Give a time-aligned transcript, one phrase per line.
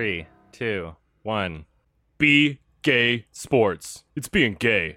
[0.00, 1.66] Three, two, one.
[2.16, 4.02] Be gay sports.
[4.16, 4.96] It's being gay.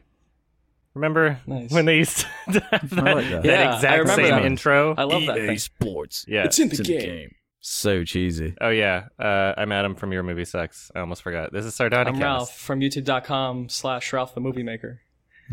[0.94, 1.72] Remember Nice.
[1.72, 2.28] when they used to
[2.72, 3.44] have that, like that.
[3.44, 4.46] that Yeah, exact same that.
[4.46, 4.96] intro?
[4.98, 5.58] I love that EA thing.
[5.58, 6.24] Sports.
[6.26, 6.46] yeah.
[6.46, 6.96] It's in the It's game.
[6.96, 7.36] in the game.
[7.60, 8.56] So cheesy.
[8.62, 9.08] oh yeah.
[9.20, 10.90] Uh, I'm Adam from Your Movie Sucks.
[10.96, 11.52] I almost forgot.
[11.52, 12.08] This is Sardonicast.
[12.08, 15.02] I'm Ralph from YouTube.com slash Ralph the Movie Maker.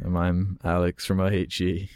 [0.00, 1.88] And I'm Alex from IHE.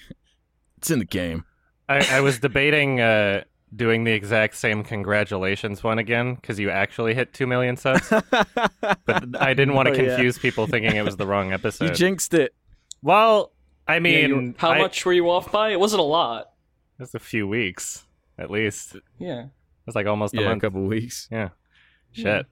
[0.79, 1.45] It's in the game.
[1.89, 3.45] I, I was debating uh,
[3.75, 9.41] doing the exact same congratulations one again because you actually hit two million subs, but
[9.41, 10.09] I didn't want to Oh, yeah.
[10.16, 11.84] confuse people thinking it was the wrong episode.
[11.87, 12.55] You jinxed it.
[13.02, 13.52] well,
[13.87, 15.70] I mean, you were- how I- much were you off by?
[15.70, 16.51] It wasn't a lot.
[16.98, 18.06] It was a few weeks,
[18.38, 18.95] at least.
[18.95, 19.46] It Yeah.
[19.87, 20.62] was like almost a Yeah, a month.
[20.62, 21.29] couple weeks.
[21.30, 21.48] Yeah.
[22.12, 22.46] Shit.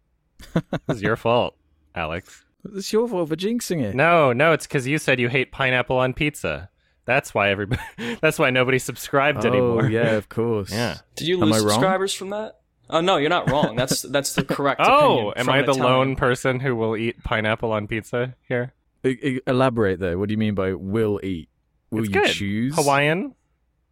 [0.54, 1.54] it was your fault,
[1.94, 2.44] Alex.
[2.74, 3.94] It's your fault for jinxing it.
[3.94, 6.68] No, no, it's because you said you hate pineapple on pizza.
[7.06, 7.80] That's why everybody.
[8.20, 9.88] That's why nobody subscribed oh, anymore.
[9.88, 10.70] yeah, of course.
[10.70, 10.98] Yeah.
[11.14, 11.68] Did you Am lose I wrong?
[11.70, 12.60] subscribers from that?
[12.90, 13.74] Oh no, you're not wrong.
[13.76, 14.80] That's that's the correct.
[14.84, 15.84] Oh, am I the Italian.
[15.84, 18.74] lone person who will eat pineapple on pizza here?
[19.04, 20.18] E- elaborate though.
[20.18, 21.48] What do you mean by will eat?
[21.90, 22.30] Will It's you good.
[22.30, 23.34] choose Hawaiian?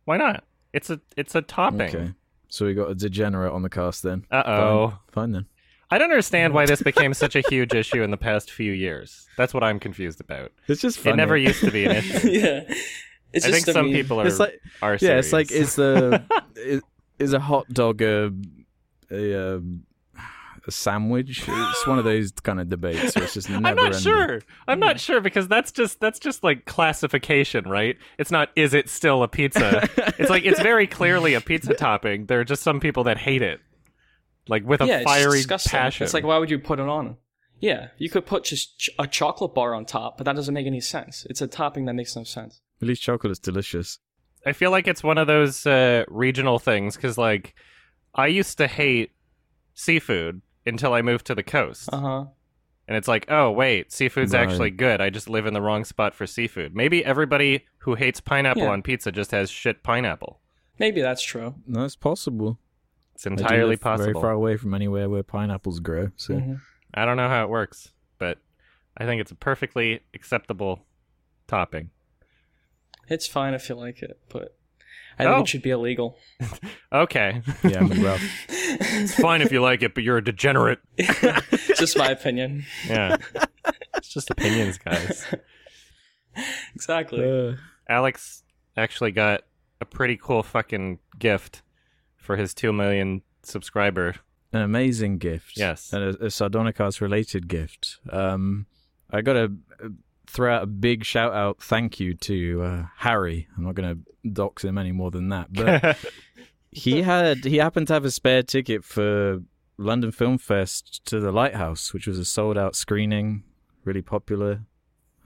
[0.05, 0.45] Why not?
[0.73, 1.83] It's a it's a topping.
[1.83, 2.13] Okay.
[2.49, 4.27] So we got a degenerate on the cast then.
[4.31, 4.89] Uh oh.
[4.89, 4.99] Fine.
[5.13, 5.47] Fine then.
[5.91, 9.27] I don't understand why this became such a huge issue in the past few years.
[9.37, 10.53] That's what I'm confused about.
[10.69, 11.15] It's just funny.
[11.15, 12.29] It never used to be an issue.
[12.31, 12.75] yeah.
[13.33, 13.95] It's I just think some meme.
[13.95, 16.23] people are It's like are yeah, it's like is the
[16.57, 16.83] is,
[17.19, 18.33] is a hot dog a
[19.11, 21.45] a, a sandwich?
[21.49, 23.15] It's one of those kind of debates.
[23.17, 24.01] Where it's just never I'm not ending.
[24.01, 24.41] sure.
[24.69, 27.97] I'm not sure because that's just that's just like classification, right?
[28.19, 29.89] It's not is it still a pizza?
[30.19, 32.27] it's like it's very clearly a pizza topping.
[32.27, 33.61] There are just some people that hate it.
[34.49, 35.71] Like with a yeah, it's fiery disgusting.
[35.79, 36.05] passion.
[36.05, 37.17] It's like why would you put it on?
[37.61, 40.67] Yeah, you could put just ch- a chocolate bar on top, but that doesn't make
[40.67, 41.27] any sense.
[41.31, 42.61] It's a topping that makes no sense.
[42.83, 43.99] At least chocolate is delicious.
[44.45, 47.55] I feel like it's one of those uh, regional things because, like,
[48.15, 49.13] I used to hate
[49.73, 52.25] seafood until I moved to the coast, Uh huh.
[52.89, 54.43] and it's like, oh wait, seafood's Right.
[54.49, 55.01] actually good.
[55.01, 56.75] I just live in the wrong spot for seafood.
[56.75, 58.71] Maybe everybody who hates pineapple Yeah.
[58.71, 60.41] on pizza just has shit pineapple.
[60.79, 61.55] Maybe that's true.
[61.67, 62.59] That's possible.
[63.15, 64.13] It's I do entirely possible.
[64.13, 66.11] Very far away from anywhere where pineapples grow.
[66.17, 66.61] So Mhm.
[66.95, 68.39] I don't know how it works, but
[68.97, 70.87] I think it's a perfectly acceptable
[71.47, 71.91] topping.
[73.09, 74.57] It's fine if you like it, but
[75.19, 75.41] I think Oh.
[75.43, 76.17] it should be illegal.
[76.93, 80.79] Okay, yeah, I'm with it's fine if you like it, but you're a degenerate.
[81.77, 82.65] just my opinion.
[82.89, 83.17] Yeah,
[83.97, 85.27] it's just opinions, guys.
[86.75, 87.25] Exactly.
[87.25, 87.57] Uh,
[87.89, 88.45] Alex
[88.77, 89.43] actually got
[89.81, 91.63] a pretty cool fucking gift
[92.25, 94.15] for his 2 million subscriber.
[94.53, 95.57] an amazing gift.
[95.57, 95.93] Yes.
[95.93, 97.99] And a, a Sardonicast related gift.
[98.11, 98.67] Um,
[99.11, 99.53] I got to
[100.27, 103.47] throw out a big shout out thank you to uh, Harry.
[103.57, 105.53] I'm not going to dox him any more than that.
[105.53, 105.99] But
[106.71, 109.43] he had he happened to have a spare ticket for
[109.77, 113.45] London Film Fest to the Lighthouse, which was a sold out screening,
[113.85, 114.63] really popular.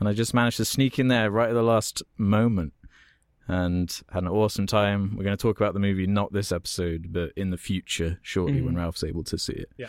[0.01, 2.73] And I just managed to sneak in there right at the last moment
[3.49, 5.17] and had an awesome time.
[5.17, 8.61] We're going to talk about the movie not this episode, but in the future shortly
[8.63, 8.79] when Mhm.
[8.79, 9.71] Ralph's able to see it.
[9.79, 9.89] Yeah.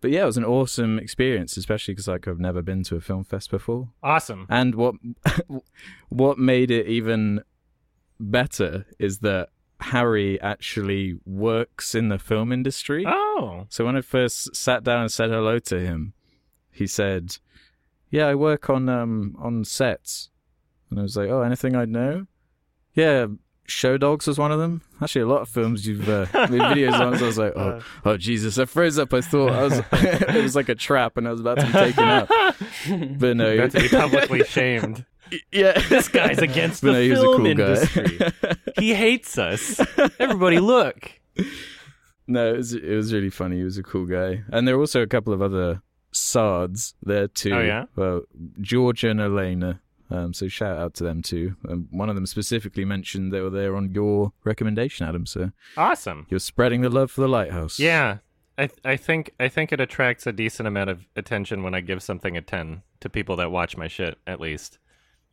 [0.00, 3.00] But yeah, it was an awesome experience, especially because like I've never been to a
[3.00, 3.90] film fest before.
[4.02, 4.46] awesome.
[4.48, 4.94] And what
[6.08, 7.42] what made it even
[8.20, 9.48] better is that
[9.80, 13.04] Harry actually works in the film industry.
[13.06, 13.66] Oh.
[13.68, 16.14] So when I first sat down and said hello to him,
[16.70, 17.38] he said,
[18.10, 20.30] "Yeah, I work on um on sets."
[20.90, 22.26] And I was like, "Oh, anything I know?"
[22.94, 23.26] Yeah,
[23.66, 24.82] Show Dogs was one of them.
[25.00, 27.16] Actually, a lot of films you've uh, made videos on.
[27.18, 29.12] So I was like, "Oh, oh Jesus!" I froze up.
[29.14, 31.72] I thought I was it was like a trap, and I was about to be
[31.72, 32.28] taken out.
[33.18, 35.04] But no, About to be publicly shamed.
[35.52, 38.18] yeah, This guy's against But the no, he a film cool industry.
[38.18, 38.32] guy.
[38.78, 39.80] he hates us.
[40.18, 41.12] Everybody look.
[42.26, 43.56] No, it was, it was really funny.
[43.58, 44.42] He was a cool guy.
[44.52, 45.82] And there were also a couple of other
[46.12, 47.52] Sards there too.
[47.54, 47.84] Oh, yeah?
[47.96, 48.22] Well,
[48.60, 49.80] Georgia and Elena.
[50.12, 51.56] Um, so shout out to them too.
[51.68, 55.24] Um, one of them specifically mentioned they were there on your recommendation, Adam.
[55.26, 56.26] So Awesome.
[56.28, 57.78] you're spreading the love for the lighthouse.
[57.78, 58.18] Yeah.
[58.58, 62.02] I I think I think it attracts a decent amount of attention when I give
[62.02, 64.78] something a 10 to people that watch my shit at least.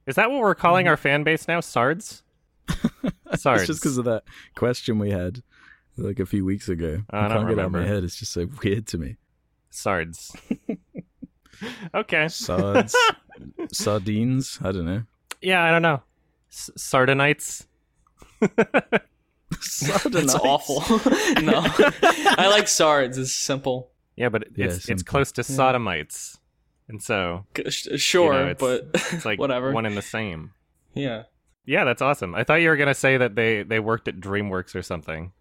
[0.08, 1.60] Is that what we're calling our fan base now?
[1.60, 2.24] Sards?
[3.36, 3.64] Sards.
[3.64, 4.24] It's just because of that
[4.56, 5.44] question we had
[5.98, 7.02] like a few weeks ago.
[7.10, 7.94] I I don't can't get out of my remember.
[7.96, 8.04] head.
[8.06, 9.18] It's just so weird to me.
[9.70, 10.34] Sards.
[11.94, 12.28] okay.
[12.28, 12.96] Sards,
[13.72, 14.60] sardines.
[14.64, 15.04] I don't know.
[15.42, 16.02] Yeah, I don't know.
[16.52, 17.66] S- Sardinites.
[19.52, 20.82] It's awful.
[21.42, 23.18] no, I like Sards.
[23.18, 23.90] It's simple.
[24.16, 26.38] Yeah, but Yeah, it's it's close to sodomites,
[26.88, 29.72] and so Sure, You know, it's- but it's like whatever.
[29.72, 30.52] one and the same.
[30.94, 31.24] yeah.
[31.66, 32.34] Yeah, that's awesome.
[32.34, 35.34] I thought you were gonna say that they they worked at DreamWorks or something.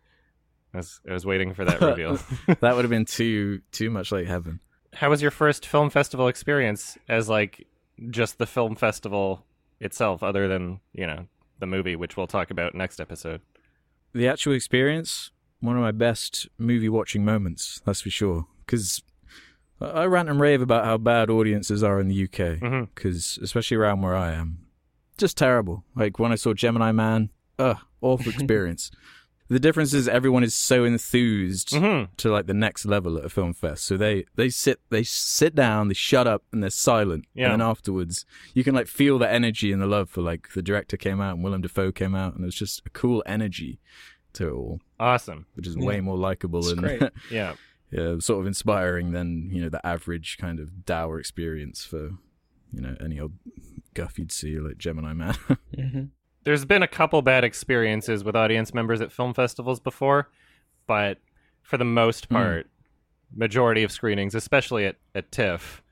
[0.75, 2.19] I was, I was waiting for that reveal.
[2.61, 4.61] that would have been too too much like heaven.
[4.99, 7.69] How was your first film festival experience as like
[8.11, 9.47] just the film festival
[9.79, 11.27] itself, other than you know
[11.61, 13.41] the movie, which we'll talk about next episode?
[14.12, 15.31] The actual experience,
[15.61, 18.49] one of my best movie watching moments, that's for sure.
[18.67, 19.00] Because
[19.81, 22.59] I rant and rave about how bad audiences are in the UK.
[22.93, 23.45] Because mm-hmm.
[23.45, 24.67] especially around where I am,
[25.17, 25.85] just terrible.
[25.95, 28.91] Like when I saw Gemini Man, ugh, awful experience.
[29.49, 33.29] The difference is everyone is so enthused hmm to like the next level at a
[33.29, 33.85] film fest.
[33.85, 37.25] So they they sit they sit down, they shut up, and they're silent.
[37.35, 37.53] Yeah.
[37.53, 40.62] And then afterwards, you can like feel the energy and the love for like the
[40.62, 43.79] director came out and Willem Dafoe came out, and it was just a cool energy
[44.35, 45.47] to it all, Awesome.
[45.55, 45.85] which is Yeah.
[45.87, 47.03] way more likable It's and great.
[47.31, 47.55] Yeah.
[47.91, 52.11] yeah, sort of inspiring than you know the average kind of dour experience for
[52.73, 53.33] you know any old
[53.95, 55.35] guff you'd see like Gemini Man.
[55.75, 56.05] hmm
[56.49, 60.31] There's been a couple bad experiences with audience members at film festivals before,
[60.87, 61.19] but
[61.61, 62.35] for the most Hmm.
[62.37, 62.67] part,
[63.37, 65.83] majority of screenings, especially at, at TIFF,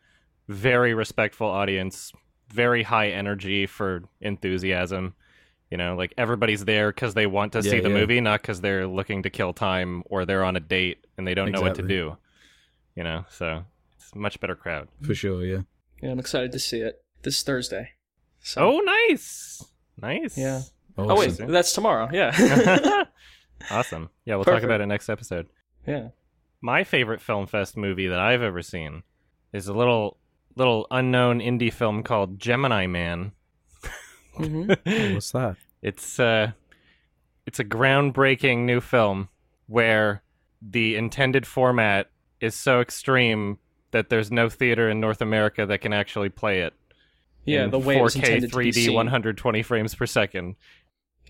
[0.49, 2.11] very respectful audience,
[2.49, 5.15] very high energy for enthusiasm.
[5.71, 7.95] You know, like everybody's there because they want to see the yeah.
[7.95, 11.35] movie, not because they're looking to kill time or they're on a date and they
[11.35, 12.17] don't know what to do.
[12.95, 13.63] You know, so
[13.97, 14.89] it's a much better crowd.
[15.03, 15.61] for sure, yeah.
[16.01, 17.91] Yeah, I'm excited to see it this Thursday.
[18.41, 19.63] So, Oh, nice.
[20.01, 20.37] Nice.
[20.37, 20.61] Yeah.
[20.99, 21.11] Awesome.
[21.11, 22.09] oh wait, that's tomorrow.
[22.13, 22.33] Yeah.
[23.71, 24.11] awesome.
[24.25, 25.49] Yeah, we'll talk about it next episode.
[25.87, 26.09] yeah.
[26.63, 29.03] My favorite film fest movie that I've ever seen
[29.53, 30.17] is a little
[30.57, 33.33] little unknown indie film called Gemini Man.
[34.37, 35.57] hmm Oh, what's that?
[35.83, 36.53] It's uh
[37.47, 39.29] it's a groundbreaking new film
[39.67, 40.23] where
[40.63, 42.11] the intended format
[42.41, 43.59] is so extreme
[43.91, 46.75] that there's no theater in North America that can actually play it.
[47.47, 48.95] Yeah, in the way it was 4K intended to be 3D seen.
[48.95, 50.57] 120 frames per second.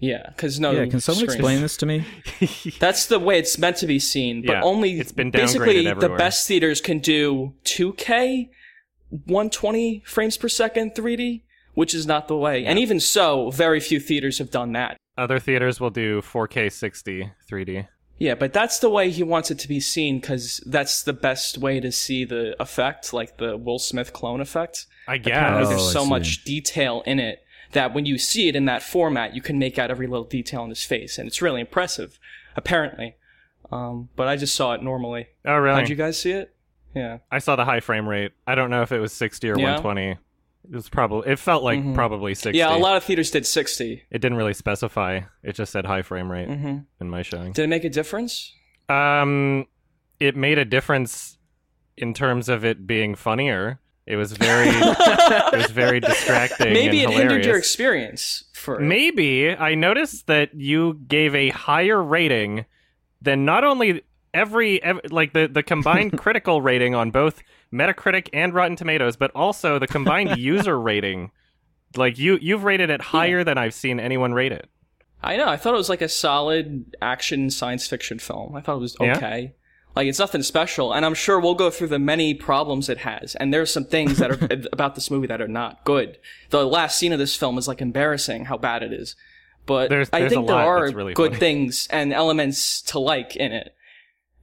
[0.00, 0.72] Yeah, because no.
[0.72, 1.34] yeah, can someone screens.
[1.34, 2.04] explain this to me?
[2.78, 6.00] That's the way it's meant to be seen, but Yeah, only it's been basically downgraded
[6.00, 8.48] the best theaters can do 2K,
[9.10, 11.42] 120 frames per second 3D,
[11.74, 12.64] which is not the way.
[12.66, 14.96] And even so, very few theaters have done that.
[15.16, 17.88] Other theaters will do 4K 60 3D.
[18.18, 21.58] Yeah, but that's the way he wants it to be seen because that's the best
[21.58, 24.86] way to see the effect, like the Will Smith clone effect.
[25.06, 25.52] I guess.
[25.52, 28.82] Oh, there's I so much detail in it that when you see it in that
[28.82, 32.18] format, you can make out every little detail in his face, and it's really impressive.
[32.56, 33.16] Apparently,
[33.70, 35.26] um, but I just saw it normally.
[35.44, 35.80] Oh, really?
[35.80, 36.54] How'd you guys see it?
[36.94, 37.18] Yeah.
[37.30, 38.32] I saw the high frame rate.
[38.46, 39.74] I don't know if it was 60 or Yeah?
[39.74, 40.16] 120.
[40.68, 41.30] It was probably.
[41.30, 41.94] It felt like Mhm.
[41.94, 42.58] probably 60.
[42.58, 44.02] Yeah, a lot of theaters did 60.
[44.10, 45.20] It didn't really specify.
[45.42, 47.52] It just said high frame rate hmm in my showing.
[47.52, 48.52] Did it make a difference?
[48.88, 49.66] Um,
[50.20, 51.38] it made a difference
[51.96, 53.80] in terms of it being funnier.
[54.06, 54.68] It was very.
[54.70, 56.72] it was very distracting.
[56.72, 62.66] Maybe it hindered your experience for Maybe I noticed that you gave a higher rating
[63.20, 64.02] than not only
[64.32, 67.42] every, ev like the the combined critical rating on both
[67.76, 71.30] Metacritic and Rotten Tomatoes, but also the combined user rating.
[71.96, 74.68] Like you you've rated it higher than I've seen anyone rate it.
[75.22, 75.48] I know.
[75.48, 78.54] I thought it was like a solid action science fiction film.
[78.54, 79.16] I thought it was Yeah?
[79.16, 79.54] okay.
[79.94, 83.34] Like it's nothing special, and I'm sure we'll go through the many problems it has.
[83.36, 86.18] And there's some things that are about this movie that are not good.
[86.50, 89.16] The last scene of this film is like embarrassing how bad it is.
[89.64, 91.40] But There's- I think there are really good funny.
[91.40, 93.74] things and elements to like in it.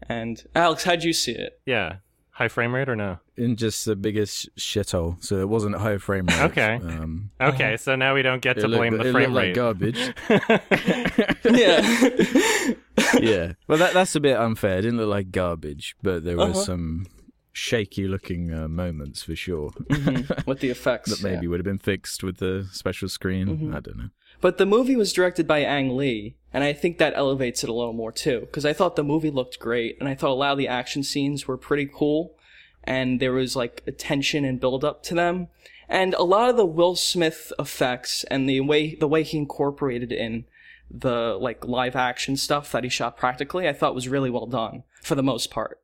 [0.10, 1.62] And Alex, how'd you see it?
[1.66, 1.98] Yeah.
[2.38, 3.20] High frame rate or no?
[3.38, 6.42] In just the biggest shithole, so it wasn't high frame rate.
[6.42, 6.74] Okay.
[6.82, 9.44] Um, Okay, so now we don't get it to looked- blame the it frame looked
[9.44, 9.48] rate.
[9.50, 10.14] like garbage.
[11.46, 12.74] yeah.
[13.20, 14.80] yeah, well, that that's a bit unfair.
[14.80, 16.54] It didn't look like garbage, but there were Uh-huh.
[16.54, 17.06] some
[17.52, 21.12] shaky-looking uh, moments for sure Mhm, With the effects.
[21.12, 21.50] that maybe yeah.
[21.50, 23.48] would have been fixed with the special screen.
[23.60, 23.76] Mhm.
[23.76, 24.10] I don't know.
[24.44, 27.74] But the movie was directed by Ang Lee, and I think that elevates it a
[27.74, 28.42] little more too.
[28.42, 31.02] Because I thought the movie looked great, and I thought a lot of the action
[31.02, 32.36] scenes were pretty cool,
[32.84, 35.48] and there was like a tension and build up to them,
[35.88, 40.12] and a lot of the Will Smith effects and the way the way he incorporated
[40.12, 40.44] in
[40.92, 44.84] the like live action stuff that he shot practically, I thought was really well done
[45.02, 45.80] for the most part.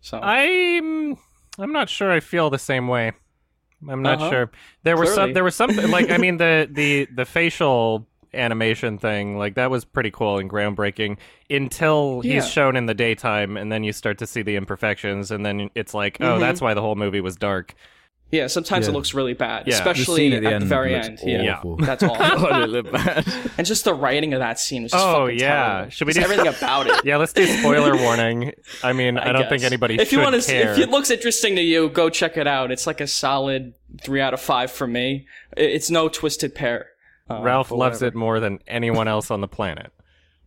[0.00, 1.16] So I'm
[1.58, 3.14] I'm not sure I feel the same way.
[3.88, 4.30] I'm not Uh-huh.
[4.30, 4.50] sure.
[4.82, 9.36] There were some there was some like I mean the the the facial animation thing
[9.38, 11.16] like that was pretty cool and groundbreaking
[11.50, 12.34] until Yeah.
[12.34, 15.68] he's shown in the daytime and then you start to see the imperfections and then
[15.74, 16.40] it's like oh Mhm.
[16.40, 17.74] that's why the whole movie was dark.
[18.30, 19.76] Yeah, sometimes it looks really bad, Yeah.
[19.78, 21.20] The The especially at, at the, the, end very looks end.
[21.24, 22.16] Yeah, that's all.
[22.62, 23.26] It looked bad.
[23.58, 25.22] And just the writing of that scene was just terrible.
[25.22, 25.48] Oh, fucking yeah.
[25.72, 25.90] terrible.
[25.90, 27.04] Should we Just do- everything about it?
[27.04, 28.52] Yeah, let's do spoiler warning.
[28.82, 31.56] I mean, I, don't think anybody If should you want to, if it looks interesting
[31.56, 32.70] to you, go check it out.
[32.70, 35.26] It's like a solid three out of five for me.
[35.56, 36.88] It's no twisted pair.
[37.28, 38.06] Uh, Ralph loves whatever.
[38.06, 39.92] it more than anyone else on the planet.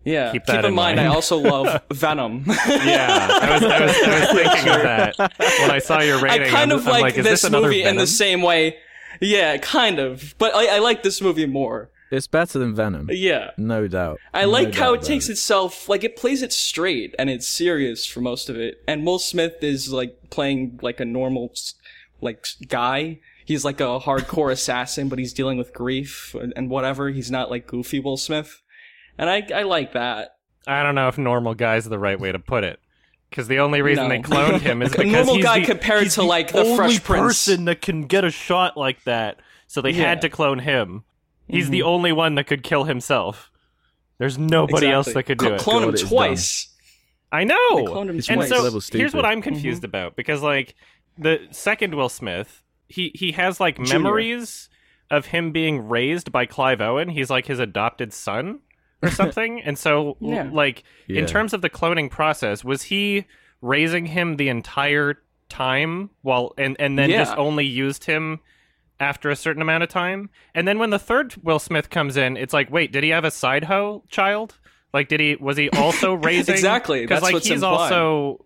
[0.06, 0.32] Yeah.
[0.32, 2.44] Keep Keep, that in, in mind, I also love Venom.
[2.48, 6.22] Yeah, I was, I was, I was thinking of that when I saw your I
[6.22, 6.50] rating.
[6.50, 8.78] kind I'm, of I'm like, like, this, this another movie in the same way.
[9.22, 10.36] Yeah, kind of.
[10.38, 11.90] But I, I like this movie more.
[12.12, 13.52] It's better than Venom, Yeah.
[13.58, 14.20] no doubt.
[14.36, 17.48] I No like how it about takes itself like it plays it straight and it's
[17.48, 18.84] serious for most of it.
[18.88, 21.54] And Will Smith is like playing like a normal
[22.22, 23.20] like guy.
[23.46, 27.10] He's like a hardcore assassin, but he's dealing with grief and, and whatever.
[27.10, 28.62] He's not like goofy Will Smith,
[29.18, 30.36] and I I like that.
[30.68, 32.80] I don't know if normal guy's the right way to put it.
[33.30, 34.10] Because the only reason No.
[34.10, 36.60] they cloned him is A because normal he's guy the, compared he's to, like, the
[36.60, 37.24] only Fresh Prince.
[37.46, 39.40] person that can get a shot like that.
[39.66, 40.04] So they Yeah.
[40.10, 41.04] had to clone him.
[41.48, 41.86] He's the Mhm.
[41.86, 43.50] only one that could kill himself.
[44.20, 45.62] There's nobody else that could Cl- do it.
[45.62, 46.70] Clone him twice.
[47.32, 47.76] I know.
[47.78, 48.50] They cloned him It's and twice.
[48.52, 49.26] next so here's what.
[49.26, 50.76] I'm confused about because like
[51.18, 53.94] the second Will Smith, he he has like Junior.
[53.94, 54.70] memories
[55.10, 57.10] of him being raised by Clive Owen.
[57.10, 58.60] He's like his adopted son
[59.04, 59.62] or something.
[59.62, 60.50] and so Yeah.
[60.52, 61.20] like Yeah.
[61.20, 63.26] in terms of the cloning process, was he
[63.62, 68.40] raising him the entire time while and and then just only used him
[69.00, 70.30] after a certain amount of time?
[70.56, 73.26] And then when the third Will Smith comes in, it's like, wait, did he have
[73.26, 74.58] a side hoe child?
[74.94, 77.92] Like, did he was he also raising Exactly, Because like what's he's implied.
[77.94, 78.46] also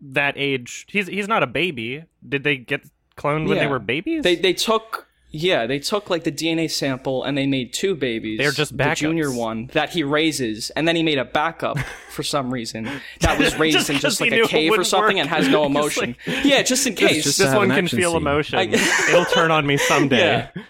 [0.00, 0.86] that age.
[0.88, 2.04] He's he's not a baby.
[2.28, 2.82] Did they get
[3.16, 4.22] cloned when they were babies?
[4.22, 8.38] They they took yeah they took like the DNA sample and they made two babies.
[8.38, 11.78] They're just the junior one that he raises, and then he made a backup
[12.10, 12.88] for some reason
[13.20, 15.20] that was raised Just in 'cause just like a cave or something work.
[15.26, 16.16] and has no emotion.
[16.26, 17.24] like- yeah, just in case.
[17.24, 18.20] just to this one can feel scene.
[18.22, 18.58] emotion.
[18.58, 18.62] I-
[19.08, 20.18] It'll turn on me someday.
[20.18, 20.62] Yeah.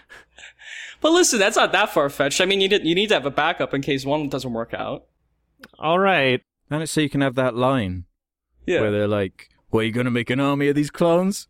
[1.01, 2.41] But listen, that's not that far fetched.
[2.41, 4.73] I mean, you did, you need to have a backup in case one doesn't work
[4.73, 5.05] out.
[5.77, 6.41] All right.
[6.69, 8.03] And it's so you can have that line
[8.65, 8.81] Yeah.
[8.81, 11.47] where they're like, "Well, you gonna make an army of these clones?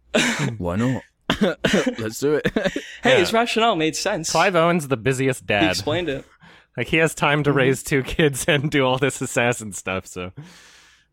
[0.60, 1.02] Why not?
[2.00, 2.72] Let's do it." hey,
[3.12, 3.18] Yeah.
[3.18, 4.32] his rationale made sense.
[4.32, 5.64] Clive Owen's the busiest dad.
[5.64, 6.26] he explained it.
[6.78, 7.44] Like he has time Mm-hmm.
[7.44, 10.06] to raise two kids and do all this assassin stuff.
[10.08, 10.32] So,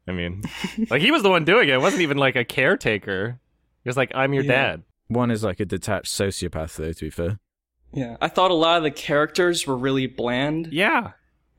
[0.07, 0.43] I mean,
[0.91, 1.73] like he was the one doing it.
[1.73, 3.41] It wasn't even like a caretaker.
[3.83, 4.53] He was like, "I'm your Yeah.
[4.53, 6.93] dad." One is like a detached sociopath, though.
[6.93, 7.41] To be fair,
[7.93, 11.13] Yeah, I thought a lot of the characters were really bland, Yeah.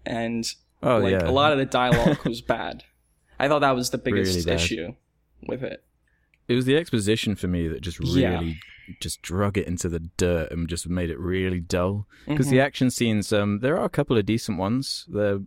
[0.06, 0.46] and
[0.84, 2.84] oh like yeah, a lot of the dialogue was bad.
[3.40, 4.94] I thought that was the biggest Really issue
[5.46, 5.84] with it.
[6.48, 8.54] It was the exposition for me that just really Yeah.
[9.02, 12.08] just drug it into the dirt and just made it really dull.
[12.28, 12.52] Because Mhm.
[12.52, 15.06] the action scenes, um, there are a couple of decent ones.
[15.10, 15.40] They're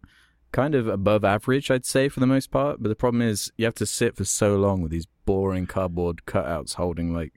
[0.53, 2.83] kind of above average, I'd say, for the most part.
[2.83, 6.23] But the problem is you have to sit for so long with these boring cardboard
[6.27, 7.33] cutouts holding like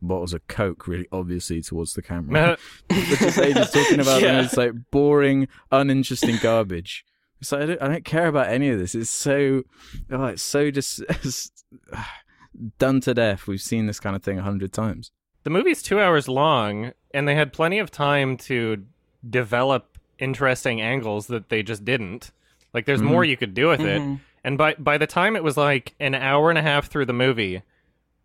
[0.00, 2.56] bottles of Coke really obviously towards the camera.
[2.92, 4.34] Just ages talking about them.
[4.36, 4.42] Yeah.
[4.44, 7.04] It's like boring, uninteresting garbage.
[7.40, 8.94] It's like I don't, I don't care about any of this.
[8.94, 9.62] It's so,
[10.10, 11.02] oh, it's so just
[12.78, 13.46] done to death.
[13.46, 15.10] We've seen this kind of thing a hundred times.
[15.44, 18.84] the movie's two hours long, and they had plenty of time to
[19.28, 22.30] develop interesting angles that they just didn't.
[22.74, 24.00] Like, there's more you could do with it.
[24.02, 24.20] Mhm.
[24.44, 27.12] And by by the time it was like an hour and a half through the
[27.14, 27.62] movie,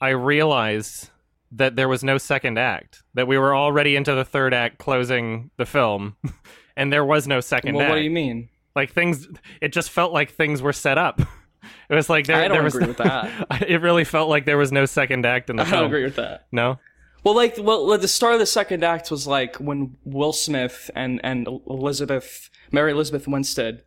[0.01, 1.09] I realized
[1.51, 3.03] that there was no second act.
[3.13, 6.17] That we were already into the third act, closing the film,
[6.75, 7.91] and there was no second Well, act.
[7.91, 8.49] what do you mean?
[8.75, 9.27] Like things,
[9.61, 11.21] it just felt like things were set up.
[11.89, 12.37] It was like there.
[12.37, 13.63] I don't there was agree with that.
[13.67, 15.81] It really felt like there was no second act in the I film.
[15.81, 16.47] don't agree with that.
[16.51, 16.79] No.
[17.23, 21.21] Well, like, well, the start of the second act was like when Will Smith and
[21.23, 23.83] and Elizabeth, Mary Elizabeth Winstead,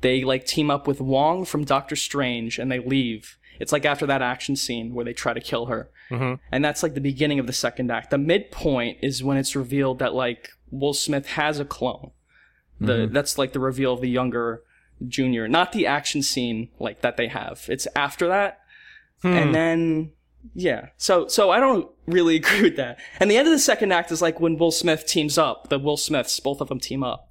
[0.00, 3.36] they like team up with Wong from Doctor Strange, and they leave.
[3.58, 6.38] It's like after that action scene where they try to kill her, Mhm.
[6.50, 8.10] and that's like the beginning of the second act.
[8.10, 12.12] The midpoint is when it's revealed that like Will Smith has a clone.
[12.80, 14.62] The that's like the reveal of the younger
[15.06, 17.64] Junior, not the action scene like that they have.
[17.68, 18.60] It's after that,
[19.22, 19.28] Hmm.
[19.28, 20.12] and then
[20.54, 20.88] yeah.
[20.96, 22.98] So so i don't really agree with that.
[23.18, 25.68] And the end of the second act is like when will smith teams up.
[25.68, 27.30] The will smiths both of them team up.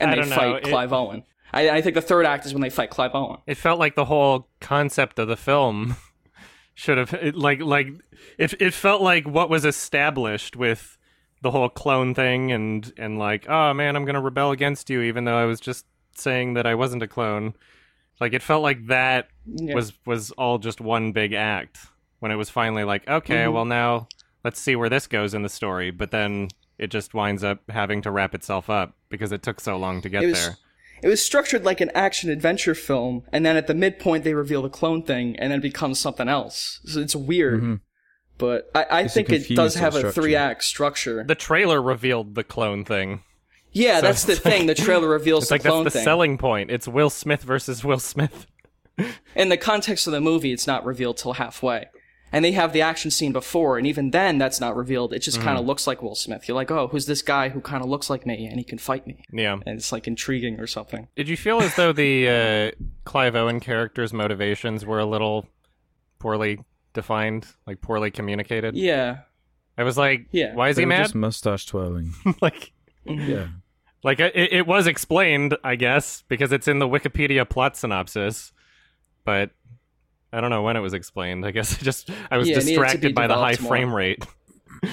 [0.00, 1.24] And I they don't know, fight it- clive owen.
[1.54, 3.40] I, I think the third act is when they fight clive owen.
[3.46, 5.96] It felt like the whole concept of the film
[6.74, 7.88] should have it, like like
[8.38, 10.96] it it felt like what was established with
[11.42, 15.02] the whole clone thing and and like oh man I'm going to rebel against you
[15.02, 15.84] even though I was just
[16.20, 17.54] saying that I wasn't a clone.
[18.20, 19.74] Like it felt like that Yeah.
[19.74, 21.78] was was all just one big act
[22.20, 23.52] when it was finally like okay Mhm.
[23.52, 24.08] well now
[24.44, 25.90] let's see where this goes in the story.
[25.90, 29.76] But then it just winds up having to wrap itself up because it took so
[29.76, 30.56] long to get it was there.
[31.02, 34.62] it was structured like an action adventure film and then at the midpoint they reveal
[34.62, 36.80] the clone thing and then it becomes something else.
[36.84, 37.62] So it's weird.
[37.62, 37.80] Mhm.
[38.38, 41.22] but i, I think it does have a three act structure.
[41.22, 43.22] The trailer revealed the clone thing
[43.72, 46.04] yeah So that's the like- thing the trailer reveals It's the like that's the thing
[46.04, 46.70] selling point.
[46.70, 48.46] It's Will Smith versus Will Smith.
[49.36, 51.86] in the context of the movie, it's not revealed till halfway.
[52.30, 55.12] and they have the action scene before, and even then, that's not revealed.
[55.12, 56.46] It just kind of looks like Will Smith.
[56.48, 58.78] You're like, oh, who's this guy who kind of looks like me and he can
[58.78, 59.22] fight me?
[59.32, 59.52] Yeah.
[59.66, 61.08] And it's like intriguing or something.
[61.16, 62.28] Did you feel as though the
[62.78, 65.46] uh, Clive Owen character's motivations were a little
[66.18, 66.60] poorly
[66.94, 68.76] defined, like poorly communicated?
[68.76, 69.20] Yeah.
[69.78, 70.54] I was like, Yeah.
[70.54, 71.02] why is They he were mad?
[71.04, 72.12] Just mustache twirling.
[72.42, 72.72] like,
[73.04, 73.48] yeah.
[74.04, 78.52] Like uh, it, it was explained, I guess, because it's in the Wikipedia plot synopsis,
[79.24, 79.50] but
[80.32, 81.44] I don't know when it was explained.
[81.46, 83.56] I guess I just I was Yeah, it needed to be distracted by the high
[83.60, 83.68] more.
[83.68, 84.26] frame rate.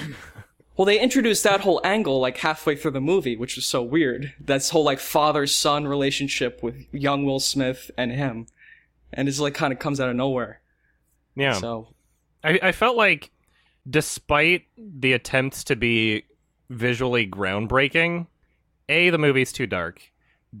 [0.76, 4.32] Well, they introduced that whole angle like halfway through the movie, which was so weird.
[4.40, 8.46] That's whole like father son relationship with young Will Smith and him,
[9.12, 10.62] and it's like kind of comes out of nowhere.
[11.36, 11.52] Yeah.
[11.52, 11.88] So
[12.42, 13.30] I, I felt like,
[13.90, 16.24] despite the attempts to be
[16.70, 18.26] visually groundbreaking,
[18.90, 20.12] A, the movie's too dark.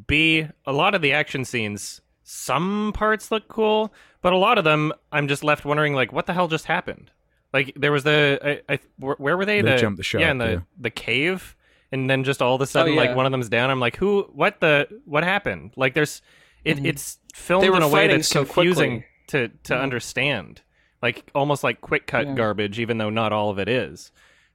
[0.06, 4.64] B, a lot of the action scenes, some parts look cool, but a lot of
[4.64, 7.10] them, I'm just left wondering, like, what the hell just happened?
[7.52, 9.60] Like, there was the, I, I, where where were they?
[9.60, 10.60] They the, jumped the shark, Yeah, in the, yeah.
[10.78, 11.56] the cave.
[11.92, 13.00] And then just all of a oh, sudden, yeah.
[13.00, 13.68] like, one of them's down.
[13.68, 15.72] I'm like, who, what the, what happened?
[15.76, 16.22] Like, there's,
[16.64, 16.86] it, mm-hmm.
[16.86, 19.48] it's filmed They were in a way that's so confusing quickly.
[19.48, 20.62] to, to understand
[21.02, 22.34] like almost like quick cut Yeah.
[22.34, 24.12] garbage even though not all of it is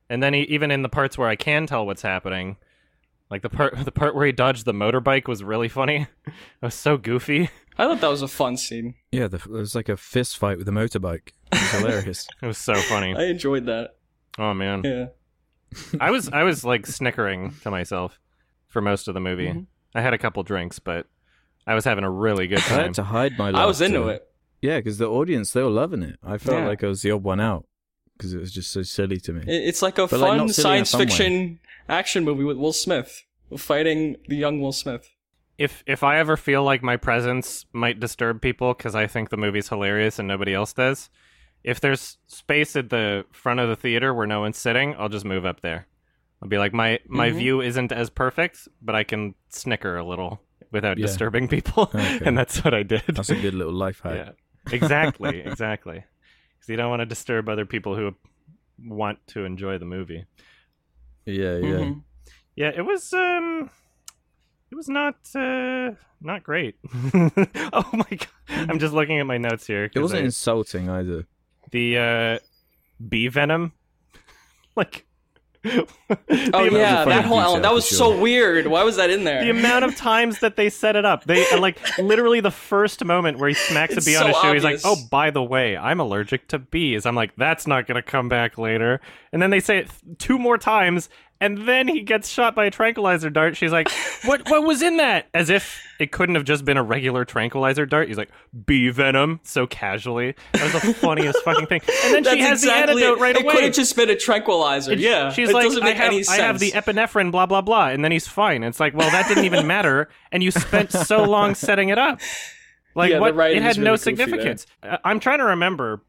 [0.09, 2.57] and then he, even in the parts where i can tell what's happening
[3.29, 6.75] like the part the part where he dodged the motorbike was really funny it was
[6.75, 8.95] so goofy I thought that was a fun scene.
[9.11, 11.31] Yeah, the, it was like a fist fight with a motorbike.
[11.51, 12.27] It was hilarious.
[12.41, 13.95] it was so funny I enjoyed that.
[14.39, 15.05] oh man Yeah.
[15.99, 18.19] i was i was like snickering to myself
[18.67, 19.65] for most of the movie Mhm.
[19.93, 21.07] i had a couple drinks but
[21.67, 23.49] i was having a really good I time had to hide my.
[23.49, 24.25] I was into it.
[24.61, 26.17] Yeah, because the audience they were loving it.
[26.23, 26.67] I felt Yeah.
[26.67, 27.65] like I was the odd one out
[28.17, 29.43] because it was just so silly to me.
[29.47, 31.05] It's like a But, fun not silly a science fun way.
[31.87, 33.23] Fiction action movie with Will Smith
[33.57, 35.09] fighting the young Will Smith.
[35.57, 39.37] if if I ever feel like my presence might disturb people because I think the
[39.37, 41.09] movie's hilarious and nobody else does,
[41.63, 45.25] if there's space at the front of the theater where no one's sitting, I'll just
[45.25, 45.87] move up there.
[46.41, 47.37] I'll be like, my my Mhm.
[47.37, 51.05] view isn't as perfect, but I can snicker a little without Yeah.
[51.05, 52.19] disturbing people, Okay.
[52.25, 53.03] and that's what I did.
[53.07, 54.15] That's a good little life hack.
[54.15, 54.31] yeah,
[54.75, 56.03] exactly, exactly.
[56.55, 58.15] Because you don't want to disturb other people who
[58.83, 60.25] want to enjoy the movie.
[61.25, 61.79] Yeah, yeah.
[61.83, 62.03] Mhm.
[62.55, 63.69] Yeah, it was um
[64.71, 66.75] it was not uh not great.
[67.13, 68.69] oh my god.
[68.69, 69.89] I'm just looking at my notes here.
[69.93, 71.25] It wasn't I- insulting either.
[71.71, 72.39] the uh
[73.09, 73.73] bee venom
[74.75, 75.05] like
[75.67, 77.97] Oh yeah, that whole detail element that was sure.
[77.97, 78.67] so weird.
[78.67, 79.43] Why was that in there?
[79.43, 81.25] the amount of times that they set it up.
[81.25, 84.37] They like literally the first moment where he smacks It's a bee on so his
[84.37, 87.87] shoe, he's like, "Oh, by the way, I'm allergic to bees." I'm like, "That's not
[87.87, 89.01] going to come back later."
[89.31, 91.09] And then they say it two more times,
[91.41, 93.57] and then he gets shot by a tranquilizer dart.
[93.57, 93.89] She's like,
[94.25, 94.49] "What?
[94.49, 98.07] What was in that?" As if it couldn't have just been a regular tranquilizer dart.
[98.07, 98.29] He's like,
[98.65, 100.35] "Bee venom," so casually.
[100.53, 101.81] That was the funniest fucking thing.
[102.05, 103.51] And then That's she has exactly the antidote right it away.
[103.53, 104.93] It could have just been a tranquilizer.
[104.95, 108.27] Yeah, she's like, I have, I have the epinephrine, blah blah blah, and then he's
[108.27, 108.63] fine.
[108.63, 112.19] It's like, well, that didn't even matter, and you spent so long setting it up.
[112.95, 113.37] Like, Yeah, what?
[113.51, 114.25] It had is no really goofy there.
[114.27, 114.67] significance.
[115.03, 116.01] I'm trying to remember.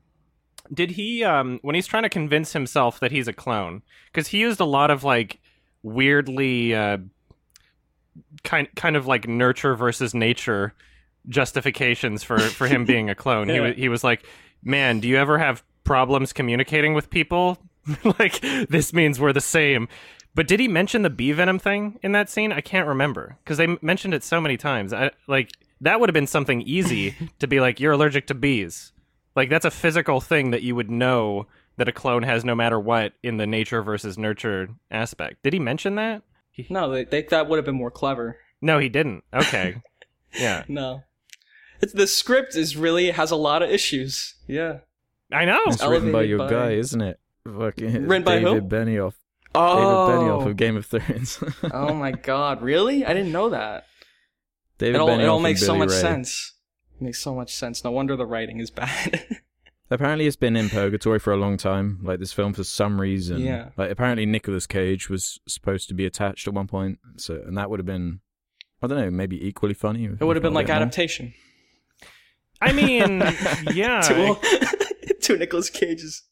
[0.73, 4.39] Did he, um, when he's trying to convince himself that he's a clone, because he
[4.39, 5.39] used a lot of like
[5.83, 6.99] weirdly, uh,
[8.45, 10.75] kind kind of like nurture versus nature
[11.29, 13.49] justifications for for him being a clone.
[13.49, 13.61] He Yeah.
[13.63, 14.25] was he was like,
[14.63, 17.59] man, do you ever have problems communicating with people?
[18.19, 19.89] like this means we're the same.
[20.35, 22.53] But did he mention the bee venom thing in that scene?
[22.53, 24.93] I can't remember because they mentioned it so many times.
[24.93, 25.51] I like
[25.81, 28.93] that would have been something easy to be like, you're allergic to bees.
[29.37, 31.47] Like that's a physical thing that you would know
[31.77, 35.43] that a clone has no matter what in the nature versus nurture aspect.
[35.43, 36.23] Did he mention that?
[36.71, 38.39] No, they, they, that would have been more clever.
[38.63, 39.25] no, he didn't.
[39.35, 39.83] Okay.
[40.35, 40.65] yeah.
[40.69, 41.03] No,
[41.83, 44.35] it's, the script is really has a lot of issues.
[44.49, 44.79] Yeah.
[45.31, 45.61] I know.
[45.67, 47.21] It's written by your by- guy, isn't it?
[47.45, 48.55] Fucking Written by who?
[48.61, 49.13] David Benioff.
[49.55, 50.09] Oh.
[50.09, 51.39] David Benioff of Game of Thrones.
[51.73, 53.05] oh my god, really?
[53.05, 53.85] I didn't know that.
[54.79, 56.01] David It all, Benioff it all and makes so Billy much Ray.
[56.01, 56.53] sense.
[57.01, 57.85] It makes so much sense.
[57.85, 59.27] No wonder the writing is bad.
[59.91, 62.01] Apparently, it's been in purgatory for a long time.
[62.03, 63.69] Like this film, for some reason, Yeah.
[63.77, 67.71] Like apparently, Nicolas Cage was supposed to be attached at one point, so and that
[67.71, 68.19] would have been,
[68.83, 70.07] I don't know, maybe equally funny.
[70.07, 71.35] it would have been like adaptation.
[72.61, 73.21] I mean,
[73.75, 74.01] yeah.
[74.01, 74.37] Two,
[75.21, 76.25] two Nicolas Cages.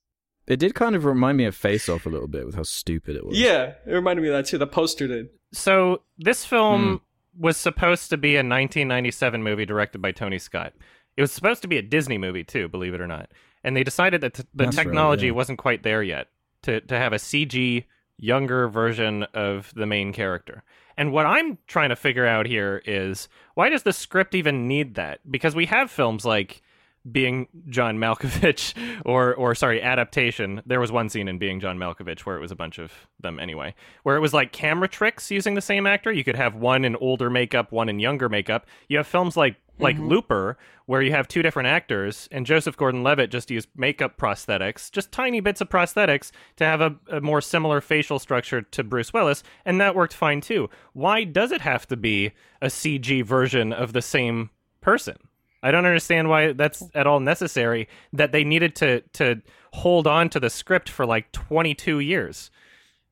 [0.46, 3.14] It did kind of remind me of Face Off a little bit with how stupid
[3.16, 3.38] it was.
[3.38, 4.58] Yeah, it reminded me of that too.
[4.58, 5.28] The poster did.
[5.52, 7.03] So this film Hmm.
[7.38, 10.72] Was supposed to be a 1997 movie directed by Tony Scott.
[11.16, 13.30] It was supposed to be a Disney movie too, believe it or not.
[13.62, 15.32] And they decided that t- the That's right, technology yeah.
[15.32, 16.28] wasn't quite there yet
[16.62, 17.84] to to have a CG
[18.18, 20.62] younger version of the main character.
[20.96, 24.94] And what I'm trying to figure out here is why does the script even need
[24.94, 25.20] that?
[25.28, 26.62] Because we have films like
[27.10, 30.62] being John Malkovich or or sorry adaptation.
[30.64, 33.38] There was one scene in being John Malkovich where it was a bunch of them
[33.38, 36.10] anyway where it was like camera tricks using the same actor.
[36.12, 38.66] You could have one in older makeup one in younger makeup.
[38.88, 40.08] You have films like like mm-hmm.
[40.08, 45.10] Looper where you have two different actors and Joseph Gordon-Levitt just used makeup prosthetics just
[45.10, 49.42] tiny bits of prosthetics to have a, a more similar facial structure to Bruce Willis
[49.64, 50.70] and that worked fine too.
[50.92, 55.16] Why does it have to be a CG version of the same person
[55.64, 57.88] I don't understand why that's at all necessary.
[58.12, 62.50] That they needed to to hold on to the script for like 22 years.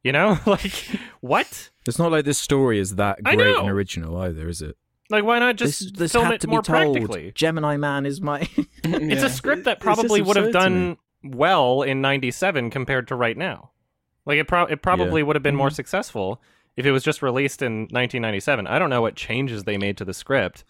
[0.04, 0.84] You know, like
[1.20, 1.70] what?
[1.86, 4.76] It's not like this story is that great and original either, is it?
[5.10, 6.92] Like why not just this film had it to more be told.
[6.94, 7.32] practically?
[7.34, 8.48] Gemini Man is my.
[8.84, 13.70] It's a script that probably would have done well in 97 compared to right now.
[14.26, 15.26] Like it pro- it probably Yeah.
[15.26, 15.74] would have been more Mm-hmm.
[15.74, 16.42] successful
[16.76, 18.66] if it was just released in 1997.
[18.66, 20.64] I don't know what changes they made to the script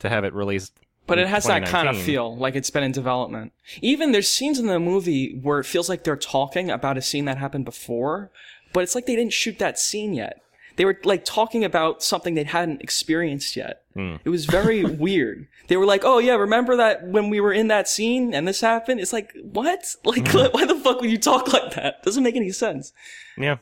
[0.00, 2.92] to have it released But it has that kind of feel, like it's been in
[2.92, 3.52] development.
[3.82, 7.24] Even there's scenes in the movie where it feels like they're talking about a scene
[7.26, 8.30] that happened before,
[8.72, 10.40] but it's like they didn't shoot that scene yet.
[10.76, 13.82] They were like talking about something they hadn't experienced yet.
[13.94, 14.16] Hmm.
[14.24, 15.48] It was very weird.
[15.68, 18.62] They were like, "Oh yeah, remember that when we were in that scene and this
[18.62, 19.94] happened?" It's like, "What?
[20.04, 20.46] Like, Hmm.
[20.52, 22.02] why the fuck would you talk like that?
[22.04, 22.92] Doesn't make any sense."
[23.36, 23.58] Yeah.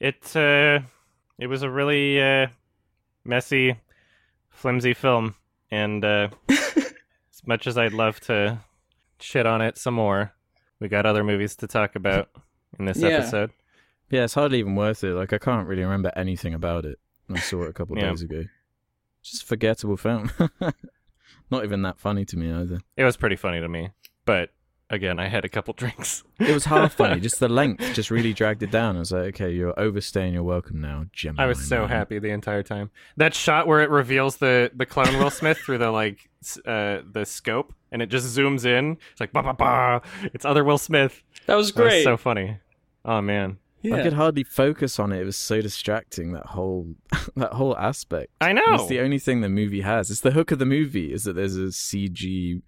[0.00, 0.80] It uh
[1.38, 2.48] it was a really uh
[3.24, 3.76] messy,
[4.50, 5.34] flimsy film
[5.70, 8.58] and uh as much as I'd love to
[9.20, 10.32] shit on it some more,
[10.80, 12.28] we got other movies to talk about
[12.78, 13.08] in this Yeah.
[13.08, 13.50] episode.
[14.10, 15.14] yeah, it's hardly even worth it.
[15.14, 16.98] Like I can't really remember anything about it.
[17.30, 18.10] I saw it a couple of Yeah.
[18.10, 18.44] days ago.
[19.22, 20.30] Just forgettable film.
[21.50, 22.80] not even that funny to me either.
[22.96, 23.90] It was pretty funny to me,
[24.24, 24.50] but
[24.90, 26.24] again, I had a couple drinks.
[26.38, 27.20] It was half funny.
[27.28, 28.96] just the length just really dragged it down.
[28.96, 31.36] I was like, okay, you're overstaying your welcome now, Jim.
[31.38, 31.88] I was so Man.
[31.90, 32.90] happy the entire time.
[33.16, 36.28] That shot where it reveals the the clone Will Smith through the like
[36.66, 38.96] uh the scope and it just zooms in.
[39.12, 40.02] It's like ba ba ba.
[40.34, 41.22] It's other Will Smith.
[41.46, 42.04] That was That was great.
[42.04, 42.58] so funny.
[43.04, 43.58] Oh man.
[43.82, 43.96] yeah.
[43.96, 45.20] I could hardly focus on it.
[45.20, 46.94] It was so distracting that whole
[47.36, 48.32] that whole aspect.
[48.40, 48.62] I know.
[48.74, 50.10] It's the only thing the movie has.
[50.10, 52.62] It's the hook of the movie is that there's a CG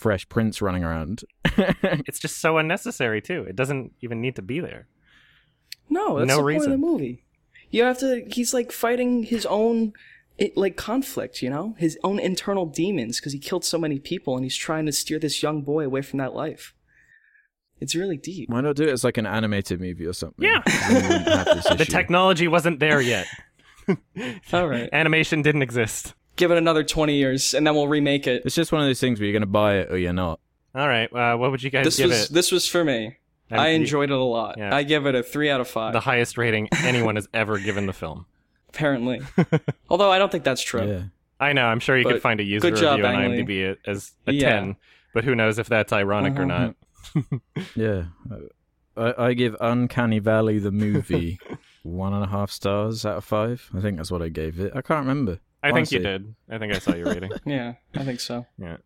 [0.00, 1.24] Fresh Prince running around.
[1.44, 3.44] it's just so unnecessary too.
[3.46, 4.88] It doesn't even need to be there.
[5.90, 6.70] No, that's No the point of reason.
[6.70, 7.24] the movie.
[7.68, 8.24] You have to.
[8.26, 9.92] He's like fighting his own,
[10.38, 11.42] it, like conflict.
[11.42, 14.86] You know, his own internal demons because he killed so many people, and he's trying
[14.86, 16.72] to steer this young boy away from that life.
[17.78, 18.48] It's really deep.
[18.48, 20.42] Why not do it as like an animated movie or something?
[20.42, 20.62] Yeah.
[20.66, 23.26] Then you wouldn't have this The technology wasn't there yet.
[24.52, 26.14] All right, Animation didn't exist.
[26.40, 28.42] Give it another twenty years, and then we'll remake it.
[28.44, 30.40] It's just one of those things where you're going to buy it or you're not.
[30.74, 31.12] All right.
[31.12, 32.32] Uh, what would you guys This give was it?
[32.34, 33.16] this was for me.
[33.50, 34.56] And I the- enjoyed it a lot.
[34.58, 34.74] Yeah.
[34.74, 35.92] I give it a three out of five.
[35.92, 38.26] the highest rating anyone has ever given the film.
[38.68, 39.20] apparently,
[39.90, 40.86] although I don't think that's true.
[40.88, 41.02] Yeah.
[41.40, 41.64] I know.
[41.66, 44.50] I'm sure you could find a user job, review on Ang IMDb as a Yeah.
[44.60, 44.76] 10,
[45.14, 46.72] but who knows if that's ironic or Uh-huh.
[47.16, 47.40] not.
[47.74, 48.04] Yeah.
[48.96, 51.40] I, I give Uncanny Valley the movie
[51.82, 53.68] one and a half stars out of five.
[53.76, 54.72] I think that's what I gave it.
[54.76, 55.40] I can't remember.
[55.62, 56.34] I think you did.
[56.48, 57.32] I think I saw your rating.
[57.46, 58.46] Yeah, I think so.
[58.58, 58.78] Yeah.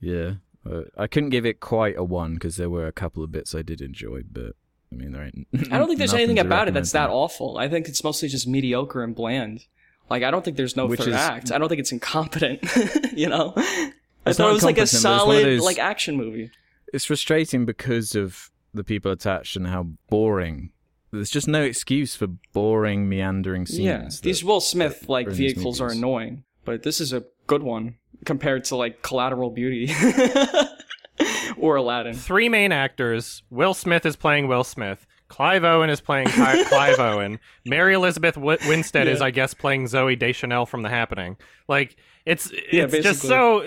[0.00, 0.32] Yeah.
[0.68, 3.54] Uh, I couldn't give it quite a one because there were a couple of bits
[3.54, 4.54] I did enjoy, but
[4.92, 5.46] I mean, there ain't.
[5.72, 7.58] I don't think there's anything about it that's that awful.
[7.58, 9.64] I think it's mostly just mediocre and bland.
[10.10, 11.52] Like I don't think there's no Which third is- act.
[11.52, 12.60] I don't think it's incompetent.
[13.12, 15.60] you know, I thought it was like a incompetent, but it's one of solid those-
[15.62, 16.50] like action movie.
[16.92, 20.70] It's frustrating because of the people attached and how boring.
[21.12, 23.80] There's just no excuse for boring, meandering scenes.
[23.80, 27.24] yeah, these Will Smith like are in these vehicles are annoying, but this is a
[27.46, 29.90] good one compared to like Collateral Beauty
[31.58, 32.14] or Aladdin.
[32.14, 33.42] Three main actors.
[33.50, 35.06] Will Smith is playing Will Smith.
[35.28, 37.38] Clive Owen is playing Cli- Clive Owen.
[37.64, 41.36] Mary Elizabeth w- Winstead is, I guess, playing Zooey Deschanel from The Happening.
[41.68, 41.96] Like
[42.26, 43.64] it's Yeah, it's just so.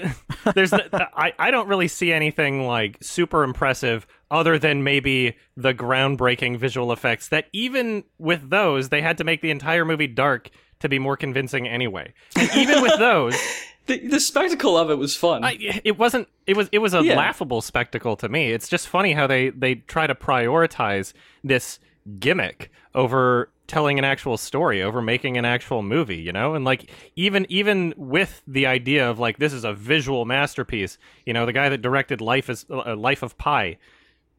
[0.56, 6.58] There's I I don't really see anything like super impressive other than maybe the groundbreaking
[6.58, 7.30] visual effects.
[7.30, 11.16] That even with those, they had to make the entire movie dark to be more
[11.16, 12.14] convincing anyway.
[12.36, 13.38] And even with those.
[13.86, 15.44] The, the spectacle of it was fun.
[15.44, 16.28] I, it wasn't.
[16.48, 16.68] It was.
[16.72, 17.16] It was a Yeah.
[17.18, 18.52] laughable spectacle to me.
[18.52, 21.80] It's just funny how they they try to prioritize this
[22.20, 26.16] gimmick over telling an actual story, over making an actual movie.
[26.18, 30.24] You know, and like even even with the idea of like this is a visual
[30.26, 30.98] masterpiece.
[31.26, 33.78] You know, the guy that directed Life is uh, Life of Pi.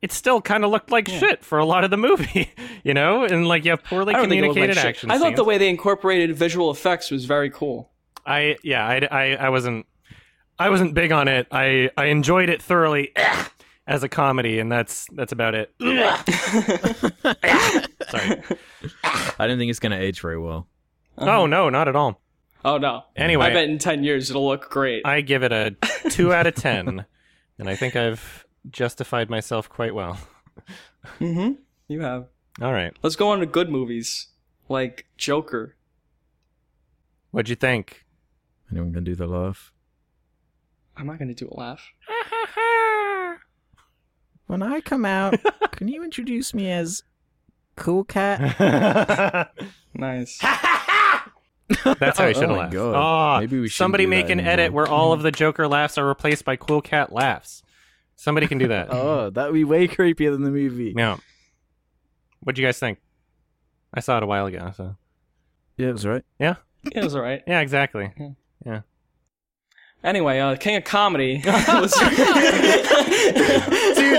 [0.02, 2.52] It still kind of looked like shit for a lot of the movie,
[2.85, 4.87] you know, and like you have poorly I don't think it looked like communicated shit.
[4.87, 5.11] action.
[5.11, 5.37] I thought scenes.
[5.37, 7.90] the way they incorporated visual effects was very cool.
[8.26, 9.87] I yeah, I, I, I wasn't
[10.59, 11.46] I wasn't big on it.
[11.50, 13.12] I I enjoyed it thoroughly
[13.87, 15.74] as a comedy, and that's that's about it.
[18.09, 18.42] Sorry.
[19.38, 20.68] I don't think it's going to age very well.
[21.18, 21.30] Uh-huh.
[21.30, 22.20] Oh no, not at all.
[22.64, 23.04] Oh no.
[23.16, 23.46] Anyway.
[23.46, 25.07] I bet in ten years it'll look great.
[25.07, 25.76] I give it a
[26.11, 27.04] two out of ten.
[27.59, 30.18] and I think I've justified myself quite well.
[31.20, 31.61] Mm-hmm.
[31.88, 32.29] You have.
[32.62, 32.94] All right.
[33.03, 34.29] Let's go on to good movies
[34.70, 35.77] like Joker.
[37.31, 38.07] What'd you think?
[38.70, 39.70] Anyone gonna do the laugh?
[40.96, 41.87] I'm not gonna do a laugh.
[44.46, 45.35] When I come out,
[45.72, 47.03] can you introduce me as
[47.77, 49.50] Cool Cat?
[49.96, 50.38] Nice.
[51.98, 52.72] That's how you Oh should my laugh.
[52.72, 52.94] God.
[53.37, 54.53] Oh, Maybe we shouldn't somebody make an anymore.
[54.53, 57.62] edit where all of the Joker laughs are replaced by Cool Cat laughs.
[58.24, 58.87] Somebody can do that.
[58.90, 60.94] oh, that would be way creepier than the movie.
[60.96, 61.18] Yeah.
[62.40, 62.98] What'd you guys think?
[63.92, 64.72] I saw it a while ago.
[64.74, 64.96] So
[65.76, 66.24] Yeah, it was right.
[66.40, 66.54] Yeah?
[66.90, 67.42] It was alright.
[67.46, 68.10] yeah, exactly.
[68.64, 68.80] Yeah.
[70.02, 71.42] Anyway, uh, King of Comedy.
[71.44, 72.08] was- Dude,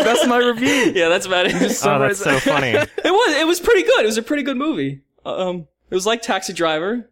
[0.06, 0.92] that's my review.
[0.96, 1.54] yeah, that's about it.
[1.84, 2.70] Oh, that's so funny.
[2.70, 3.36] It was.
[3.38, 4.04] It was pretty good.
[4.04, 5.02] It was a pretty good movie.
[5.26, 7.10] Um, it was like Taxi Driver.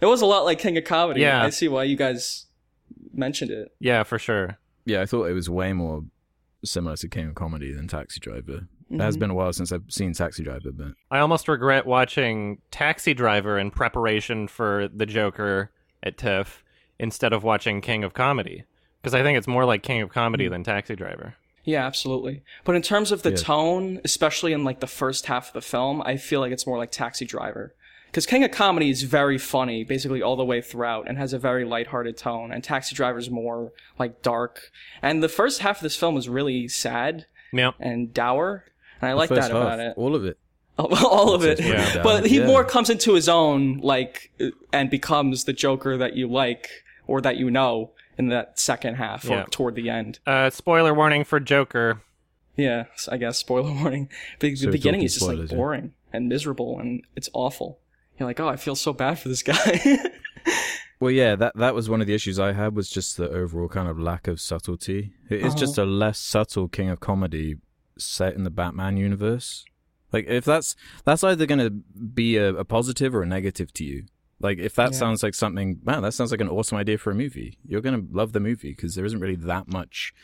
[0.00, 1.22] It was a lot like King of Comedy.
[1.22, 1.42] Yeah.
[1.42, 2.46] I see why you guys
[3.12, 3.74] mentioned it.
[3.80, 4.58] Yeah, for sure.
[4.84, 6.04] Yeah, I thought it was way more
[6.64, 8.68] similar to King of Comedy than Taxi Driver.
[8.90, 9.20] It has Mhm.
[9.20, 13.58] been a while since I've seen Taxi Driver, but I almost regret watching Taxi Driver
[13.58, 15.70] in preparation for the Joker
[16.02, 16.62] at TIFF
[16.98, 18.64] instead of watching King of Comedy
[19.02, 21.34] because I think it's more like King of Comedy than Taxi Driver.
[21.64, 22.42] Yeah, absolutely.
[22.64, 23.36] But in terms of the Yeah.
[23.36, 26.76] tone, especially in like the first half of the film, I feel like it's more
[26.78, 27.74] like Taxi Driver.
[28.14, 31.38] Because King of Comedy is very funny, basically all the way throughout, and has a
[31.38, 32.52] very lighthearted tone.
[32.52, 34.70] And Taxi Driver is more like dark.
[35.02, 37.72] And the first half of this film is really sad Yeah.
[37.80, 38.66] and dour,
[39.02, 39.94] and I like the first that about half, it.
[39.96, 40.38] all of it.
[40.78, 41.58] all of it.
[41.58, 42.04] Yeah.
[42.04, 42.46] But he Yeah.
[42.46, 46.68] more comes into his own, like, uh, and becomes the Joker that you like
[47.08, 49.42] or that you know in that second half Yeah.
[49.42, 50.20] or toward the end.
[50.24, 52.00] Uh, spoiler warning for Joker.
[52.56, 54.08] Yeah, I guess spoiler warning.
[54.38, 55.56] The, So the beginning is just like spoilers, yeah.
[55.56, 57.80] boring and miserable, and it's awful.
[58.18, 59.80] You're like, oh, I feel so bad for this guy.
[61.00, 63.68] Well, yeah, that that was one of the issues I had was just the overall
[63.68, 65.12] kind of lack of subtlety.
[65.28, 65.56] It is Uh-huh.
[65.58, 67.56] just a less subtle King of Comedy
[67.98, 69.64] set in the Batman universe.
[70.12, 73.84] Like if that's that's either going to be a, a positive or a negative to
[73.84, 74.04] you.
[74.40, 74.98] Like if that Yeah.
[74.98, 77.58] sounds like something, man, that sounds like an awesome idea for a movie.
[77.66, 80.14] You're going to love the movie because there isn't really that much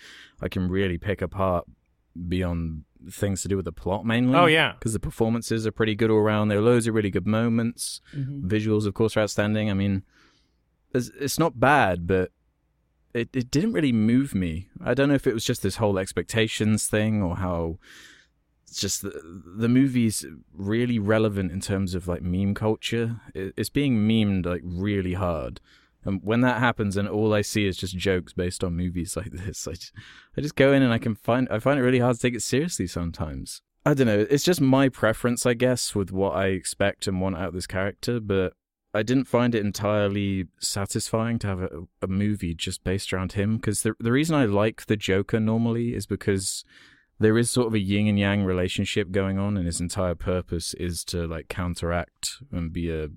[0.41, 1.67] I can really pick apart
[2.29, 4.37] beyond things to do with the plot mainly.
[4.39, 4.73] Oh, yeah.
[4.79, 6.49] because the performances are pretty good all around.
[6.49, 8.01] There are loads of really good moments.
[8.15, 8.43] Mhm.
[8.43, 9.71] Visuals, of course, are outstanding.
[9.71, 10.03] I mean,
[10.93, 12.33] it's, it's not bad, but
[13.15, 14.69] it, it didn't really move me.
[14.85, 17.79] I don't know if it was just this whole expectations thing or how
[18.67, 19.21] it's just the,
[19.57, 23.21] the movie's really relevant in terms of like meme culture.
[23.35, 25.61] It, it's being memed like really hard.
[26.05, 29.33] And when that happens and all I see is just jokes based on movies like
[29.33, 29.93] this, I just,
[30.37, 32.35] I just go in and I can find I find it really hard to take
[32.35, 33.63] it seriously sometimes.
[33.85, 34.27] I don't know.
[34.29, 37.67] It's just my preference, I guess, with what I expect and want out of this
[37.67, 38.53] character, but
[38.93, 41.69] I didn't find it entirely satisfying to have a,
[42.03, 43.57] a movie just based around him.
[43.57, 46.65] Because the the reason I like the Joker normally is because
[47.19, 50.75] there is sort of a yin and yang relationship going on, and his entire purpose
[50.75, 53.09] is to like counteract and be a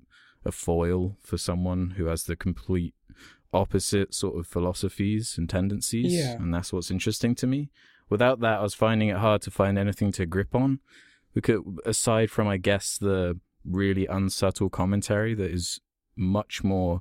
[0.44, 2.94] a foil for someone who has the complete
[3.52, 6.12] opposite sort of philosophies and tendencies.
[6.12, 6.32] Yeah.
[6.32, 7.70] And that's what's interesting to me.
[8.10, 10.80] Without that, I was finding it hard to find anything to grip on.
[11.32, 15.80] Because aside from, I guess, the really unsubtle commentary that is
[16.16, 17.00] much more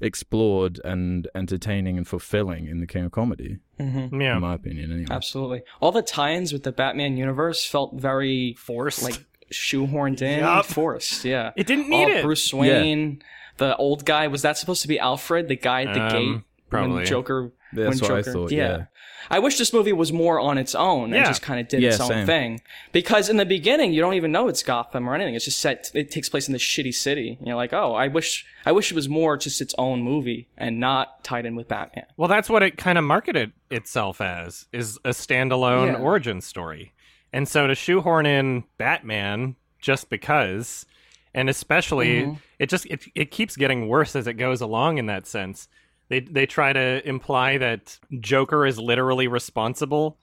[0.00, 4.20] explored and entertaining and fulfilling in the King of Comedy, Mhm.
[4.20, 4.34] Yeah.
[4.36, 5.06] in my opinion, anyway.
[5.10, 5.62] Absolutely.
[5.80, 9.02] All the tie-ins with the Batman universe felt very Forced.
[9.04, 10.66] like shoehorned in, Yup.
[10.66, 11.24] forced.
[11.24, 11.52] Yeah.
[11.56, 12.22] it didn't need oh, it.
[12.22, 13.22] Bruce Wayne,
[13.58, 14.26] the old guy.
[14.28, 16.94] Was that supposed to be Alfred, the guy at the Um, gate probably.
[16.96, 17.52] when Joker?
[17.74, 18.84] That's when what I thought, yeah.
[19.30, 21.24] I wish this movie was more on its own and Yeah.
[21.26, 22.26] just kind of did Yeah, its own same.
[22.26, 22.60] thing.
[22.90, 25.34] Because in the beginning, you don't even know it's Gotham or anything.
[25.36, 25.90] It's just set.
[25.94, 27.36] It takes place in this shitty city.
[27.38, 30.48] And you're like, oh, I wish, I wish it was more just its own movie
[30.58, 32.04] and not tied in with Batman.
[32.18, 35.98] Well, that's what it kind of marketed itself as is a standalone Yeah.
[35.98, 36.92] origin story.
[37.32, 40.86] And so to shoehorn in Batman just because
[41.34, 42.34] and especially Mm-hmm.
[42.58, 45.68] it just it, it keeps getting worse as it goes along in that sense.
[46.08, 50.18] They they try to imply that Joker is literally responsible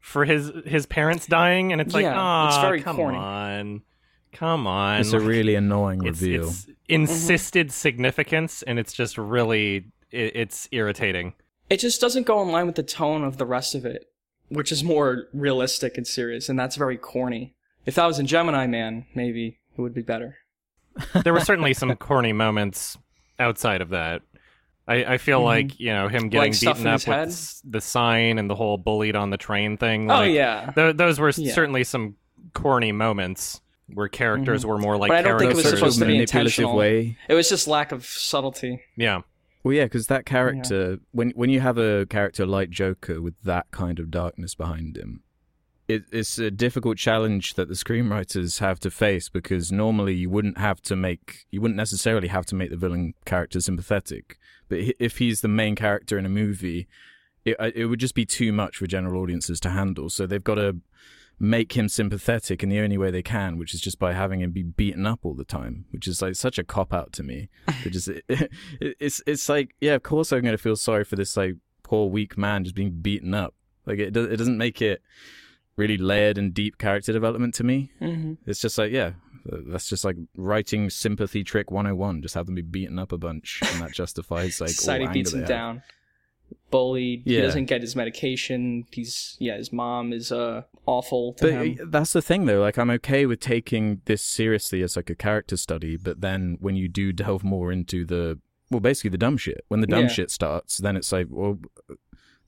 [0.00, 3.82] for his his parents dying and it's like, Yeah, "Oh, it's very come corny." on.
[4.32, 6.48] Come on." It's a really annoying it's, reveal.
[6.48, 11.34] it's insisted significance and it's just really it, it's irritating.
[11.68, 14.10] It just doesn't go in line with the tone of the rest of it,
[14.54, 17.54] which is more realistic and serious, and that's very corny.
[17.86, 20.36] If that was in Gemini Man, maybe it would be better.
[21.24, 22.96] there were certainly some corny moments
[23.38, 24.22] outside of that.
[24.86, 25.44] I, I feel Mhm.
[25.44, 27.32] like you know him getting Like beaten up with head?
[27.64, 30.10] the sign and the whole bullied on the train thing.
[30.10, 31.52] oh like, yeah, th- those were Yeah.
[31.52, 32.16] certainly some
[32.52, 33.60] corny moments
[33.92, 36.46] where characters were more like But I don't think it was supposed to be manipulative
[36.58, 36.76] intentional.
[36.76, 37.16] way.
[37.28, 38.80] it was just lack of subtlety.
[38.96, 39.22] Yeah,
[39.64, 43.70] Well, yeah, because that character, when when you have a character like Joker with that
[43.70, 45.22] kind of darkness behind him,
[45.88, 50.58] it, it's a difficult challenge that the screenwriters have to face because normally you wouldn't
[50.58, 54.38] have to make, you wouldn't necessarily have to make the villain character sympathetic.
[54.68, 56.86] But if he's the main character in a movie,
[57.46, 60.10] it uh, it would just be too much for general audiences to handle.
[60.10, 60.76] So they've got to
[61.38, 64.50] make him sympathetic in the only way they can, which is just by having him
[64.52, 67.48] be beaten up all the time, which is like such a cop out to me.
[67.84, 68.50] It just it, it,
[69.00, 72.08] it's it's like yeah, of course I'm going to feel sorry for this like poor
[72.08, 73.54] weak man just being beaten up.
[73.86, 75.02] Like it do- it doesn't make it
[75.76, 77.90] really layered and deep character development to me.
[77.98, 79.12] hmm It's just like yeah,
[79.44, 82.22] that's just like writing sympathy trick 101.
[82.22, 85.32] Just have them be beaten up a bunch, and that justifies like all Society beats
[85.32, 85.46] have.
[85.48, 85.82] down.
[86.70, 87.22] Bullied.
[87.24, 88.86] He doesn't get his medication.
[88.90, 89.56] He's yeah.
[89.56, 91.90] His mom is uh awful to But him.
[91.90, 92.60] that's the thing, though.
[92.60, 96.76] Like, I'm okay with taking this seriously as like a character study, but then when
[96.76, 98.38] you do delve more into the,
[98.70, 100.08] well, basically the dumb shit, when the dumb Yeah.
[100.08, 101.58] shit starts, then it's like, well,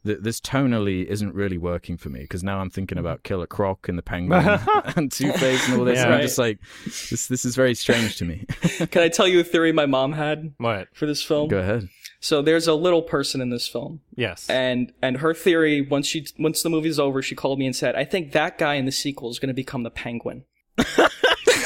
[0.04, 3.88] th- this tonally isn't really working for me because now I'm thinking about Killer Croc
[3.88, 4.58] and the Penguin
[4.96, 5.96] and Two Face and all this.
[5.96, 6.04] Yeah.
[6.04, 6.22] and I'm Right.
[6.22, 8.44] just like, this this is very strange to me.
[8.90, 10.88] Can I tell you a theory my mom had What?
[10.92, 11.48] for this film?
[11.48, 11.88] Go ahead.
[12.20, 14.48] So there's a little person in this film, Yes.
[14.50, 17.94] and and her theory once she once the movie's over, she called me and said,
[17.94, 20.44] "I think that guy in the sequel is going to become the Penguin."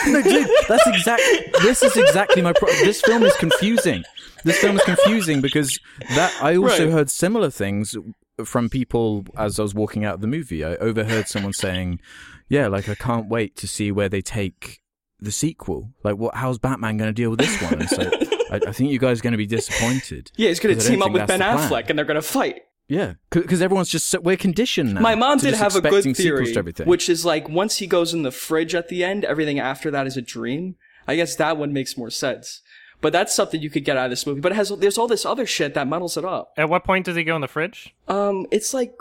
[0.06, 1.22] no, dude, that's exact.
[1.62, 2.78] This is exactly my problem.
[2.80, 4.04] This film is confusing.
[4.44, 5.78] This film is confusing because
[6.14, 6.92] that I also Right.
[6.92, 7.96] heard similar things
[8.44, 10.64] from people as I was walking out of the movie.
[10.64, 12.00] I overheard someone saying,
[12.48, 14.80] "Yeah, like I can't wait to see where they take
[15.18, 15.90] the sequel.
[16.02, 16.34] Like, what?
[16.36, 18.10] How's Batman going to deal with this one?" And so
[18.50, 20.30] I, I think you guys are going to be disappointed.
[20.36, 21.40] Yeah, he's going to team up with Ben.
[21.40, 22.62] Affleck, and they're going to fight.
[22.88, 25.00] Yeah, because everyone's just so, we're conditioned now.
[25.00, 27.86] My mom did have a good expecting sequels theory, to which is like once he
[27.86, 30.74] goes in the fridge at the end, everything after that is a dream.
[31.06, 32.62] I guess that one makes more sense.
[33.00, 34.40] But that's something you could get out of this movie.
[34.40, 36.52] But it has there's all this other shit that muddles it up.
[36.56, 37.94] At what point does he go in the fridge?
[38.08, 38.94] Um, it's like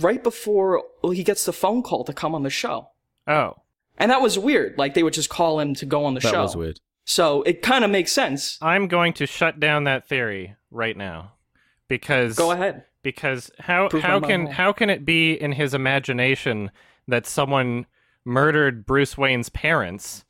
[0.00, 2.88] right before he gets the phone call to come on the show,
[3.26, 3.56] Oh.
[3.98, 4.78] and that was weird.
[4.78, 6.36] Like they would just call him to go on the that show.
[6.36, 6.80] That was weird.
[7.04, 8.58] So it kind of makes sense.
[8.62, 11.32] I'm going to shut down that theory right now.
[11.88, 12.84] Because Go ahead.
[13.02, 14.54] because how Prove how can mind.
[14.54, 16.70] how can it be in his imagination
[17.06, 17.84] that someone
[18.24, 20.24] murdered Bruce Wayne's parents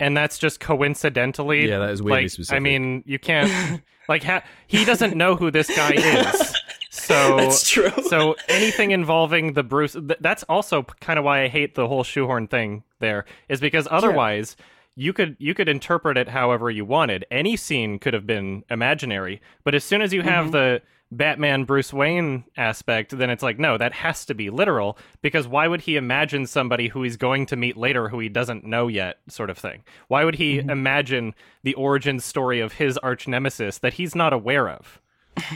[0.00, 2.56] and that's just coincidentally Yeah, that is weirdly like, specific.
[2.56, 6.54] I mean, you can't like ha- he doesn't know who this guy is.
[6.90, 7.92] So That's true.
[8.08, 12.02] so anything involving the Bruce th- that's also kind of why I hate the whole
[12.02, 14.56] shoehorn thing there is because otherwise
[14.96, 17.24] you could you could interpret it however you wanted.
[17.30, 20.52] Any scene could have been imaginary, but as soon as you have mm-hmm.
[20.52, 20.82] the
[21.12, 25.68] Batman Bruce Wayne aspect, then it's like no, that has to be literal because why
[25.68, 29.18] would he imagine somebody who he's going to meet later who he doesn't know yet
[29.28, 29.84] sort of thing?
[30.08, 30.70] Why would he mm-hmm.
[30.70, 35.00] imagine the origin story of his arch nemesis that he's not aware of?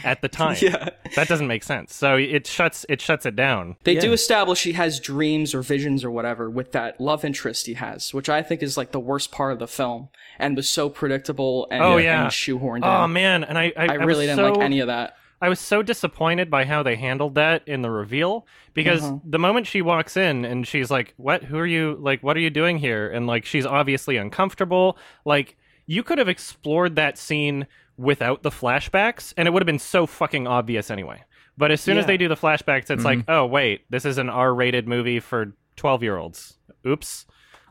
[0.05, 0.91] At the time, Yeah.
[1.17, 1.95] that doesn't make sense.
[1.95, 3.77] So it shuts it shuts it down.
[3.85, 7.75] They do establish he has dreams or visions or whatever with that love interest he
[7.75, 10.89] has, which I think is like the worst part of the film and was so
[10.89, 12.23] predictable and, Oh, yeah.
[12.25, 13.13] and shoehorned Oh in.
[13.13, 15.17] man, and I I, I was really didn't so- like any of that.
[15.43, 19.21] I was so disappointed by how they handled that in the reveal because Uh-huh.
[19.25, 21.45] the moment she walks in and she's like, "What?
[21.45, 21.97] Who are you?
[21.99, 24.99] Like, what are you doing here?" and like she's obviously uncomfortable.
[25.25, 27.67] Like you could have explored that scene
[28.01, 31.23] without the flashbacks, and it would have been so fucking obvious anyway.
[31.59, 33.31] But as soon as they do the flashbacks, it's like, Mm-hmm.
[33.31, 36.55] oh wait, this is an R-rated movie for twelve-year-olds.
[36.87, 37.27] Oops.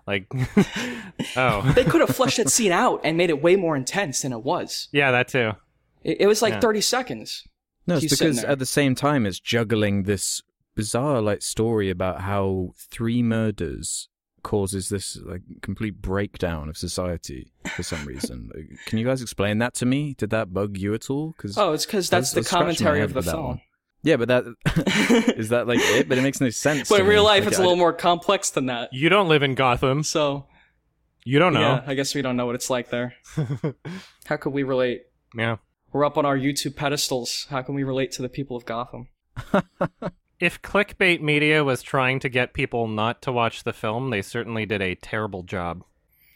[0.06, 0.26] Like,
[1.36, 4.32] oh They could have flushed that scene out and made it way more intense than
[4.34, 4.88] it was.
[4.92, 5.52] yeah, that too.
[6.04, 6.60] It, it was like Yeah.
[6.62, 7.48] 30 seconds.
[7.88, 10.42] No, it's because at the same time it's juggling this
[10.76, 14.08] bizarre like story about how three murders
[14.43, 18.49] causes this like complete breakdown of society for some reason.
[18.56, 20.15] Uh, Can you guys explain that to me?
[20.17, 21.34] Did that bug you at all?
[21.38, 23.62] Because Oh, it's because that's the commentary of the film.
[24.02, 24.45] Yeah, but that
[25.38, 26.08] is that like it?
[26.08, 26.88] But it makes no sense.
[26.89, 27.28] But in real me.
[27.28, 28.89] life, Like, it's a I- little more complex than that.
[28.93, 30.04] You don't live in Gotham.
[30.04, 30.45] So,
[31.25, 31.60] You don't know.
[31.60, 33.15] yeah, I guess we don't know what it's like there.
[34.25, 35.02] How could we relate?
[35.36, 35.58] yeah.
[35.91, 37.47] We're up on our YouTube pedestals.
[37.49, 39.08] How can we relate to the people of Gotham?
[40.39, 44.65] if clickbait media was trying to get people not to watch the film, they certainly
[44.65, 45.84] did a terrible job.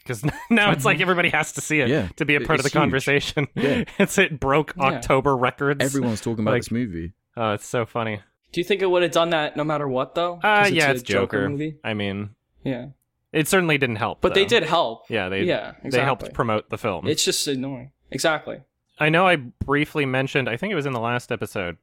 [0.02, 2.58] Because now it's like everybody has to see it Yeah, to be a it- part
[2.60, 2.74] of the huge.
[2.80, 3.48] conversation.
[3.54, 3.84] Yeah.
[3.98, 4.84] it's it broke Yeah.
[4.84, 5.82] October records.
[5.82, 7.12] Everyone's talking about Like- this movie.
[7.36, 8.20] Oh, it's so funny.
[8.52, 10.34] Do you think it would have done that no matter what, though?
[10.36, 11.48] Uh 'Cause yeah, a it's Joker.
[11.48, 11.76] movie.
[11.82, 12.30] I mean,
[12.62, 12.88] Yeah,
[13.32, 14.20] it certainly didn't help.
[14.20, 15.06] but they did help.
[15.10, 17.06] Yeah, they Yeah, they helped promote the film.
[17.08, 17.90] It's just annoying.
[18.12, 18.58] Exactly.
[19.00, 21.78] I know I briefly mentioned, I think it was in the last episode.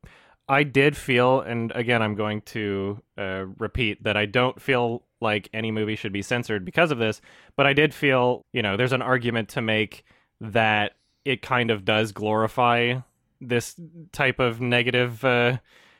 [0.51, 5.47] I did feel, and again, I'm going to uh, repeat that I don't feel like
[5.53, 7.21] any movie should be censored because of this,
[7.55, 10.03] but I did feel, you know, there's an argument to make
[10.41, 12.95] that it kind of does glorify
[13.39, 13.79] this
[14.11, 15.59] type of negative uh,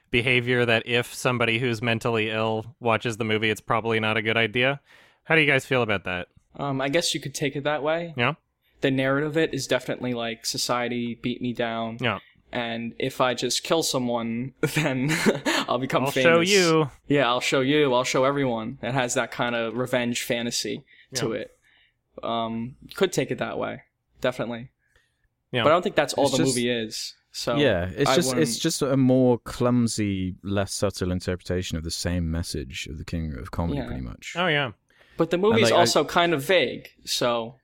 [0.10, 4.36] behavior that if somebody who's mentally ill watches the movie, it's probably not a good
[4.36, 4.82] idea.
[5.24, 6.28] How do you guys feel about that?
[6.58, 8.14] Um, I guess you could take it that way.
[8.18, 8.34] Yeah.
[8.82, 12.00] The narrative of it is definitely like society beat me down.
[12.02, 12.20] Yeah.
[12.54, 15.10] And if I just kill someone, then
[15.70, 16.24] I'll become I'll famous.
[16.32, 16.90] show you.
[17.08, 17.94] Yeah, I'll show you.
[17.94, 18.78] I'll show everyone.
[18.82, 20.84] It has that kind of revenge fantasy
[21.16, 21.58] to it.
[22.22, 23.84] Um, could take it that way,
[24.20, 24.70] definitely.
[25.52, 25.64] Yeah.
[25.64, 27.16] But I don't think that's all It's the just- movie is.
[27.34, 31.86] So yeah, it's I just wouldn't- it's just a more clumsy, less subtle interpretation of
[31.86, 33.86] the same message of the king of comedy, Yeah.
[33.86, 34.34] pretty much.
[34.38, 34.72] Oh yeah.
[35.16, 36.90] But the movie's like, I- also kind of vague.
[37.06, 37.56] So,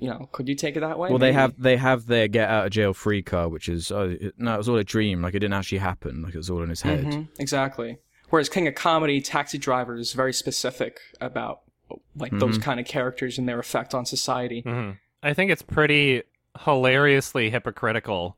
[0.00, 1.08] you know, could you take it that way?
[1.10, 4.16] Well, they have they have their get out of jail free card, which is oh
[4.20, 5.22] it, no, it was all a dream.
[5.22, 6.22] Like it didn't actually happen.
[6.22, 7.04] Like it was all in his head.
[7.04, 7.98] Mhm, exactly.
[8.30, 11.60] Whereas King of Comedy, Taxi Driver is very specific about
[12.16, 12.62] like those Mm-hmm.
[12.62, 14.60] kind of characters and their effect on society.
[14.60, 14.90] hmm
[15.22, 16.22] I think it's pretty
[16.64, 18.36] hilariously hypocritical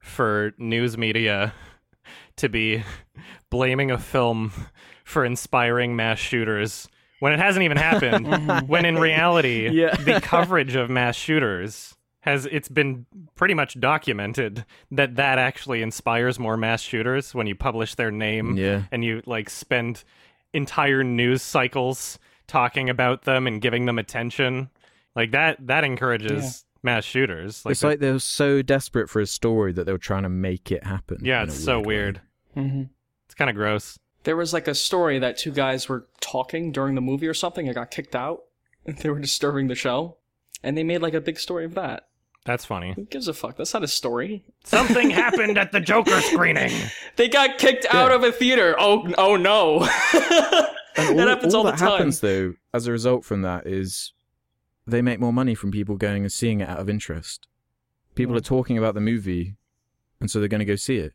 [0.00, 1.52] for news media
[2.36, 2.82] to be
[3.50, 4.52] blaming a film
[5.04, 6.88] for inspiring mass shooters
[7.20, 8.26] when it hasn't even happened.
[8.68, 9.94] when in reality, Yeah.
[9.96, 13.06] the coverage of mass shooters has it's been
[13.36, 18.56] pretty much documented that that actually inspires more mass shooters when you publish their name
[18.56, 18.82] Yeah.
[18.90, 20.02] and you like spend
[20.52, 24.70] entire news cycles talking about them and giving them attention
[25.14, 29.26] like that that encourages mass shooters like it's like they were so desperate for a
[29.26, 31.18] story that they were trying to make it happen.
[31.22, 31.86] yeah in a it's so way.
[31.86, 32.20] weird
[32.54, 32.82] hmm
[33.26, 36.96] it's kind of gross There was like a story that two guys were talking during
[36.96, 38.42] the movie or something and got kicked out.
[39.00, 40.16] They were disturbing the show.
[40.62, 42.08] And they made like a big story of that.
[42.44, 43.56] that's funny Who gives a fuck?
[43.56, 44.44] That's not a story.
[44.64, 46.72] something happened at the joker screening
[47.16, 48.74] They got kicked out of a theater.
[48.78, 49.88] Oh, oh no.
[50.98, 51.90] And that all, happens all all that time.
[51.90, 54.12] happens though, as a result from that, is
[54.86, 57.46] they make more money from people going and seeing it out of interest.
[58.14, 58.38] People Mm.
[58.38, 59.56] are talking about the movie,
[60.20, 61.12] and so they're going to go see it.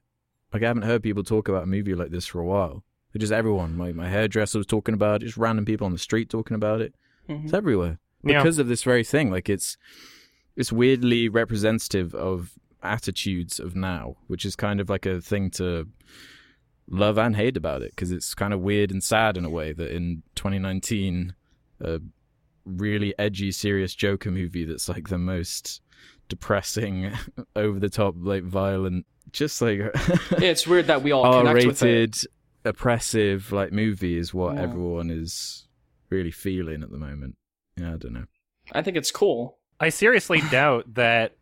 [0.53, 2.83] Like I haven't heard people talk about a movie like this for a while.
[3.17, 3.75] Just everyone.
[3.75, 5.25] My my hairdresser was talking about it.
[5.25, 6.93] Just random people on the street talking about it.
[7.29, 7.43] Mhm.
[7.45, 8.39] It's everywhere Yeah.
[8.39, 9.29] because of this very thing.
[9.31, 9.77] Like it's
[10.55, 12.53] it's weirdly representative of
[12.83, 15.87] attitudes of now, which is kind of like a thing to
[16.89, 19.71] love and hate about it because it's kind of weird and sad in a way
[19.71, 21.33] that in 2019
[21.79, 22.01] a
[22.65, 25.81] really edgy serious joker movie that's like the most
[26.27, 27.11] depressing
[27.55, 29.77] over the top like violent just like
[30.37, 32.25] Yeah, it's weird that we all connect with it.
[32.65, 34.63] R-rated oppressive like movie is what Yeah.
[34.63, 35.67] everyone is
[36.09, 37.35] really feeling at the moment
[37.77, 38.25] yeah i don't know
[38.73, 39.57] I think it's cool.
[39.79, 41.35] I seriously doubt that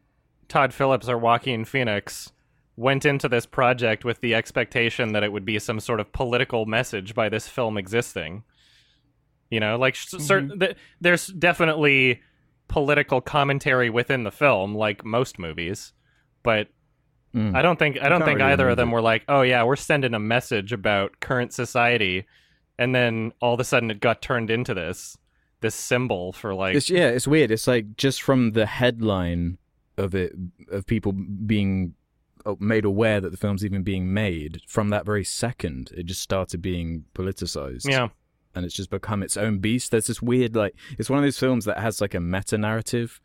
[0.47, 2.31] Todd Phillips or Joaquin Phoenix
[2.75, 6.65] went into this project with the expectation that it would be some sort of political
[6.65, 8.43] message by this film existing.
[9.51, 10.59] You know, like sh- certain mm-hmm.
[10.59, 12.21] th- there's definitely
[12.67, 15.91] political commentary within the film, like most movies,
[16.41, 16.69] but
[17.35, 17.55] Mm.
[17.55, 20.13] I don't think I don't think either of them were like, oh yeah, we're sending
[20.13, 22.25] a message about current society,
[22.77, 25.17] and then all of a sudden it got turned into this
[25.61, 27.51] this symbol for like It's yeah, it's weird.
[27.51, 29.57] It's like just from the headline
[29.97, 30.33] of it,
[30.71, 31.93] of people being
[32.45, 34.61] uh, made aware that the film's even being made.
[34.67, 37.87] From that very second, it just started being politicized.
[37.87, 38.07] yeah.
[38.55, 39.91] and it's just become its own beast.
[39.91, 43.21] There's this weird like it's one of those films that has like a meta narrative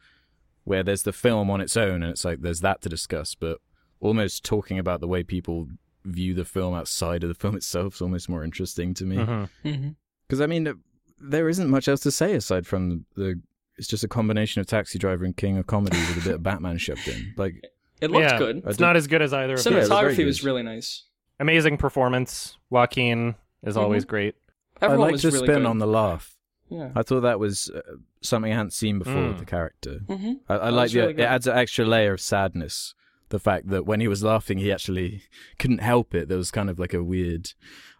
[0.64, 3.58] where there's the film on its own, and it's like there's that to discuss, but
[4.04, 5.68] almost talking about the way people
[6.04, 9.16] view the film outside of the film itself is almost more interesting to me.
[9.16, 9.48] Mhm.
[9.62, 9.88] hmm
[10.26, 10.72] Because I mean,
[11.20, 13.40] there isn't much else to say aside from the.
[13.76, 16.42] It's just a combination of Taxi Driver and King of Comedy with a bit of
[16.50, 17.34] Batman shoved in.
[17.36, 17.54] Like,
[18.00, 18.62] It looked yeah, good.
[18.66, 19.90] It's not as good as either of Yeah, it those.
[19.90, 21.02] was very was really nice.
[21.40, 22.56] Amazing performance.
[22.70, 23.34] Joaquin
[23.64, 24.36] is always great.
[24.80, 25.66] Everyone I like was the really spin good.
[25.66, 26.36] on the laugh.
[26.68, 26.90] Yeah.
[26.94, 27.80] I thought that was uh,
[28.20, 29.28] something I hadn't seen before Mm.
[29.30, 29.98] with the character.
[30.06, 32.94] hmm I, I like the, really it adds an extra layer of sadness.
[33.34, 35.24] The fact that when he was laughing, he actually
[35.58, 36.28] couldn't help it.
[36.28, 37.50] There was kind of like a weird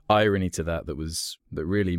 [0.09, 1.99] irony to that that was that really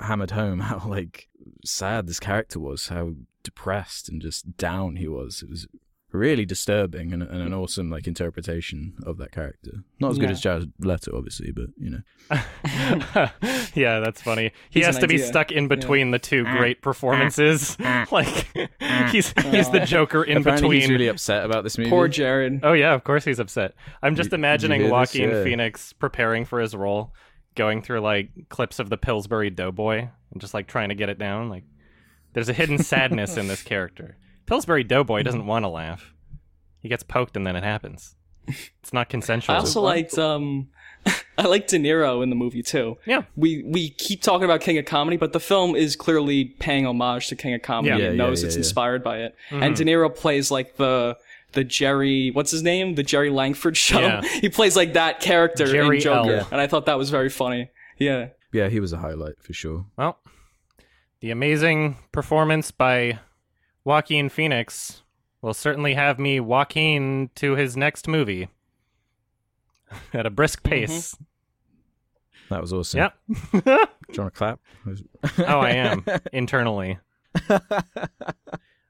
[0.00, 1.28] hammered home how like
[1.66, 3.12] sad this character was, how
[3.42, 5.42] depressed and just down he was.
[5.42, 5.66] It was
[6.12, 9.82] really disturbing and, and an awesome like interpretation of that character.
[10.00, 10.32] Not as good Yeah.
[10.32, 12.02] as Jared Leto, obviously, but you know.
[13.74, 14.52] yeah, that's funny.
[14.70, 16.56] He He's has an to be stuck in between the two ah.
[16.58, 17.76] great performances.
[17.80, 18.04] Ah.
[18.06, 18.08] Ah.
[18.14, 18.28] like
[19.10, 20.80] he's he's the Joker in Apparently between.
[20.82, 21.90] he's really upset about this movie.
[21.90, 22.60] Poor Jared.
[22.62, 23.74] Oh yeah, of course he's upset.
[24.02, 24.92] I'm just Did- did you imagining hear this?
[24.92, 25.44] Joaquin Yeah.
[25.44, 27.12] Phoenix preparing for his role,
[27.54, 31.18] going through like clips of the Pillsbury Doughboy and just like trying to get it
[31.18, 31.48] down.
[31.48, 31.64] Like
[32.32, 34.16] there's a hidden sadness in this character.
[34.46, 36.12] Pillsbury Doughboy doesn't want to laugh.
[36.80, 38.14] He gets poked and then it happens.
[38.48, 39.54] It's not consensual.
[39.54, 40.68] I also liked um
[41.38, 42.98] I like De Niro in the movie too.
[43.06, 43.22] Yeah.
[43.36, 47.28] We we keep talking about King of Comedy, but the film is clearly paying homage
[47.28, 47.94] to King of Comedy Yeah.
[47.94, 48.60] and Yeah, yeah, knows yeah, it's yeah.
[48.60, 49.36] inspired by it.
[49.50, 49.62] Mm-hmm.
[49.62, 51.16] And De Niro plays like the
[51.52, 52.94] the Jerry, what's his name?
[52.94, 54.00] The Jerry Langford show.
[54.00, 54.22] Yeah.
[54.40, 56.48] He plays like that character Jerry in Joker, L.
[56.50, 57.70] and I thought that was very funny.
[57.98, 58.28] Yeah.
[58.52, 59.86] Yeah, he was a highlight for sure.
[59.96, 60.18] Well,
[61.20, 63.18] the amazing performance by
[63.84, 65.02] Joaquin Phoenix
[65.40, 68.48] will certainly have me Joaquin to his next movie
[70.12, 71.16] at a brisk pace.
[72.50, 72.98] That was awesome.
[73.00, 73.14] Yep.
[73.52, 74.60] Do you want to clap?
[75.38, 76.98] oh, I am internally.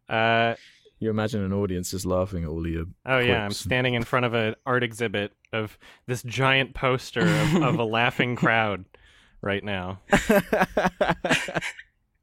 [0.09, 0.55] Uh,
[0.99, 2.85] You imagine an audience just laughing at all of your.
[3.07, 7.55] oh yeah, I'm standing in front of an art exhibit of this giant poster of,
[7.63, 8.85] of a laughing crowd
[9.41, 10.01] right now.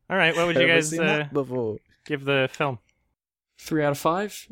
[0.10, 1.78] All right, what would you Ever guys seen uh, that before?
[2.10, 2.80] Give the film?
[3.58, 4.48] Three out of five?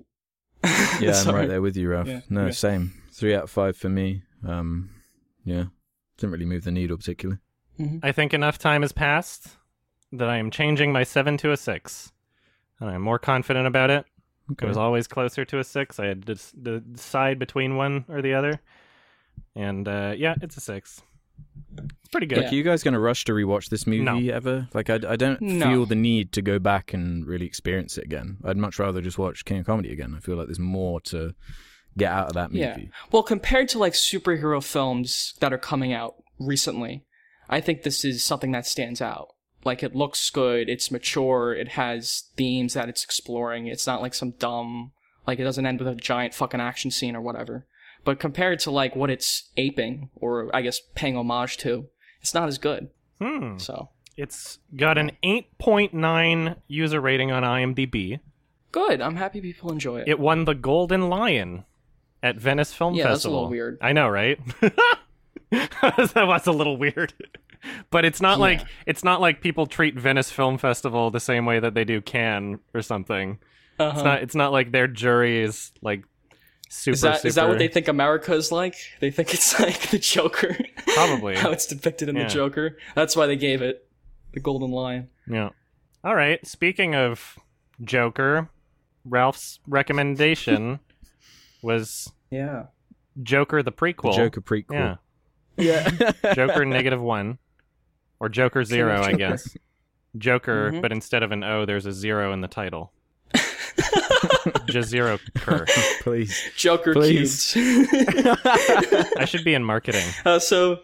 [0.99, 2.07] Yeah, I'm right there with you, Ralph.
[2.07, 2.51] Yeah, no, yeah.
[2.51, 2.93] same.
[3.11, 4.23] Three out of five for me.
[4.45, 4.89] Um,
[5.43, 5.65] yeah,
[6.17, 7.39] didn't really move the needle particularly.
[8.01, 9.49] I think enough time has passed
[10.11, 12.11] that I am changing my seven to a six,
[12.79, 14.05] and I'm more confident about it.
[14.51, 14.65] Okay.
[14.65, 15.99] It was always closer to a six.
[15.99, 18.59] I had to s- to decide between one or the other,
[19.55, 21.01] and uh, yeah, it's a six.
[21.77, 22.39] It's pretty good.
[22.43, 22.49] Yeah.
[22.49, 24.17] Are you guys going to rush to rewatch this movie No.
[24.33, 24.67] ever?
[24.73, 25.65] Like, I, I don't No.
[25.67, 28.37] feel the need to go back and really experience it again.
[28.45, 30.13] I'd much rather just watch King of Comedy again.
[30.15, 31.33] I feel like there's more to
[31.97, 32.61] get out of that movie.
[32.61, 32.77] Yeah.
[33.11, 37.03] Well, compared to like superhero films that are coming out recently,
[37.49, 39.27] I think this is something that stands out.
[39.65, 43.67] Like it looks good, it's mature, it has themes that it's exploring.
[43.67, 44.91] It's not like some dumb
[45.25, 47.65] like it doesn't end with a giant fucking action scene or whatever.
[48.07, 51.87] But compared to like what it's aping or I guess paying homage to,
[52.21, 52.87] it's not as good.
[53.21, 53.57] Hmm.
[53.57, 58.21] So, It's got an 8.9 user rating on IMDb.
[58.71, 59.01] good.
[59.01, 60.07] I'm happy people enjoy it.
[60.07, 61.65] It won the Golden Lion
[62.23, 63.37] at Venice Film Yeah, that's a Festival.
[63.39, 63.77] little weird.
[63.81, 64.39] I know, right?
[65.51, 67.13] that was a little weird.
[67.89, 71.59] But it's not like it's not like people treat Venice Film Festival the same way
[71.59, 73.39] that they do Cannes or something.
[73.77, 73.91] Uh-huh.
[73.93, 76.05] It's not it's not like their jury is like
[76.69, 78.75] super is that super is that what they think America is like?
[78.99, 80.57] They think it's like the Joker.
[80.93, 81.35] Probably.
[81.37, 82.23] How it's depicted in Yeah.
[82.23, 82.77] the Joker.
[82.95, 83.87] That's why they gave it
[84.33, 85.09] the Golden Lion.
[85.27, 85.49] Yeah.
[86.03, 86.45] All right.
[86.45, 87.37] Speaking of
[87.83, 88.49] Joker,
[89.05, 90.79] Ralph's recommendation
[91.61, 92.65] was Yeah.
[93.23, 94.15] Joker the prequel.
[94.15, 94.97] Joker prequel.
[95.57, 95.91] Yeah.
[96.23, 96.33] Yeah.
[96.33, 97.39] Joker negative one.
[98.19, 99.55] Or Joker zero, I guess.
[100.17, 100.81] Joker, Mhm.
[100.81, 102.91] but instead of an O, there's a zero in the title.
[104.65, 105.65] Just zero cur.
[106.01, 106.49] Please.
[106.55, 107.53] Joker Please.
[107.53, 107.87] cubes.
[109.17, 110.05] I should be in marketing.
[110.25, 110.79] uh, so,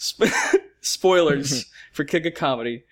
[0.00, 0.32] sp-
[0.80, 2.84] spoilers for King of Comedy.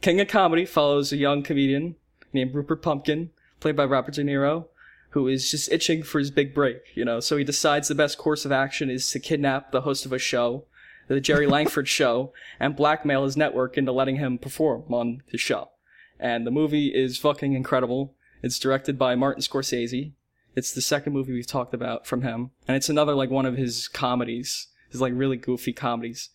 [0.00, 1.96] King of Comedy follows a young comedian
[2.32, 4.66] named Rupert Pupkin, played by Robert De Niro,
[5.10, 7.20] who is just itching for his big break, you know.
[7.20, 10.18] So he decides the best course of action is to kidnap the host of a
[10.18, 10.64] show,
[11.08, 15.70] the Jerry Langford show, and blackmail his network into letting him perform on his show.
[16.18, 18.14] And the movie is fucking incredible.
[18.46, 20.12] It's directed by Martin Scorsese.
[20.54, 23.56] It's the second movie we've talked about from him, and it's another like one of
[23.56, 24.68] his comedies.
[24.88, 26.30] His like really goofy comedies,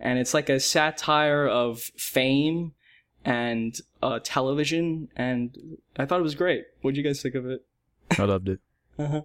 [0.00, 2.72] and it's like a satire of fame
[3.24, 5.08] and uh, television.
[5.14, 6.64] And I thought it was great.
[6.80, 7.64] What'd you guys think of it?
[8.18, 8.60] I loved it.
[8.98, 9.22] Uh-huh.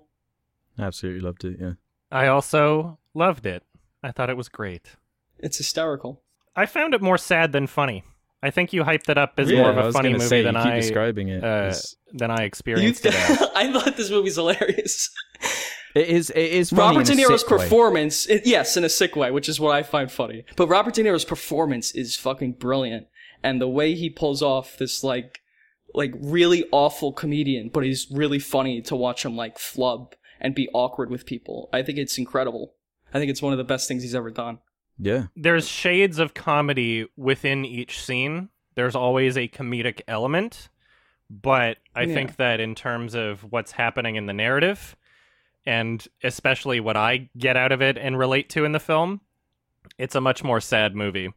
[0.80, 1.58] Absolutely loved it.
[1.60, 1.74] Yeah.
[2.10, 3.64] I also loved it.
[4.02, 4.96] I thought it was great.
[5.40, 6.22] It's hysterical.
[6.56, 8.04] I found it more sad than funny.
[8.44, 10.28] I think you hyped it up as yeah, more of a was funny gonna movie
[10.30, 11.44] say, than you keep I describing it.
[11.44, 13.14] uh, as- than I You experienced it.
[13.56, 15.10] I thought this movie's hilarious.
[15.96, 16.30] it is.
[16.30, 16.70] It is.
[16.70, 19.84] Funny Robert De Niro's performance, it- yes, in a sick way, which is what I
[19.84, 20.46] find funny.
[20.56, 23.08] But Robert De Niro's performance is fucking brilliant,
[23.44, 25.40] and the way he pulls off this like,
[25.96, 30.70] like really awful comedian, but he's really funny to watch him like flub and be
[30.74, 31.70] awkward with people.
[31.74, 32.76] I think it's incredible.
[33.14, 34.60] I think it's one of the best things he's ever done.
[35.00, 35.28] Yeah.
[35.36, 38.50] there's shades of comedy within each scene.
[38.76, 40.70] There's always a comedic element,
[41.30, 42.14] but I Yeah.
[42.14, 44.96] think that in terms of what's happening in the narrative,
[45.66, 49.22] and especially what I get out of it and relate to in the film,
[49.98, 51.34] it's a much more sad movie.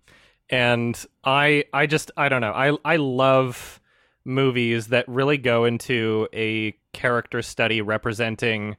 [0.48, 2.52] And I I just I don't know.
[2.52, 3.80] I I love
[4.24, 8.76] movies that really go into a character study representing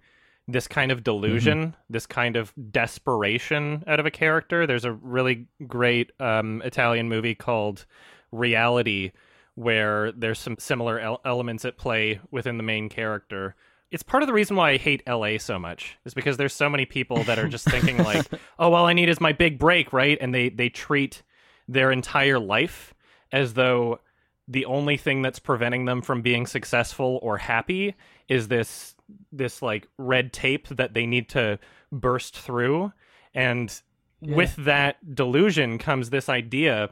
[0.52, 4.68] this kind of delusion, this kind of desperation out of a character.
[4.68, 7.86] There's a really great um, Italian movie called
[8.32, 9.12] Reality
[9.56, 13.56] where there's some similar el- elements at play within the main character.
[13.92, 16.70] It's part of the reason why I hate LA so much is because there's so
[16.70, 18.26] many people that are just thinking like,
[18.58, 20.18] "Oh, all I need is my big break," right?
[20.22, 21.24] And they they treat
[21.68, 22.94] their entire life
[23.32, 24.00] as though
[24.48, 27.96] the only thing that's preventing them from being successful or happy
[28.28, 28.96] is this
[29.32, 31.60] this like red tape that they need to
[31.92, 32.92] burst through
[33.34, 33.82] and
[34.22, 36.92] with that delusion comes this idea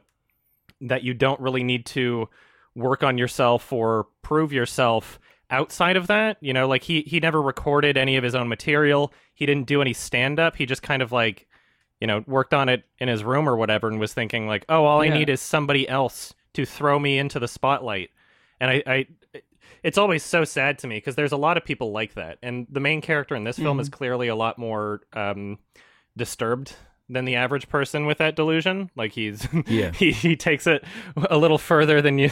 [0.81, 2.27] that you don't really need to
[2.75, 6.37] work on yourself or prove yourself outside of that.
[6.41, 9.13] You know, like he he never recorded any of his own material.
[9.33, 10.55] He didn't do any stand up.
[10.55, 11.47] He just kind of like,
[11.99, 14.85] you know, worked on it in his room or whatever and was thinking like, "Oh,
[14.85, 18.09] all I need is somebody else to throw me into the spotlight."
[18.59, 19.07] And I, I
[19.83, 22.37] it's always so sad to me because there's a lot of people like that.
[22.41, 25.57] And the main character in this film is clearly a lot more um
[26.17, 26.73] disturbed
[27.11, 28.91] than the average person with that delusion.
[28.95, 29.91] Like he's Yeah.
[29.91, 30.83] he he takes it
[31.29, 32.31] a little further than you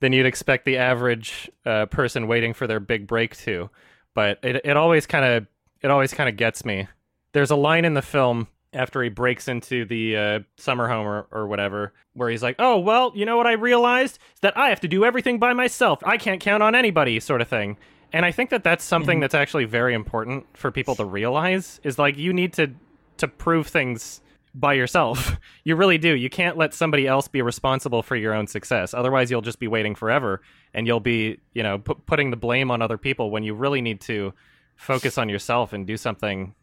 [0.00, 3.70] than you'd expect the average uh, person waiting for their big break to.
[4.14, 5.46] But it it always kind of
[5.80, 6.88] it always kind of gets me.
[7.32, 11.26] There's a line in the film after he breaks into the uh, summer home or,
[11.30, 14.68] or whatever, where he's like, "Oh well, you know what I realized is that I
[14.68, 16.00] have to do everything by myself.
[16.04, 17.76] I can't count on anybody," sort of thing.
[18.12, 21.98] And I think that that's something that's actually very important for people to realize is
[21.98, 22.72] like you need to
[23.18, 24.20] to prove things
[24.54, 25.36] by yourself.
[25.64, 26.16] You really do.
[26.16, 28.94] You can't let somebody else be responsible for your own success.
[28.94, 30.40] Otherwise, you'll just be waiting forever
[30.72, 33.82] and you'll be, you know, pu- putting the blame on other people when you really
[33.82, 34.32] need to
[34.76, 36.54] focus on yourself and do something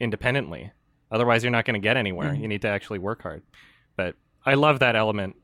[0.00, 0.72] independently.
[1.10, 2.32] Otherwise, you're not going to get anywhere.
[2.32, 2.42] Mm-hmm.
[2.42, 3.42] You need to actually work hard.
[3.96, 5.36] But I love that element.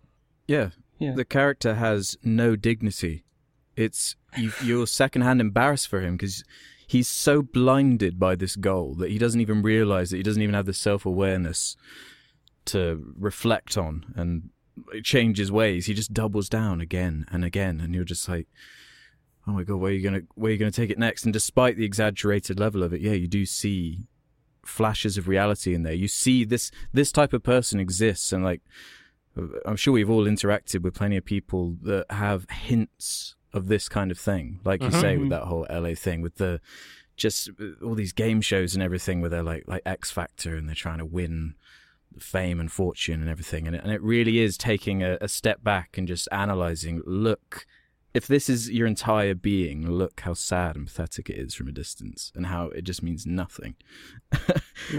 [0.47, 0.71] Yeah.
[0.99, 1.13] Yeah.
[1.15, 3.25] The character has no dignity.
[3.77, 6.45] It's you, you're secondhand embarrassed for him because
[6.87, 10.55] he's so blinded by this goal that he doesn't even realize that he doesn't even
[10.55, 11.77] have the self awareness
[12.67, 14.51] to reflect on and
[15.03, 15.87] change his ways.
[15.87, 18.47] He just doubles down again and again, and you're just like,
[19.47, 21.25] oh my god, where are you gonna where are you gonna take it next?
[21.25, 24.07] And despite the exaggerated level of it, yeah, you do see
[24.65, 25.93] flashes of reality in there.
[25.93, 28.63] You see this this type of person exists, and like
[29.65, 34.11] I'm sure we've all interacted with plenty of people that have hints of this kind
[34.11, 36.61] of thing, like you say with that whole LA thing, with the
[37.17, 40.69] just uh, all these game shows and everything, where they're like like X Factor and
[40.69, 41.55] they're trying to win
[42.19, 45.63] fame and fortune and everything, and it, and it really is taking a, a step
[45.63, 47.03] back and just analyzing.
[47.07, 47.67] Look,
[48.15, 51.73] if this is your entire being, look how sad and pathetic it is from a
[51.73, 53.75] distance, and how it just means nothing.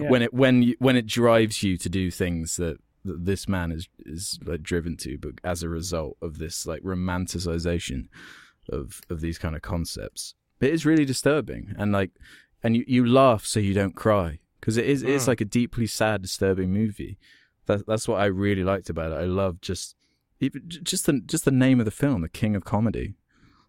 [0.09, 3.72] When it when you, when it drives you to do things that, that this man
[3.72, 8.07] is is like driven to, but as a result of this like romanticization
[8.70, 11.76] of of these kind of concepts, it is really disturbing.
[11.78, 12.11] And like,
[12.64, 15.28] and you, you laugh so you don't cry because it is it's Mm.
[15.28, 17.18] like a deeply sad, disturbing movie.
[17.66, 19.16] That, that's what I really liked about it.
[19.16, 19.95] I love just
[20.50, 23.16] just the just the name of the film, The King of Comedy.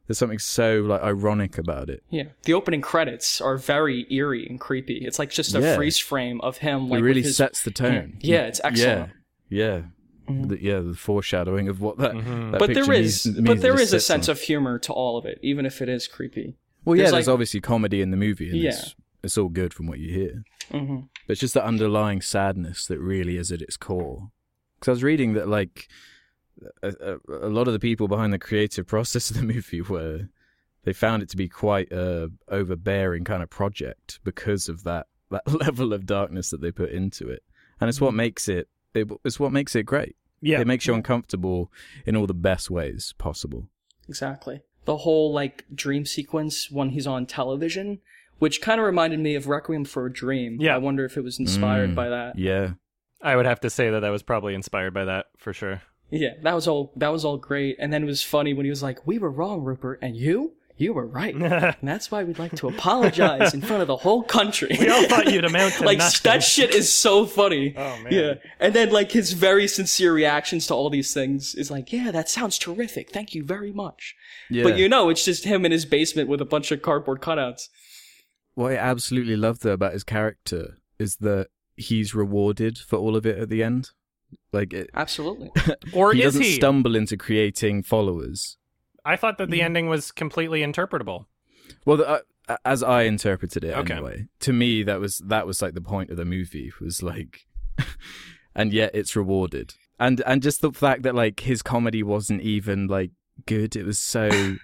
[0.07, 2.03] There's something so like ironic about it.
[2.11, 4.99] Yeah, the opening credits are very eerie and creepy.
[5.05, 5.77] It's like just a Yeah.
[5.77, 6.89] freeze frame of him.
[6.91, 8.19] Like it really his, sets the tone.
[8.21, 9.13] Yeah, it's excellent.
[9.49, 9.83] Yeah,
[10.29, 10.81] yeah, the, yeah.
[10.81, 12.13] The foreshadowing of what that.
[12.13, 12.51] Mm-hmm.
[12.51, 14.33] that But there is, means- but means there it is a sense on.
[14.33, 16.57] of humor to all of it, even if it is creepy.
[16.85, 18.71] Well, yeah, there's there's like- obviously comedy in the movie, and Yeah.
[18.71, 20.45] it's, it's all good from what you hear.
[20.71, 20.97] hmm
[21.27, 24.29] But it's just the underlying sadness that really is at its core.
[24.79, 25.89] Because I was reading that, like,
[26.83, 30.29] a, a, a lot of the people behind the creative process of the movie were
[30.85, 35.47] they found it to be quite a overbearing kind of project because of that that
[35.53, 37.43] level of darkness that they put into it,
[37.81, 40.17] and it's what makes it, it it's what makes it great.
[40.41, 40.61] Yeah.
[40.61, 41.73] It makes you uncomfortable
[42.05, 43.69] in all the best ways possible.
[44.09, 44.61] Exactly.
[44.85, 48.01] The whole like dream sequence when he's on television,
[48.39, 50.59] which kind of reminded me of Requiem for a Dream.
[50.61, 50.75] Yeah.
[50.75, 52.39] I wonder if it was inspired Mm, by that.
[52.39, 52.73] Yeah.
[53.23, 55.81] I would have to say that that was probably inspired by that for sure.
[56.11, 56.93] Yeah, that was all.
[56.97, 57.77] That was all great.
[57.79, 60.53] And then it was funny when he was like, "We were wrong, Rupert, and you,
[60.77, 64.23] you were right, and that's why we'd like to apologize in front of the whole
[64.23, 66.21] country." We all thought you'd amount to like nothing.
[66.25, 67.75] that shit is so funny.
[67.77, 68.13] Oh, man.
[68.13, 72.11] Yeah, and then like his very sincere reactions to all these things is like, "Yeah,
[72.13, 73.11] that sounds terrific.
[73.11, 74.15] Thank you very much."
[74.51, 74.63] Yeah.
[74.63, 77.69] But you know, it's just him in his basement with a bunch of cardboard cutouts.
[78.55, 83.27] what I absolutely love though about his character is that he's rewarded for all of
[83.27, 83.91] it at the end.
[84.53, 85.51] Like it, Absolutely.
[85.93, 86.53] Or he is doesn't he?
[86.57, 88.57] stumble into creating followers.
[89.05, 89.65] I thought that the Mm-hmm.
[89.67, 91.27] ending was completely interpretable.
[91.85, 93.95] Well, the, uh, as I interpreted it Okay.
[93.95, 97.47] anyway, to me that was that was like the point of the movie was like,
[98.55, 102.87] and yet it's rewarded, and and just the fact that like his comedy wasn't even
[102.87, 103.11] like
[103.47, 103.77] good.
[103.77, 104.29] It was so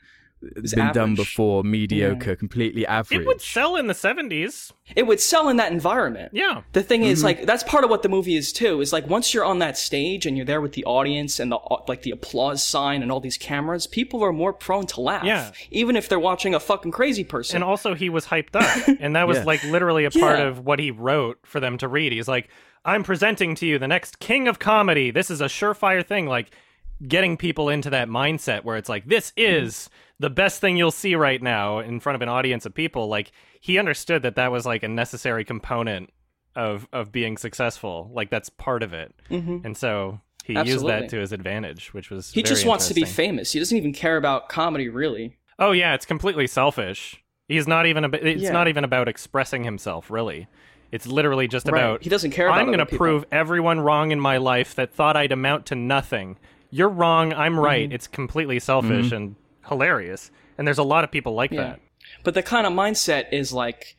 [0.60, 3.20] was been done before, mediocre, completely average.
[3.20, 4.72] It would sell in the 70s.
[4.96, 6.30] it would sell in that environment.
[6.32, 6.62] Yeah.
[6.72, 7.10] The thing Mm-hmm.
[7.10, 8.80] is, like, that's part of what the movie is too.
[8.80, 11.58] Is like once you're on that stage and you're there with the audience and the
[11.88, 15.24] like the applause sign and all these cameras, people are more prone to laugh.
[15.24, 15.50] Yeah.
[15.70, 17.56] Even if they're watching a fucking crazy person.
[17.56, 18.96] And also, he was hyped up.
[19.00, 19.44] And that was Yeah.
[19.44, 20.46] like literally a part Yeah.
[20.46, 22.12] of what he wrote for them to read.
[22.12, 22.48] He's like,
[22.84, 25.10] I'm presenting to you the next king of comedy.
[25.10, 26.26] This is a surefire thing.
[26.26, 26.50] Like,
[27.06, 29.88] getting people into that mindset where it's like, this is
[30.18, 33.08] the best thing you'll see right now in front of an audience of people.
[33.08, 36.10] Like, he understood that that was like a necessary component
[36.56, 38.10] of of being successful.
[38.12, 39.14] Like, that's part of it.
[39.30, 39.58] Mm-hmm.
[39.64, 43.04] And so he used that to his advantage, which was he just wants to be
[43.04, 43.52] famous.
[43.52, 45.36] He doesn't even care about comedy really.
[45.58, 47.22] Oh yeah, it's completely selfish.
[47.48, 48.04] He's not even.
[48.04, 48.52] Ab- it's Yeah.
[48.52, 50.48] not even about expressing himself, really.
[50.92, 51.80] It's literally just Right.
[51.82, 52.02] about.
[52.02, 55.32] He doesn't care about I'm gonna prove everyone wrong in my life that thought I'd
[55.32, 56.36] amount to nothing.
[56.70, 57.32] You're wrong.
[57.32, 57.86] I'm right.
[57.88, 57.94] Mm-hmm.
[57.94, 59.36] It's completely selfish and
[59.68, 60.30] hilarious.
[60.58, 61.62] And there's a lot of people like Yeah.
[61.62, 61.80] that.
[62.24, 63.96] But the kind of mindset is like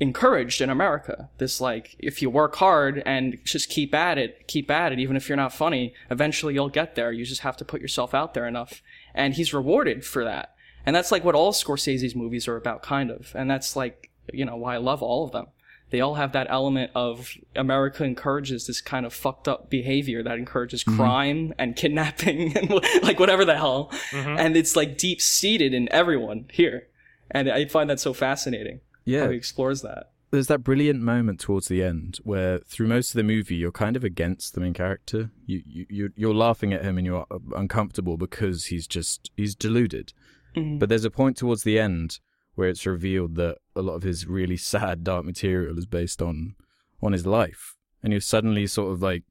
[0.00, 1.28] encouraged in America.
[1.38, 5.16] This like if you work hard and just keep at it, keep at it, even
[5.16, 7.12] if you're not funny, eventually you'll get there.
[7.12, 8.82] You just have to put yourself out there enough.
[9.14, 10.54] And he's rewarded for that.
[10.86, 13.32] And that's like what all Scorsese's movies are about, kind of.
[13.34, 15.46] And that's like, you know, why I love all of them.
[15.90, 20.38] They all have that element of America encourages this kind of fucked up behavior that
[20.38, 20.96] encourages mm-hmm.
[20.96, 22.70] crime and kidnapping and
[23.02, 23.90] like whatever the hell.
[24.10, 24.36] Mm-hmm.
[24.38, 26.88] And it's like deep seated in everyone here.
[27.30, 28.80] And I find that so fascinating.
[29.04, 29.24] Yeah.
[29.24, 30.10] How he explores that.
[30.30, 33.96] there's that brilliant moment towards the end where through most of the movie you're kind
[33.96, 37.38] of against the main character you, you you're, you're laughing at him and you're uh,
[37.54, 40.12] uncomfortable because he's just he's deluded
[40.56, 40.78] mm-hmm.
[40.78, 42.18] but there's a point towards the end
[42.54, 46.54] where it's revealed that a lot of his really sad dark material is based on
[47.02, 49.22] on his life and you suddenly sort of like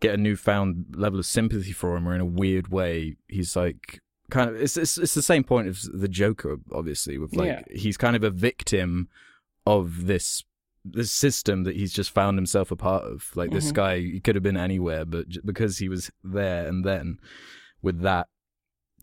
[0.00, 4.00] get a newfound level of sympathy for him or in a weird way he's like
[4.30, 7.62] kind of it's it's, it's the same point as the joker obviously with like Yeah.
[7.70, 9.08] he's kind of a victim
[9.66, 10.44] of this
[10.84, 13.30] this system that he's just found himself a part of.
[13.34, 13.74] Like this Mhm.
[13.74, 17.18] guy, he could have been anywhere, but j- because he was there and then,
[17.82, 18.28] with that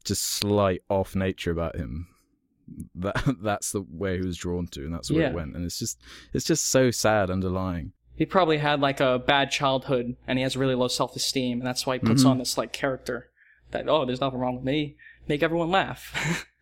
[0.03, 2.07] just slight off nature about him,
[2.95, 5.29] that that's the way he was drawn to, and that's where Yeah.
[5.29, 5.55] it went.
[5.55, 5.99] And it's just
[6.33, 7.93] it's just so sad underlying.
[8.15, 11.59] He probably had like a bad childhood and he has really low self esteem.
[11.59, 12.29] And that's why he puts Mhm.
[12.29, 13.29] on this like character
[13.71, 14.95] that, oh, there's nothing wrong with me.
[15.27, 16.47] Make everyone laugh.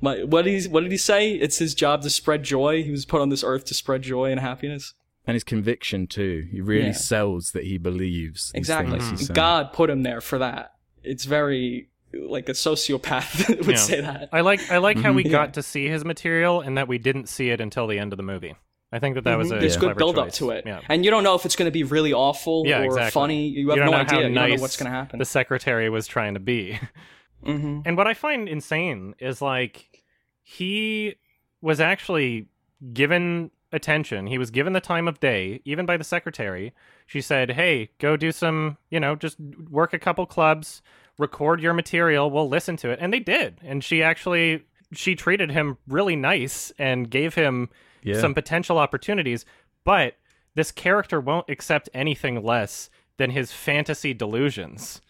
[0.00, 1.32] But what did he, what did he say?
[1.34, 2.82] It's his job to spread joy.
[2.82, 4.94] He was put on this earth to spread joy and happiness.
[5.28, 6.48] And his conviction too.
[6.50, 6.92] He really Yeah.
[6.92, 8.98] sells that he believes Exactly.
[9.32, 10.72] God put him there for that.
[11.04, 13.76] It's very like a sociopath would Yeah.
[13.76, 14.28] say that.
[14.32, 14.70] I like.
[14.70, 15.30] I like how we Mhm.
[15.30, 15.52] got Yeah.
[15.52, 18.22] to see his material and that we didn't see it until the end of the
[18.22, 18.54] movie.
[18.94, 19.60] I think that that was a Mm-hmm.
[19.60, 20.64] There's good build up to it.
[20.66, 20.80] Yeah.
[20.88, 23.10] And you don't know if it's going to be really awful Yeah, or exactly.
[23.10, 23.48] funny.
[23.48, 24.10] You have don't no know idea.
[24.10, 25.18] how You don't know what's going to happen.
[25.18, 26.78] The secretary was trying to be.
[27.44, 30.02] hmm And what I find insane is like
[30.42, 31.14] he
[31.62, 32.48] was actually
[32.92, 34.26] given attention.
[34.26, 36.74] He was given the time of day, even by the secretary.
[37.06, 39.38] She said, "Hey, go do some, you know, just
[39.70, 40.82] work a couple clubs,
[41.18, 42.30] record your material.
[42.30, 43.58] We'll listen to it." And they did.
[43.62, 47.70] And she actually she treated him really nice and gave him
[48.02, 48.20] Yeah.
[48.20, 49.46] some potential opportunities,
[49.84, 50.16] but
[50.54, 55.00] this character won't accept anything less than his fantasy delusions,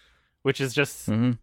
[0.42, 1.38] which is just Mhm.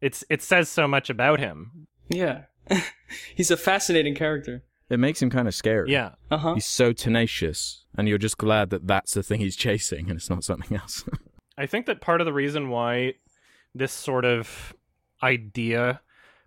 [0.00, 1.86] it's it says so much about him.
[2.08, 2.44] Yeah.
[3.34, 4.64] He's a fascinating character.
[4.90, 5.90] It makes him kind of scary.
[5.92, 6.12] Yeah.
[6.30, 6.54] Uh huh.
[6.54, 10.28] He's so tenacious, and you're just glad that that's the thing he's chasing, and it's
[10.28, 11.04] not something else.
[11.58, 13.14] I think that part of the reason why
[13.74, 14.74] this sort of
[15.22, 16.00] idea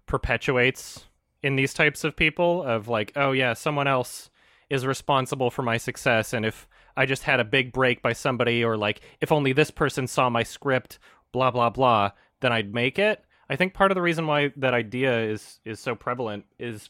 [0.05, 1.05] perpetuates
[1.43, 4.29] in these types of people of like, oh yeah, someone else
[4.69, 8.63] is responsible for my success and if I just had a big break by somebody
[8.63, 10.99] or like if only this person saw my script,
[11.31, 12.11] blah blah blah,
[12.41, 13.23] then I'd make it.
[13.49, 16.89] I think part of the reason why that idea is is so prevalent is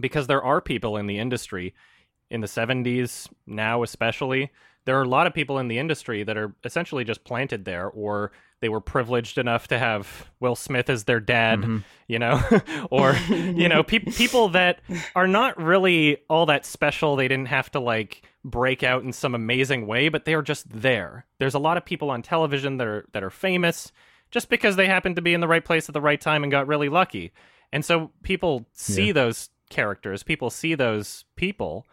[0.00, 1.74] because there are people in the industry
[2.28, 4.50] in the 70s now especially
[4.84, 7.88] there are a lot of people in the industry that are essentially just planted there
[7.88, 11.78] or they were privileged enough to have Will Smith as their dad, Mm-hmm.
[12.08, 12.40] you know,
[12.90, 14.80] or you know, pe- people that
[15.14, 17.16] are not really all that special.
[17.16, 20.68] They didn't have to like break out in some amazing way, but they are just
[20.70, 21.26] there.
[21.38, 23.92] There's a lot of people on television that are that are famous
[24.30, 26.50] just because they happened to be in the right place at the right time and
[26.50, 27.32] got really lucky.
[27.72, 29.12] And so people see Yeah.
[29.12, 31.86] those characters, people see those people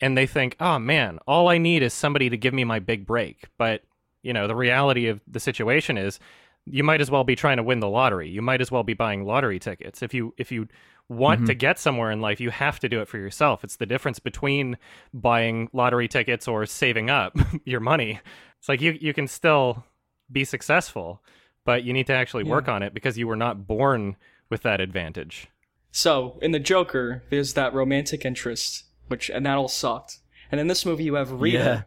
[0.00, 3.06] and they think, "Oh man, all I need is somebody to give me my big
[3.06, 3.82] break." But,
[4.22, 6.18] you know, the reality of the situation is
[6.64, 8.28] you might as well be trying to win the lottery.
[8.28, 10.02] You might as well be buying lottery tickets.
[10.02, 10.68] If you if you
[11.08, 11.58] want to mm-hmm.
[11.58, 13.64] get somewhere in life, you have to do it for yourself.
[13.64, 14.76] It's the difference between
[15.14, 18.20] buying lottery tickets or saving up your money.
[18.58, 19.84] It's like you you can still
[20.30, 21.22] be successful,
[21.64, 24.16] but you need to actually work on it because you were not born
[24.50, 25.48] with that advantage.
[25.90, 30.18] So in the Joker, there's that romantic interest, which and that all sucked.
[30.50, 31.82] And in this movie, you have Rita, Yeah.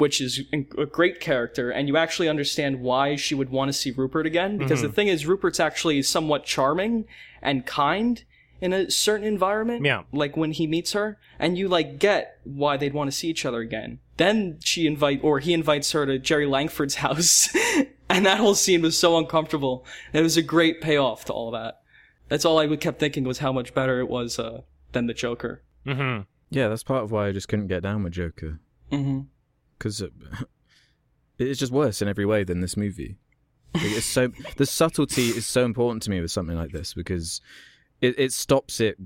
[0.00, 3.90] Which is a great character, and you actually understand why she would want to see
[3.90, 4.58] Rupert again.
[4.58, 7.04] Because the thing is, Rupert's actually somewhat charming
[7.42, 8.24] and kind
[8.60, 9.84] in a certain environment.
[9.84, 10.04] Yeah.
[10.12, 13.44] Like when he meets her, and you like get why they'd want to see each
[13.44, 13.98] other again.
[14.16, 17.48] Then she invite or he invites her to Jerry Langford's house,
[18.08, 19.84] and that whole scene was so uncomfortable.
[20.12, 21.82] It was a great payoff to all that.
[22.28, 25.62] That's all I kept thinking was how much better it was uh, than the Joker.
[25.84, 26.20] hmm
[26.50, 28.58] yeah, that's part of why I just couldn't get down with Joker.
[28.90, 29.20] Mm-hmm.
[29.80, 30.12] Because it,
[31.38, 33.16] it's just worse in every way than this movie.
[33.74, 37.40] Like, It's so the subtlety is so important to me with something like this because
[38.00, 38.98] it, it stops it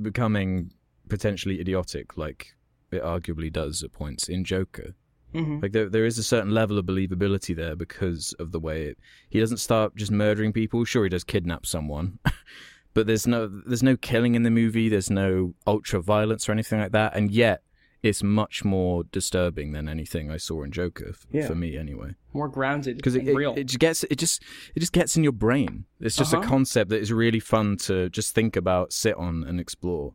[0.00, 0.72] becoming
[1.08, 2.54] potentially idiotic, like
[2.92, 4.94] it arguably does at points in Joker.
[5.32, 8.84] hmm Like there, there is a certain level of believability there because of the way
[8.86, 10.84] it, he doesn't start just murdering people.
[10.84, 12.18] Sure, he does kidnap someone,
[12.94, 14.88] but there's no there's no killing in the movie.
[14.88, 17.62] There's no ultra violence or anything like that, and yet
[18.02, 21.46] it's much more disturbing than anything I saw in Joker f- Yeah.
[21.46, 22.14] for me anyway.
[22.32, 23.54] More grounded Because it, and it, real.
[23.56, 24.42] it just gets it just
[24.74, 25.84] it just gets in your brain.
[26.00, 26.42] It's just Uh-huh.
[26.42, 30.14] a concept that is really fun to just think about, sit on, and explore.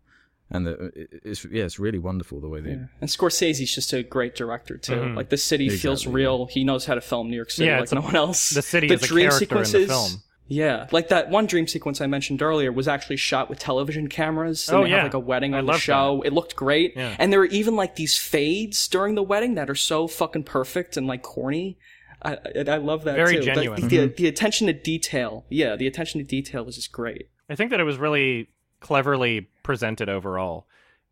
[0.49, 0.91] And the,
[1.23, 2.85] it's yeah, it's really wonderful the way they Yeah.
[3.01, 4.93] And Scorsese's just a great director too.
[4.93, 5.15] Mhm.
[5.15, 6.45] Like the city feels Exactly, real.
[6.47, 8.49] He knows how to film New York City Yeah, like it's a- no one else.
[8.51, 10.21] the city the is a dream character in the sequences, film.
[10.47, 14.67] Yeah, like that one dream sequence I mentioned earlier was actually shot with television cameras.
[14.69, 14.97] And Oh, they yeah.
[14.97, 16.21] have like a wedding I on the love show.
[16.23, 16.93] It looked great.
[16.95, 17.15] Yeah.
[17.17, 20.97] And there were even like these fades during the wedding that are so fucking perfect
[20.97, 21.77] and like corny.
[22.21, 23.39] I I, I love that Very too.
[23.39, 23.87] The- genuine.
[23.87, 24.15] The, mm-hmm.
[24.15, 25.45] the, attention to detail.
[25.49, 27.29] Yeah, the attention to detail was just great.
[27.49, 28.49] I think that it was really
[28.81, 30.67] cleverly presented overall.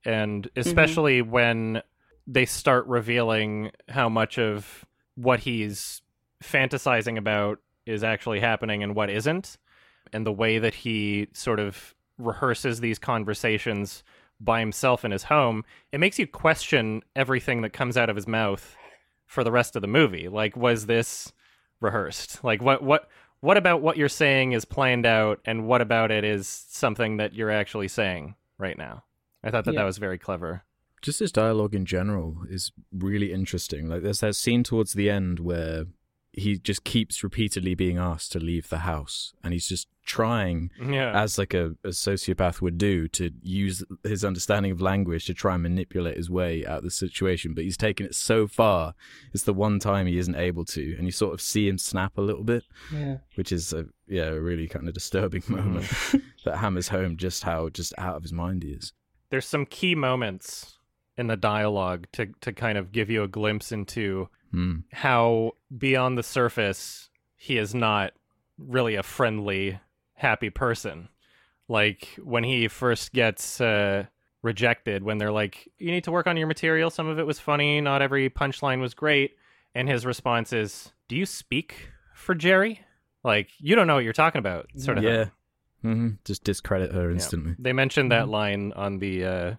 [0.06, 0.60] And mm-hmm.
[0.60, 1.82] especially when
[2.28, 6.02] they start revealing how much of what he's
[6.44, 9.58] fantasizing about is actually happening and what isn't,
[10.12, 14.04] and the way that he sort of rehearses these conversations
[14.40, 18.28] by himself in his home, it makes you question everything that comes out of his
[18.28, 18.76] mouth
[19.26, 20.28] for the rest of the movie.
[20.28, 21.32] Like, was this
[21.80, 22.44] rehearsed?
[22.44, 23.10] Like, what what
[23.40, 27.34] what about what you're saying is planned out, and what about it is something that
[27.34, 29.04] you're actually saying right now?
[29.44, 29.82] I thought that Yeah.
[29.82, 30.64] that was very clever.
[31.02, 33.88] just his dialogue in general is really interesting.
[33.90, 35.84] Like there's that scene towards the end where
[36.36, 41.12] he just keeps repeatedly being asked to leave the house, and he's just trying, Yeah,
[41.18, 45.54] as like a, a sociopath would do, to use his understanding of language to try
[45.54, 47.54] and manipulate his way out of the situation.
[47.54, 48.96] But he's taken it so far;
[49.34, 52.18] it's the one time he isn't able to, and you sort of see him snap
[52.18, 53.18] a little bit, Yeah.
[53.36, 55.50] which is a yeah, a really kind of disturbing mm.
[55.50, 55.86] moment
[56.46, 58.92] that hammers home just how just out of his mind he is.
[59.30, 60.78] there's some key moments
[61.16, 64.76] in the dialogue to to kind of give you a glimpse into Hmm.
[64.92, 68.14] how beyond the surface he is not
[68.60, 69.80] really a friendly
[70.14, 71.10] happy person
[71.68, 74.06] like when he first gets uh
[74.44, 77.40] rejected when they're like you need to work on your material some of it was
[77.40, 79.38] funny not every punchline was great
[79.74, 82.82] and his response is do you speak for jerry
[83.24, 85.04] like you don't know what you're talking about sort of.
[85.06, 85.26] Yeah.
[85.82, 87.14] hmm Just discredit her Yeah.
[87.14, 87.56] instantly.
[87.58, 89.54] They mentioned that line on the uh,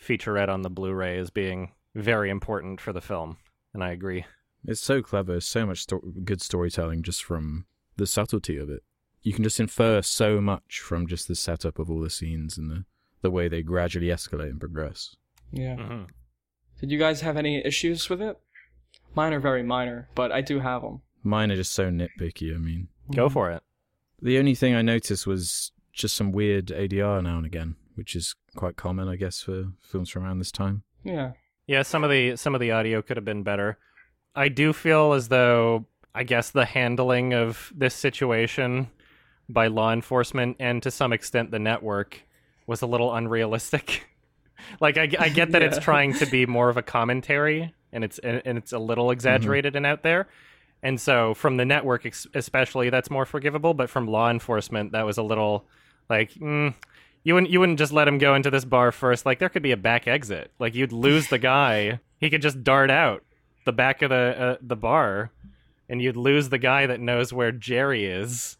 [0.00, 3.38] featurette on the Blu-ray as being very important for the film,
[3.74, 4.24] and I agree.
[4.66, 5.40] It's so clever.
[5.40, 7.66] So much sto- good storytelling just from
[7.96, 8.82] the subtlety of it.
[9.22, 12.70] You can just infer so much from just the setup of all the scenes and
[12.70, 12.84] the,
[13.22, 15.14] the way they gradually escalate and progress.
[15.52, 15.76] Yeah.
[15.76, 16.02] hmm
[16.80, 18.38] Did you guys have any issues with it?
[19.14, 21.02] Mine are very minor, but I do have them.
[21.22, 22.54] Mine are just so nitpicky.
[22.54, 23.62] I mean, Go for it.
[24.22, 28.34] the only thing I noticed was just some weird ADR now and again, which is
[28.56, 30.82] quite common, I guess, for films from around this time.
[31.04, 31.32] Yeah.
[31.66, 33.78] Yeah, some of the some of the audio could have been better.
[34.34, 38.88] I do feel as though I guess the handling of this situation
[39.48, 42.22] by law enforcement and to some extent the network
[42.66, 44.06] was a little unrealistic.
[44.80, 48.18] like I, I get that it's trying to be more of a commentary and it's
[48.18, 50.28] and, and it's a little exaggerated and out there.
[50.82, 55.04] And so from the network ex- especially that's more forgivable, but from law enforcement that
[55.04, 55.66] was a little
[56.08, 56.74] like mm,
[57.22, 59.26] you wouldn't you wouldn't just let him go into this bar first.
[59.26, 60.50] Like there could be a back exit.
[60.58, 62.00] Like you'd lose the guy.
[62.18, 63.22] He could just dart out
[63.64, 65.30] the back of the uh, the bar,
[65.88, 68.56] and you'd lose the guy that knows where Jerry is.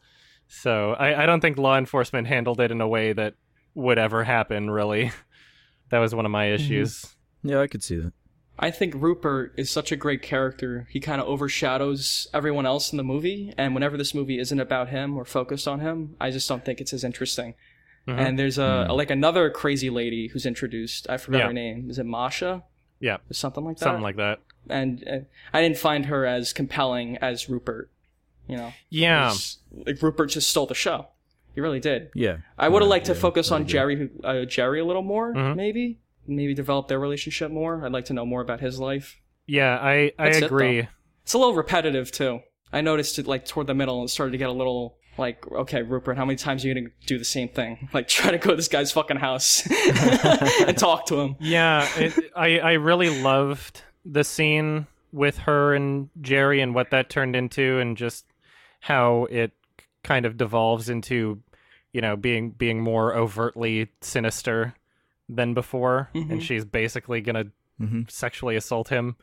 [0.48, 3.34] So I, I don't think law enforcement handled it in a way that
[3.74, 4.70] would ever happen.
[4.70, 5.12] Really,
[5.90, 7.16] that was one of my issues.
[7.42, 8.12] Yeah, I could see that.
[8.62, 10.86] I think Rupert is such a great character.
[10.90, 14.90] He kind of overshadows everyone else in the movie, and whenever this movie isn't about
[14.90, 17.54] him or focused on him, I just don't think it's as interesting.
[18.10, 18.18] Mhm.
[18.18, 18.96] And there's a Mm.
[18.96, 21.08] like another crazy lady who's introduced.
[21.08, 21.46] I forgot Yeah.
[21.48, 21.90] her name.
[21.90, 22.64] Is it Masha?
[22.98, 23.84] Yeah, Or something like that.
[23.84, 24.40] something like that.
[24.68, 25.18] and uh,
[25.54, 27.90] I didn't find her as compelling as Rupert.
[28.46, 29.32] You know, Yeah,
[29.86, 31.06] like Rupert just stole the show.
[31.54, 32.10] He really did.
[32.14, 32.38] Yeah.
[32.58, 33.66] I would have Yeah, liked to yeah, focus on.
[33.66, 35.56] Jerry, uh, Jerry a little more, Mhm.
[35.56, 37.84] maybe, maybe develop their relationship more.
[37.84, 39.18] I'd like to know more about his life.
[39.46, 40.86] yeah, I I That's it, agree.
[41.22, 42.40] It's a little repetitive too.
[42.72, 45.82] I noticed it like toward the middle and started to get a little like, okay,
[45.82, 47.88] Rupert, how many times are you gonna do the same thing?
[47.94, 49.64] Like try to go to this guy's fucking house
[50.66, 51.36] and talk to him.
[51.40, 57.10] Yeah, it, I I really loved the scene with her and Jerry and what that
[57.10, 58.24] turned into, and just
[58.80, 59.52] how it
[60.02, 61.42] kind of devolves into,
[61.92, 64.74] you know, being being more overtly sinister
[65.28, 66.42] than before, and Mhm.
[66.42, 67.46] she's basically gonna
[67.78, 69.16] hmm sexually assault him.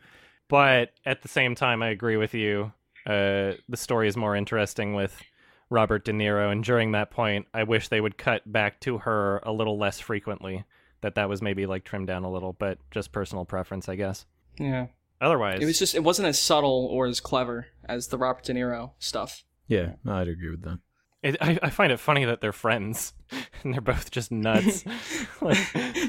[0.49, 2.71] But at the same time, I agree with you.
[3.05, 5.21] Uh, the story is more interesting with
[5.69, 9.41] Robert De Niro, and during that point, I wish they would cut back to her
[9.43, 10.63] a little less frequently.
[11.01, 14.25] That that was maybe like trimmed down a little, but just personal preference, I guess.
[14.59, 14.87] Yeah.
[15.19, 18.53] Otherwise, It was just it wasn't as subtle or as clever as the Robert De
[18.53, 19.43] Niro stuff.
[19.67, 20.79] Yeah, no, I'd agree with that.
[21.23, 23.13] It, I, I find it funny that they're friends
[23.63, 24.85] and they're both just nuts.
[25.41, 25.57] like,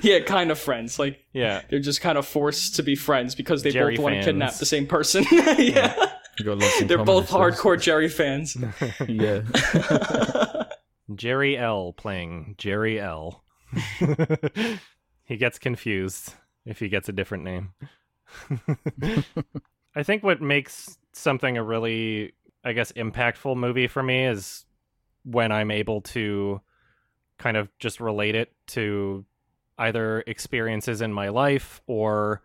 [0.03, 0.99] Yeah, kind of friends.
[0.99, 4.17] Like yeah, they're just kind of forced to be friends because they Jerry both want
[4.17, 5.25] to kidnap the same person.
[5.33, 5.57] yeah.
[5.59, 6.08] You
[6.45, 7.59] got lots in They're common, both I suppose.
[7.61, 8.57] hardcore Jerry fans.
[9.09, 9.43] Yeah,
[11.15, 13.45] Jerry L playing Jerry L.
[15.25, 16.35] he gets confused
[16.67, 17.73] if he gets a different name.
[19.95, 22.33] I think what makes something a really,
[22.65, 24.65] I guess, impactful movie for me is
[25.25, 26.61] when I'm able to
[27.39, 29.25] kind of just relate it to
[29.79, 32.43] either experiences in my life or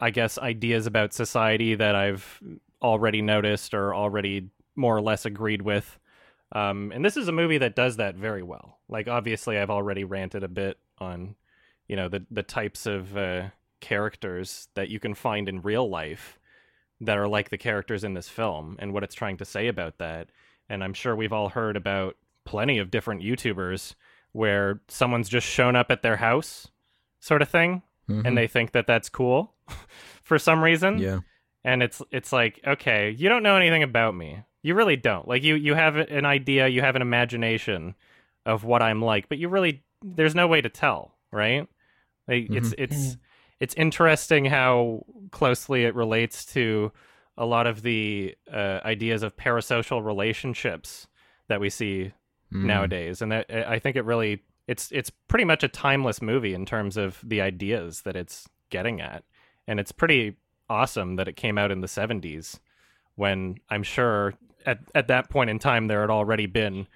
[0.00, 2.40] I guess ideas about society that I've
[2.84, 5.98] already noticed or already more or less agreed with.
[6.52, 8.78] Um, and this is a movie that does that very well.
[8.88, 11.34] Like, obviously, I've already ranted a bit on,
[11.88, 13.48] you know, the the types of uh,
[13.80, 16.38] characters that you can find in real life
[17.00, 19.98] that are like the characters in this film, and what it's trying to say about
[19.98, 20.28] that.
[20.68, 23.94] And I'm sure we've all heard about plenty of different YouTubers
[24.32, 26.68] where someone's just shown up at their house,
[27.20, 28.26] sort of thing, Mhm.
[28.26, 29.54] and they think that that's cool
[30.22, 31.20] for some reason yeah,
[31.64, 34.42] and it's it's like okay you don't know anything about me.
[34.62, 35.26] You really don't.
[35.28, 37.94] Like you you have an idea you have an imagination
[38.46, 41.66] of what i'm like but you really there's no way to tell right?
[42.28, 43.16] Like it's it's
[43.60, 46.92] it's interesting how closely it relates to
[47.36, 51.06] a lot of the uh, ideas of parasocial relationships
[51.48, 52.12] that we see
[52.52, 52.64] Mhm.
[52.66, 53.22] nowadays.
[53.22, 56.96] And that i think it really it's it's pretty much a timeless movie in terms
[56.96, 59.24] of the ideas that it's getting at.
[59.66, 60.36] And it's pretty
[60.68, 62.58] awesome that it came out in the 70s
[63.16, 64.34] when i'm sure
[64.66, 66.86] at at that point in time there had already been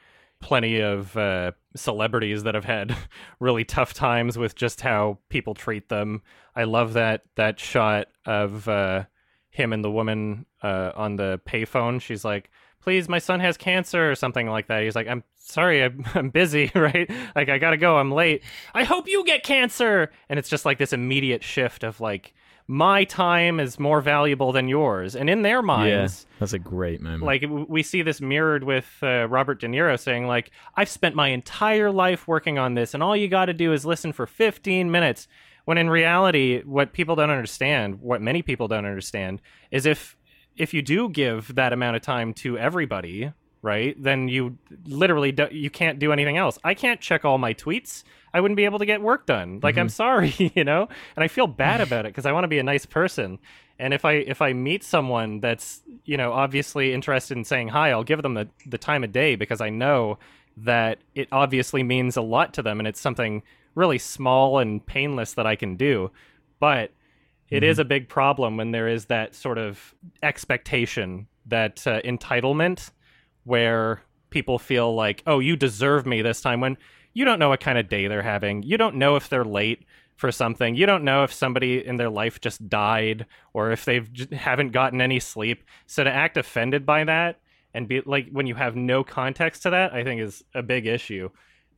[0.40, 2.96] plenty of uh, celebrities that have had
[3.40, 6.22] really tough times with just how people treat them.
[6.54, 9.04] I love that that shot of uh,
[9.50, 12.00] him and the woman uh, on the payphone.
[12.00, 12.50] She's like
[12.80, 14.82] please my son has cancer or something like that.
[14.82, 17.10] He's like i'm sorry i'm, I'm busy right?
[17.34, 18.42] Like i gotta go i'm late.
[18.74, 20.10] I hope you get cancer!
[20.28, 22.34] And it's just like this immediate shift of like
[22.70, 27.00] my time is more valuable than yours and in their minds, yeah, that's a great
[27.00, 27.22] moment.
[27.22, 31.28] like we see this mirrored with uh, Robert De Niro saying like I've spent my
[31.28, 34.90] entire life working on this and all you got to do is listen for 15
[34.90, 35.26] minutes
[35.64, 39.40] when in reality what people don't understand what many people don't understand
[39.70, 40.16] is if
[40.56, 43.32] if you do give that amount of time to everybody
[43.62, 44.00] right?
[44.00, 44.56] Then you
[44.86, 46.58] literally do, you can't do anything else.
[46.64, 48.04] I can't check all my tweets.
[48.32, 49.60] I wouldn't be able to get work done.
[49.62, 50.88] Like I'm sorry you know?
[51.16, 53.38] And I feel bad about it because I want to be a nice person.
[53.78, 57.90] And if I if I meet someone that's you know obviously interested in saying hi,
[57.90, 60.18] I'll give them the the time of day because I know
[60.56, 63.42] that it obviously means a lot to them and it's something
[63.76, 66.10] really small and painless that I can do.
[66.58, 66.90] But
[67.50, 72.90] it is a big problem when there is that sort of expectation, that uh, entitlement
[73.48, 76.76] where people feel like, "Oh, you deserve me this time." When
[77.12, 78.62] you don't know what kind of day they're having.
[78.62, 79.84] You don't know if they're late
[80.16, 80.74] for something.
[80.74, 85.00] You don't know if somebody in their life just died or if they've haven't gotten
[85.00, 85.64] any sleep.
[85.86, 87.40] So to act offended by that
[87.74, 90.86] and be like when you have no context to that, I think is a big
[90.86, 91.30] issue,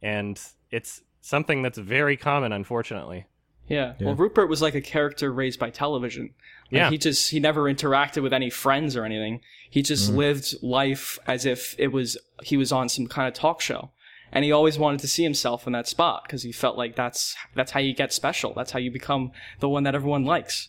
[0.03, 0.41] and
[0.71, 3.27] it's something that's very common, unfortunately.
[3.68, 3.95] Yeah.
[3.99, 4.07] Yeah.
[4.07, 6.35] Well, Rupert was like a character raised by television.
[6.71, 6.91] Yeah.
[6.91, 9.41] He just he never interacted with any friends or anything.
[9.68, 13.61] He just lived life as if it was he was on some kind of talk
[13.61, 13.91] show.
[14.33, 17.35] And he always wanted to see himself in that spot because he felt like that's
[17.55, 18.55] that's how you get special.
[18.55, 20.68] That's how you become the one that everyone likes.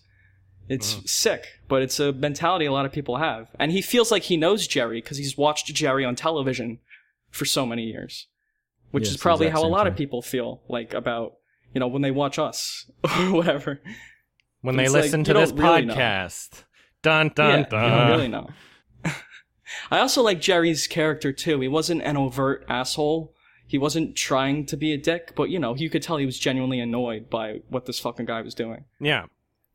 [0.67, 3.49] It's sick, but it's a mentality a lot of people have.
[3.59, 6.79] And he feels like he knows Jerry because he's watched Jerry on television
[7.29, 8.27] for so many years.
[8.91, 11.33] Which Yeah, is probably how a lot of people feel like about,
[11.73, 13.81] you know, when they watch us or whatever.
[14.61, 15.95] When they It's like, listen to this don't really know.
[15.95, 16.63] podcast,
[17.01, 17.83] dun dun yeah, dun.
[17.83, 18.49] you don't really know.
[19.91, 21.59] I also like Jerry's character too.
[21.59, 23.33] He wasn't an overt asshole.
[23.65, 26.37] He wasn't trying to be a dick, but you know, you could tell he was
[26.37, 28.83] genuinely annoyed by what this fucking guy was doing.
[28.99, 29.25] Yeah,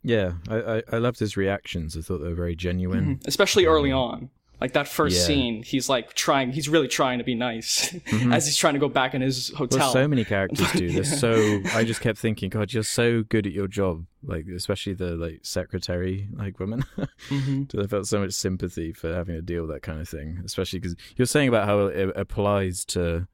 [0.03, 1.97] Yeah, I, I, I loved his reactions.
[1.97, 3.17] I thought they were very genuine.
[3.17, 3.29] Mm-hmm.
[3.29, 4.31] Especially early on.
[4.61, 5.23] Like that first Yeah.
[5.25, 7.95] scene, he's like trying he's really trying to be nice
[8.33, 9.79] as he's trying to go back in his hotel.
[9.81, 10.89] Well, so many characters do.
[10.93, 11.19] They're Yeah.
[11.19, 11.61] so.
[11.75, 14.07] I just kept thinking, God, you're so good at your job.
[14.23, 16.85] Like, especially the like secretary, like woman.
[17.29, 17.71] Mhm.
[17.71, 20.41] So I felt so much sympathy for having to deal with that kind of thing,
[20.45, 23.27] especially because you're saying about how it applies to,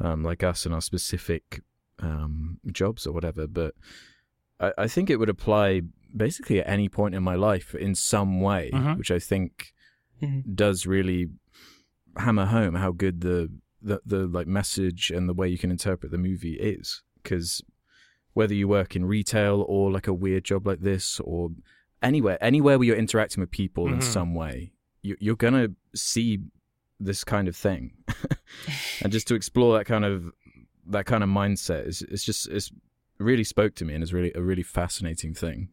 [0.00, 1.60] um, like us and our specific
[2.00, 3.46] um, jobs or whatever.
[3.46, 3.74] But
[4.60, 5.82] I, I think it would apply
[6.16, 8.96] basically at any point in my life in some way, Mhm.
[8.98, 9.73] which I think
[10.24, 10.54] Mhm.
[10.56, 11.28] does really
[12.16, 13.50] hammer home how good the
[13.82, 17.62] the, the like message and the way you can interpret the movie is because
[18.32, 21.50] whether you work in retail or like a weird job like this or
[22.02, 24.02] anywhere anywhere where you're interacting with people in Mhm.
[24.02, 24.72] some way
[25.02, 26.38] you, you're gonna see
[27.00, 27.92] this kind of thing
[29.02, 30.32] and just to explore that kind of
[30.86, 32.70] that kind of mindset is it's just it's
[33.18, 35.68] really spoke to me and is really a really fascinating thing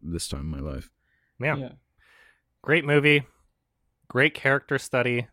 [0.00, 0.90] this time in my life
[1.40, 1.72] Yeah.
[2.62, 3.26] Great movie.
[4.12, 5.26] Great character study.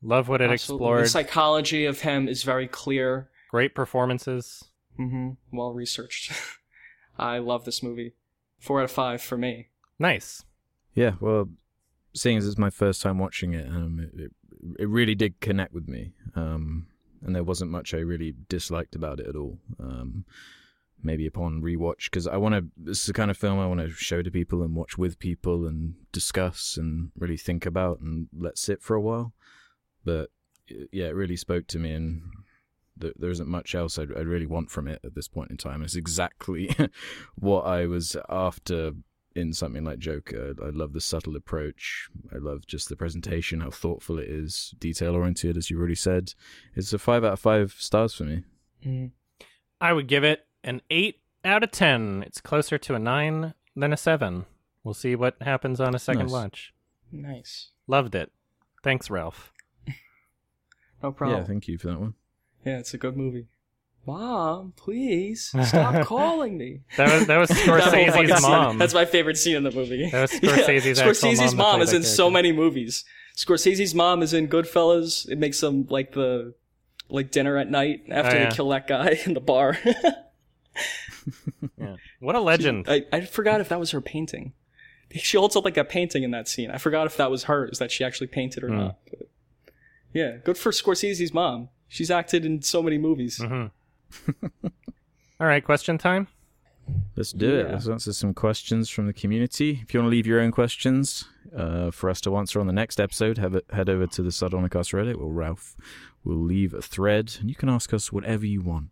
[0.00, 0.54] Love what it Absolutely.
[0.86, 1.04] explored.
[1.04, 3.28] The psychology of him is very clear.
[3.50, 4.64] Great performances.
[4.96, 6.32] hmm Well researched.
[7.18, 8.14] I love this movie.
[8.58, 9.68] Four out of five for me.
[9.98, 10.42] Nice.
[10.94, 11.50] Yeah, well,
[12.14, 14.32] seeing as it's my first time watching it, um, it, it,
[14.78, 16.12] it really did connect with me.
[16.34, 16.86] Um,
[17.22, 19.58] and there wasn't much I really disliked about it at all.
[19.78, 20.24] Um,
[21.02, 22.64] maybe upon rewatch, because I want to.
[22.76, 25.18] This is the kind of film I want to show to people and watch with
[25.18, 29.32] people and discuss and really think about and let sit for a while.
[30.04, 30.30] But
[30.68, 32.22] yeah, it really spoke to me, and
[33.00, 35.56] th- there isn't much else I'd, I'd really want from it at this point in
[35.56, 35.82] time.
[35.82, 36.74] It's exactly
[37.36, 38.92] what I was after
[39.34, 40.54] in something like Joker.
[40.62, 42.08] I love the subtle approach.
[42.32, 46.34] I love just the presentation, how thoughtful it is, detail oriented, as you already said.
[46.74, 48.42] It's a five out of five stars for me.
[48.84, 49.10] Mm.
[49.80, 52.24] I would give it an 8 out of 10.
[52.26, 54.46] It's closer to a 9 than a 7.
[54.82, 56.32] We'll see what happens on a second Nice.
[56.32, 56.74] watch.
[57.12, 57.68] Nice.
[57.86, 58.32] Loved it.
[58.82, 59.52] Thanks, Ralph.
[61.02, 61.40] No problem.
[61.40, 62.14] Yeah, thank you for that one.
[62.64, 63.46] Yeah, it's a good movie.
[64.06, 66.80] Mom, please stop calling me.
[66.96, 68.50] That was that was That whole Scorsese's scene.
[68.50, 68.78] mom.
[68.78, 70.08] That's my favorite scene in the movie.
[70.10, 73.04] That was Scorsese's actual Scorsese's mom mom is that in so many movies.
[73.36, 75.28] Scorsese's mom is in Goodfellas.
[75.28, 76.54] It makes them like the
[77.10, 78.48] like dinner at night after Oh, yeah.
[78.48, 79.76] they kill that guy in the bar.
[81.78, 81.96] Yeah.
[82.20, 82.86] What a legend.
[82.88, 84.52] I, I forgot if that was her painting.
[85.12, 86.70] She holds up like a painting in that scene.
[86.70, 88.76] I forgot if that was hers that she actually painted or Hmm.
[88.76, 88.98] not.
[89.10, 89.28] But
[90.12, 91.68] yeah, good for Scorsese's mom.
[91.88, 93.38] She's acted in so many movies.
[93.42, 93.66] hmm
[95.40, 96.28] All right, question time.
[97.16, 97.70] Let's do it.
[97.70, 99.80] Let's answer some questions from the community.
[99.82, 101.24] If you want to leave your own questions
[101.56, 104.30] uh, for us to answer on the next episode, have it, head over to the
[104.30, 105.76] Sardonicast Reddit, or Ralph
[106.24, 108.88] We'll leave a thread, and you can ask us whatever you want.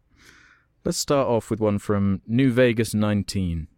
[0.85, 3.69] Let's start off with one from New Vegas 19.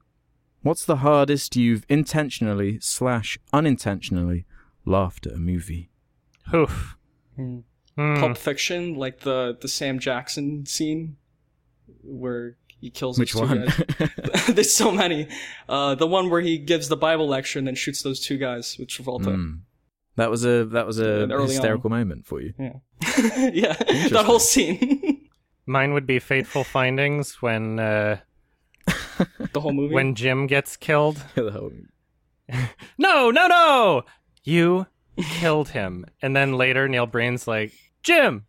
[0.63, 4.47] What's the hardest you've intentionally slash unintentionally
[4.87, 5.91] laughed at a movie?
[6.51, 6.97] Hoof.
[7.37, 7.59] Hmm.
[7.97, 8.17] Hmm.
[8.19, 11.17] Pulp Fiction, like the the Sam Jackson scene
[12.03, 13.67] where he kills Which those two one?
[13.67, 14.47] guys.
[14.55, 15.29] There's so many.
[15.69, 18.77] Uh, the one where he gives the Bible lecture and then shoots those two guys
[18.79, 19.27] with Travolta.
[19.37, 19.61] Mm.
[20.17, 22.55] That was a that was a And early hysterical moment for you.
[22.59, 22.73] Yeah,
[23.53, 25.14] yeah, that whole scene,
[25.67, 28.19] Mine would be Fateful Findings when uh,
[29.53, 29.95] the whole movie.
[29.95, 31.23] when Jim gets killed.
[31.35, 31.73] The whole-
[32.99, 34.03] No, no, no!
[34.43, 34.87] You
[35.17, 36.05] killed him.
[36.21, 38.45] And then later, Neil Breen's like, Jim!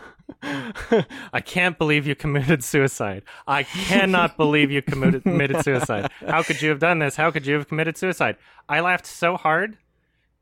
[0.42, 3.22] I can't believe you committed suicide.
[3.46, 6.10] I cannot believe you committed, committed suicide.
[6.26, 7.16] How could you have done this?
[7.16, 8.36] How could you have committed suicide?
[8.68, 9.78] I laughed so hard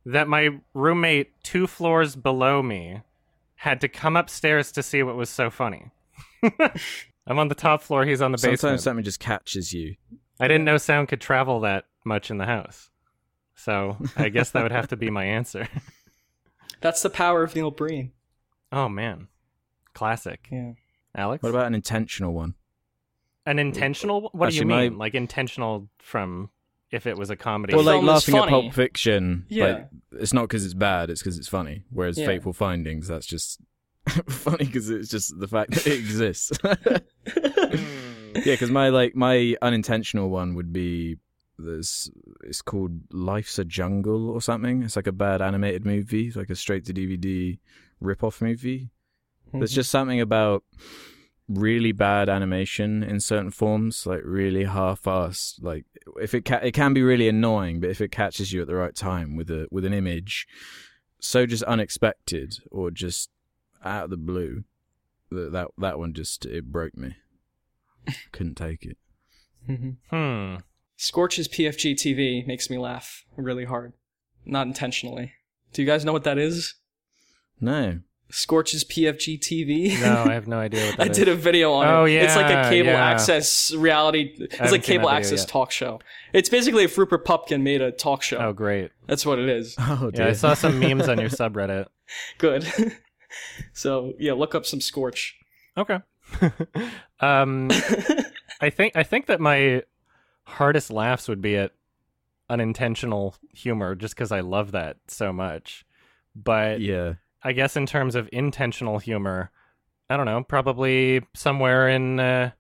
[0.05, 3.03] that my roommate two floors below me
[3.57, 5.91] had to come upstairs to see what was so funny.
[7.27, 8.61] I'm on the top floor, he's on the basement.
[8.61, 9.97] Sometimes something just catches you.
[10.39, 12.91] I didn't know sound could travel that much in the house.
[13.55, 15.67] So I guess that would have to be my answer.
[16.81, 18.13] That's the power of Neil Breen.
[18.71, 19.29] Oh man.
[19.95, 20.47] Classic.
[20.53, 20.73] Yeah.
[21.15, 21.43] Alex?
[21.43, 22.55] What about an intentional one?
[23.47, 24.99] an intentional what do you Actually, my- mean?
[24.99, 26.51] Like intentional from
[26.91, 27.75] if it was a comedy.
[27.75, 28.49] Well, like film is laughing at.
[28.49, 29.65] Pulp Fiction, Yeah.
[29.65, 29.89] like
[30.21, 31.85] it's not because it's bad; it's because it's funny.
[31.91, 32.27] Whereas Yeah.
[32.27, 33.61] Fateful Findings, that's just
[34.29, 36.53] funny because it's just the fact that it exists.
[36.65, 41.17] yeah, because my like my unintentional one would be
[41.59, 42.11] this.
[42.45, 44.83] It's called Life's a Jungle or something.
[44.83, 47.59] It's like a bad animated movie, like a straight to DVD
[48.01, 48.91] rip-off movie.
[49.53, 49.75] There's mm-hmm.
[49.75, 50.65] just something about
[51.49, 55.63] really bad animation in certain forms, like really half-assed.
[55.63, 55.85] Like
[56.21, 58.75] if it ca- it can be really annoying, but if it catches you at the
[58.75, 60.47] right time with a with an image
[61.21, 63.31] so just unexpected or just
[63.85, 64.65] out of the blue,
[65.31, 67.17] that that, that one just it broke me.
[68.33, 68.97] Couldn't take it.
[69.69, 69.97] Mhm.
[70.11, 70.61] Hmm.
[70.97, 73.93] Scorch's PFG TV makes me laugh really hard,
[74.45, 75.33] not intentionally.
[75.73, 76.75] Do you guys know what that is?
[77.61, 78.01] No,
[78.31, 80.01] Scorch's PFG TV.
[80.01, 81.17] No, I have no idea what that I is.
[81.17, 82.13] did a video on Oh, it.
[82.15, 83.05] it's like a cable yeah.
[83.11, 84.35] access reality.
[84.39, 85.49] It's like cable access yet.
[85.49, 86.01] talk show.
[86.33, 88.39] It's basically if Rupert Pupkin made a talk show.
[88.39, 88.91] Oh great.
[89.07, 89.75] That's what it is.
[89.79, 90.29] oh Yeah.
[90.29, 91.87] I saw some memes on your subreddit.
[92.39, 92.65] Good.
[93.73, 95.37] So yeah, look up some Scorch.
[95.77, 95.99] Okay.
[97.21, 97.71] um
[98.61, 99.83] I think I think that my
[100.45, 101.73] hardest laughs would be at
[102.49, 105.85] unintentional humor just because I love that so much.
[106.35, 109.51] But yeah, I guess in terms of intentional humor,
[110.09, 112.51] I don't know, probably somewhere in uh,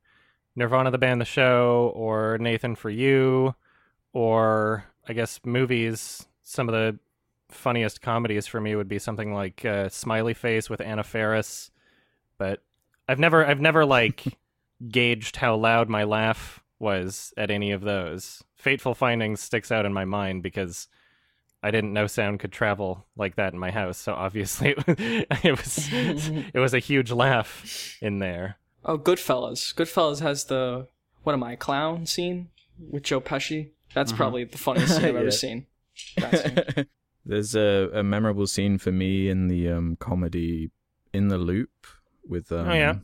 [0.54, 3.54] Nirvana the band, the show, or Nathan for you,
[4.12, 6.26] or I guess movies.
[6.42, 6.98] Some of the
[7.50, 11.70] funniest comedies for me would be something like uh, Smiley Face with Anna Faris,
[12.38, 12.62] but
[13.08, 14.24] I've never, I've never like
[14.88, 18.42] gauged how loud my laugh was at any of those.
[18.54, 20.88] Fateful Findings sticks out in my mind because
[21.62, 23.96] I didn't know sound could travel like that in my house.
[23.98, 28.58] So obviously it was it was, it was a huge laugh in there.
[28.84, 29.74] Oh, Goodfellas.
[29.74, 30.88] Goodfellas has the
[31.22, 33.70] what am I clown scene with Joe Pesci.
[33.94, 35.20] That's probably the funniest scene I've Yeah.
[35.20, 35.66] ever seen.
[37.26, 37.52] That scene.
[37.52, 40.70] There's a, a memorable scene for me in the um, comedy
[41.12, 41.86] In the Loop
[42.26, 42.96] with um, Oh, yeah.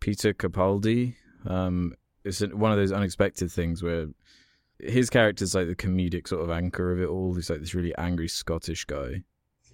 [0.00, 1.14] Peter Capaldi.
[1.46, 1.94] Um,
[2.24, 4.08] it's one of those unexpected things where
[4.78, 7.34] his character's like the comedic sort of anchor of it all.
[7.34, 9.22] He's like this really angry Scottish guy.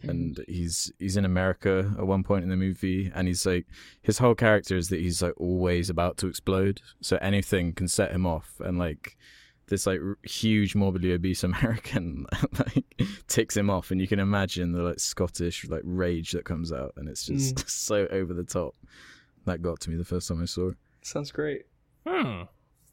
[0.05, 3.67] And he's he's in America at one point in the movie, and he's like
[4.03, 8.11] his whole character is that he's like always about to explode, so anything can set
[8.11, 9.17] him off, and like
[9.73, 12.27] this like huge morbidly obese American
[12.59, 12.85] like
[13.27, 16.93] ticks him off, and you can imagine the like Scottish like rage that comes out,
[16.97, 18.75] and it's just so over the top.
[19.47, 20.77] That got to me the first time I saw it.
[21.01, 21.63] Sounds great.
[22.07, 22.43] Hmm.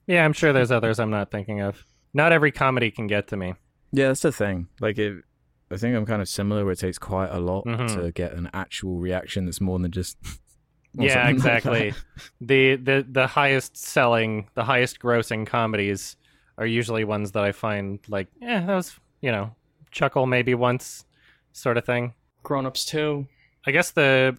[0.07, 1.85] Yeah, I'm sure there's others I'm not thinking of.
[2.13, 3.53] Not every comedy can get to me.
[3.91, 4.67] Yeah, that's the thing.
[4.79, 5.23] Like it,
[5.69, 7.93] I think I'm kind of similar, where it takes quite a lot Mhm.
[8.01, 10.17] to get an actual reaction that's more than just.
[10.93, 11.93] yeah, something like exactly.
[12.41, 16.15] the the the highest selling, the highest grossing comedies
[16.59, 19.55] are usually ones that I find like, yeah, that was you know,
[19.91, 21.05] chuckle maybe once,
[21.53, 22.13] sort of thing.
[22.43, 23.27] Grown Ups too.
[23.65, 24.35] I guess the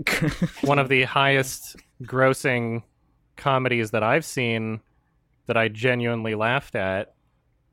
[0.62, 2.82] one of the highest grossing
[3.36, 4.80] comedies that I've seen
[5.46, 7.14] that I genuinely laughed at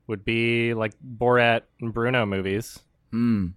[0.06, 2.78] would be like Borat and Bruno movies.
[3.12, 3.54] Mm.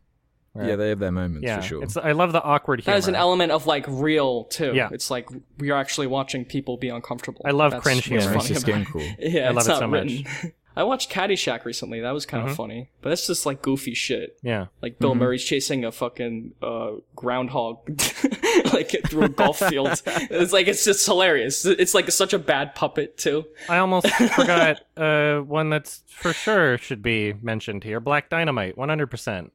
[0.54, 0.70] Right.
[0.70, 1.84] Yeah, they have their moments yeah, for sure.
[1.84, 2.96] it's I love the awkward humor.
[2.96, 4.74] That is an element of like real too.
[4.74, 4.90] Yeah.
[4.92, 7.42] It's like we are actually watching people be uncomfortable.
[7.46, 8.36] I love That's cringe what's yeah, humor.
[8.50, 9.02] makes funny your cool.
[9.20, 10.54] Yeah, I love it's it not so much.
[10.76, 12.00] I watched Caddyshack recently.
[12.00, 12.56] That was kind of Mhm.
[12.56, 14.38] funny, but that's just like goofy shit.
[14.42, 14.68] Yeah.
[14.82, 15.18] Like Bill Mhm.
[15.20, 17.80] Murray's chasing a fucking uh, groundhog
[18.74, 19.90] like through a golf field.
[20.06, 21.66] It's like it's just hilarious.
[21.66, 23.46] It's like such a bad puppet too.
[23.70, 28.00] I almost forgot uh, one that's for sure should be mentioned here.
[28.00, 29.52] Black Dynamite, one hundred percent.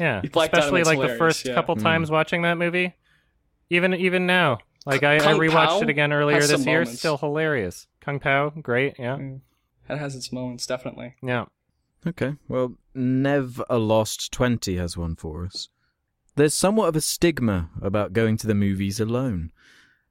[0.00, 1.54] Yeah, Black especially Dynamite's like the first yeah.
[1.54, 1.82] couple Mm.
[1.82, 2.94] times watching that movie.
[3.70, 6.80] Even even now, like I, I rewatched Pao it again earlier this year.
[6.80, 6.98] moments.
[6.98, 7.86] Still hilarious.
[8.00, 8.96] Kung Pao, great.
[8.98, 9.18] Yeah,
[9.88, 11.14] That has its moments, definitely.
[11.22, 11.46] yeah.
[12.04, 15.68] Okay, well, Nev a Lost 20 has one for us.
[16.34, 19.52] There's somewhat of a stigma about going to the movies alone.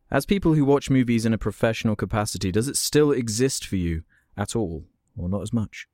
[0.10, 4.04] As people who watch movies in a professional capacity, does it still exist for you
[4.38, 4.86] at all,
[5.18, 5.88] or not as much?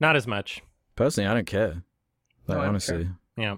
[0.00, 0.62] Not as much.
[0.96, 1.82] Personally, I don't care.
[2.46, 3.56] Like, No, I don't honestly, Yeah.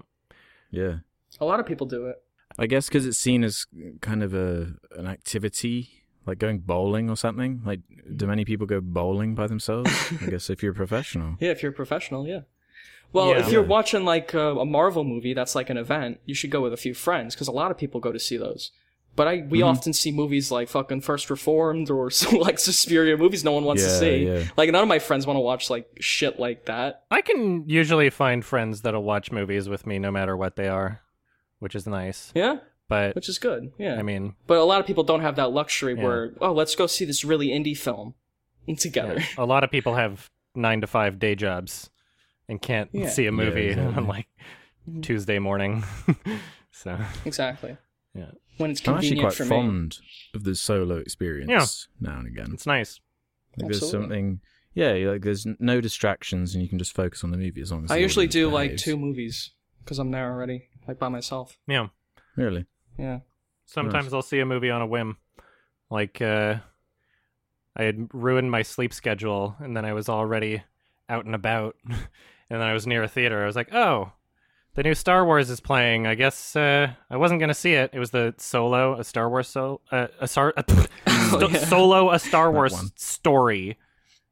[0.71, 0.95] yeah.
[1.39, 2.17] A lot of people do it.
[2.57, 3.65] I guess because it's seen as
[4.01, 5.96] kind of a an activity,
[6.27, 7.61] like going bowling or something.
[7.65, 7.79] Like,
[8.15, 9.91] do many people go bowling by themselves?
[10.21, 11.37] I guess if you're a professional.
[11.39, 12.41] Yeah, if you're a professional, yeah.
[13.13, 13.39] Well, Yeah.
[13.39, 16.61] if you're watching like a, a Marvel movie that's like an event, you should go
[16.61, 18.71] with a few friends because a lot of people go to see those.
[19.15, 19.65] But I we Mhm.
[19.65, 23.83] often see movies like fucking First Reformed or so, like Suspiria movies no one wants
[23.83, 24.27] to see.
[24.27, 24.43] yeah.
[24.57, 27.03] Like none of my friends want to watch like shit like that.
[27.09, 30.99] I can usually find friends that'll watch movies with me no matter what they are,
[31.59, 32.31] which is nice.
[32.35, 32.57] Yeah,
[32.89, 33.71] But which is good.
[33.77, 36.03] Yeah, I mean, but a lot of people don't have that luxury Yeah.
[36.03, 38.13] where oh let's go see this really indie film
[38.77, 39.15] together.
[39.19, 41.89] yeah, a lot of people have nine to five day jobs
[42.47, 43.09] and can't Yeah.
[43.09, 43.95] see a movie exactly.
[43.95, 44.27] on like
[44.89, 45.01] mm-hmm.
[45.01, 45.83] Tuesday morning.
[46.71, 47.77] so exactly.
[48.13, 48.31] Yeah.
[48.57, 49.49] When it's I'm actually quite for me.
[49.49, 49.97] fond
[50.33, 52.49] of the solo experience now and again.
[52.53, 52.99] it's nice.
[53.57, 54.39] Like there's something,
[54.73, 57.83] yeah, like there's no distractions and you can just focus on the movie as long
[57.83, 59.51] as I usually audience do like two movies
[59.83, 61.57] because I'm there already, like by myself.
[61.67, 61.87] Yeah.
[62.35, 62.65] Really?
[62.97, 63.19] Yeah.
[63.65, 65.17] Sometimes I'll see a movie on a whim.
[65.89, 66.55] Like uh
[67.75, 70.63] I had ruined my sleep schedule and then I was already
[71.09, 71.97] out and about and
[72.49, 73.43] then I was near a theater.
[73.43, 74.11] I was like, "Oh,
[74.75, 76.07] the new Star Wars is playing.
[76.07, 77.91] I guess uh I wasn't going to see it.
[77.93, 80.63] It was the Solo, a Star Wars so uh, a Star a,
[81.27, 81.65] Sto- yeah.
[81.65, 83.77] Solo a Star Wars story.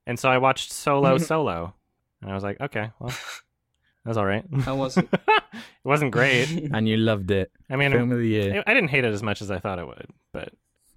[0.08, 1.74] And so I watched Solo Solo.
[2.22, 3.14] And I was like, "Okay, well,
[4.06, 5.10] that was all right." How was it?
[5.12, 6.70] it wasn't great.
[6.74, 7.52] And you loved it.
[7.70, 8.64] I mean, Film of the year.
[8.66, 10.54] I I didn't hate it as much as I thought I would, but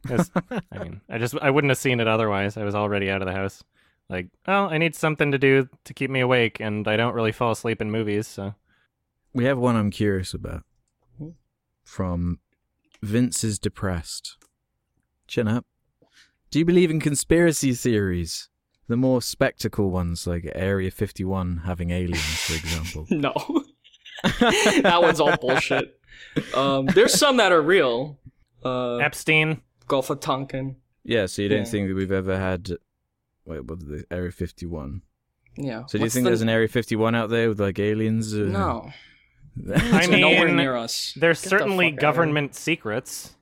[0.09, 0.30] it's,
[0.72, 2.56] I mean, I just I wouldn't have seen it otherwise.
[2.56, 3.64] I was already out of the house.
[4.09, 7.32] Like, oh, I need something to do to keep me awake, and I don't really
[7.32, 8.26] fall asleep in movies.
[8.26, 8.55] So,
[9.35, 10.62] We have one I'm curious about.
[11.85, 12.39] From
[13.02, 14.36] Vince is depressed.
[15.26, 15.64] Chin up.
[16.51, 18.47] Do you believe in conspiracy theories?
[18.89, 23.06] The more spectacle ones, like Area 51 having aliens, for example.
[23.10, 23.32] no.
[24.82, 26.01] that one's all bullshit.
[26.55, 28.19] Um, there's some that are real.
[28.65, 29.60] Uh, Epstein.
[29.86, 30.77] Gulf of Tonkin.
[31.05, 31.65] Yeah, so you don't Yeah.
[31.65, 32.70] think that we've ever had
[33.44, 35.01] wait, what the Area 51?
[35.56, 35.86] Yeah.
[35.86, 38.35] So do you think the- there's an Area 51 out there with like aliens?
[38.35, 38.90] Uh, No.
[39.74, 41.15] I It's nowhere mean, near us.
[41.16, 42.12] There's Get certainly fuck outta here.
[42.12, 43.35] government secrets,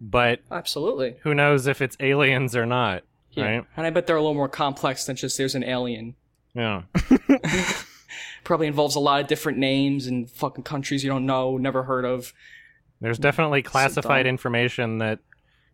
[0.00, 1.16] but Absolutely.
[1.22, 3.02] who knows if it's aliens or not,
[3.32, 3.44] Yeah.
[3.44, 3.64] right?
[3.76, 6.14] And I bet they're a little more complex than just there's an alien.
[6.54, 6.82] Yeah.
[8.44, 12.04] Probably involves a lot of different names and fucking countries you don't know, never heard
[12.04, 12.32] of.
[13.00, 14.30] There's definitely classified dumb.
[14.30, 15.20] information that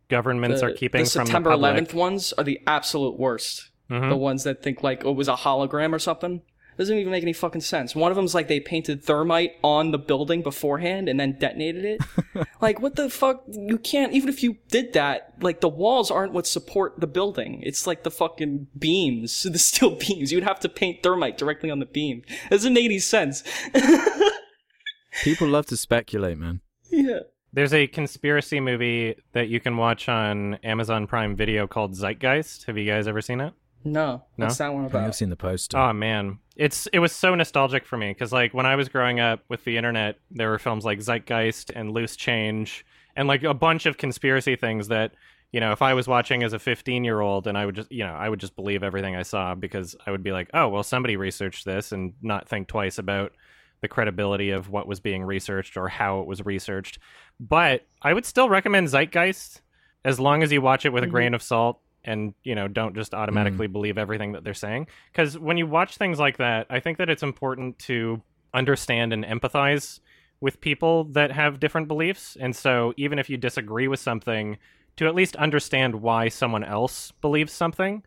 [0.09, 1.89] governments are keeping the from September the public.
[1.89, 3.71] 11th ones are the absolute worst.
[3.91, 4.09] Mhm.
[4.11, 6.43] The ones that think like oh, it was a hologram or something.
[6.79, 7.97] Doesn't even make any fucking sense.
[7.97, 12.47] One of them's like they painted thermite on the building beforehand and then detonated it.
[12.61, 13.43] like what the fuck?
[13.49, 15.35] You can't even if you did that.
[15.41, 17.61] Like the walls aren't what support the building.
[17.65, 20.31] It's like the fucking beams, the steel beams.
[20.31, 22.23] You'd have to paint thermite directly on the beam.
[22.49, 23.43] Doesn't make any sense.
[25.25, 26.61] People love to speculate, man.
[26.91, 27.21] yeah.
[27.53, 32.67] There's a conspiracy movie that you can watch on Amazon Prime Video called Zeitgeist.
[32.67, 33.55] Have you guys ever seen it?
[33.85, 34.23] No.
[34.37, 34.47] No?
[34.47, 35.79] What's that one I think I've seen the poster.
[35.79, 39.21] Oh man, it's it was so nostalgic for me because like when I was growing
[39.21, 42.85] up with the internet, there were films like Zeitgeist and Loose Change
[43.17, 45.13] and like a bunch of conspiracy things that
[45.53, 47.93] you know if I was watching as a 15 year old and I would just
[47.93, 50.69] you know I would just believe everything I saw because I would be like oh
[50.69, 53.33] well somebody researched this and not think twice about
[53.81, 56.99] the credibility of what was being researched or how it was researched.
[57.39, 59.61] But I would still recommend Zeitgeist
[60.05, 61.11] as long as you watch it with a Mhm.
[61.11, 63.23] grain of salt and you know don't just mm-hmm.
[63.23, 64.87] automatically believe everything that they're saying.
[65.13, 68.23] Because when you watch things like that i think that it's important to
[68.55, 70.01] understand and empathize
[70.41, 72.37] with people that have different beliefs.
[72.39, 74.59] And so even if you disagree with something
[74.97, 78.05] to at least understand why someone else believes something.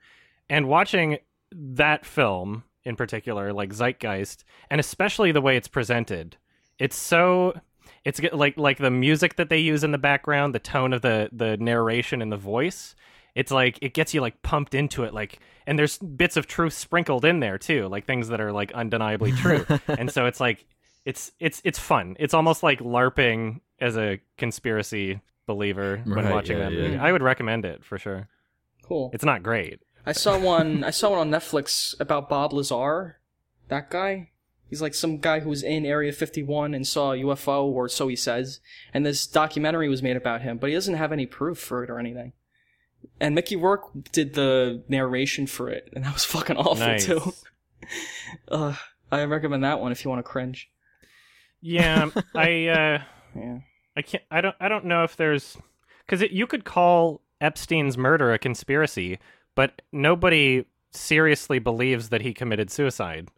[0.49, 1.17] And watching
[1.51, 6.37] that film in particular like zeitgeist and especially the way it's presented
[6.79, 7.53] it's so
[8.05, 11.29] it's like like the music that they use in the background the tone of the
[11.31, 12.95] the narration and the voice
[13.35, 16.73] it's like it gets you like pumped into it like and there's bits of truth
[16.73, 20.65] sprinkled in there too like things that are like undeniably true and so it's like
[21.05, 26.57] it's it's it's fun it's almost like larping as a conspiracy believer when Right, watching
[26.57, 27.03] yeah, that yeah.
[27.03, 28.27] i would recommend it for sure
[28.83, 29.09] Cool.
[29.13, 30.83] it's not great I saw one.
[30.83, 33.19] I saw one on Netflix about Bob Lazar.
[33.67, 34.31] That guy.
[34.67, 38.07] He's like some guy who was in Area 51 and saw a UFO, or so
[38.07, 38.61] he says.
[38.93, 41.89] And this documentary was made about him, but he doesn't have any proof for it
[41.89, 42.33] or anything.
[43.19, 47.33] And Mickey Rourke did the narration for it, and that was fucking awful nice too.
[48.47, 48.75] Uh,
[49.11, 50.69] I recommend that one if you want to cringe.
[51.61, 53.01] yeah i uh
[53.35, 53.57] Yeah.
[53.97, 54.23] I can't.
[54.31, 54.55] I don't.
[54.61, 55.57] I don't know if there's
[56.05, 59.19] because you could call Epstein's murder a conspiracy,
[59.55, 63.29] but nobody seriously believes that he committed suicide.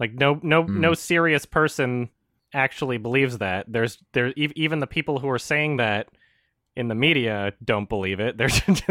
[0.00, 0.80] Like no, no, Hmm.
[0.80, 2.08] no serious person
[2.54, 3.66] actually believes that.
[3.68, 6.08] There's there even the people who are saying that
[6.78, 8.38] in the media don't believe it.
[8.38, 8.82] They're just,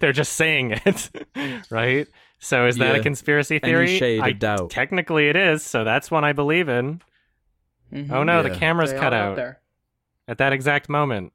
[0.00, 1.10] they're just saying it,
[1.70, 2.06] right?
[2.38, 3.02] So is that a Yeah.
[3.02, 3.98] conspiracy Any theory?
[3.98, 4.70] shade of I- doubt.
[4.70, 5.62] Technically, it is.
[5.62, 7.02] So that's one I believe in.
[7.92, 8.10] Mhm.
[8.10, 9.60] Oh no, the camera's They cut are out there.
[10.26, 11.32] at that exact moment.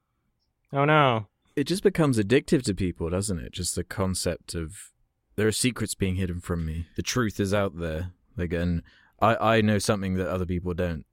[0.72, 1.26] Oh no.
[1.56, 3.52] It just becomes addictive to people, doesn't it?
[3.52, 4.90] Just the concept of
[5.36, 6.86] there are secrets being hidden from me.
[6.96, 8.10] The truth is out there.
[8.36, 8.82] Like, and
[9.20, 11.04] I, I know something that other people don't.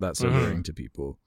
[0.00, 0.28] That's Mhm.
[0.34, 1.18] alluring to people.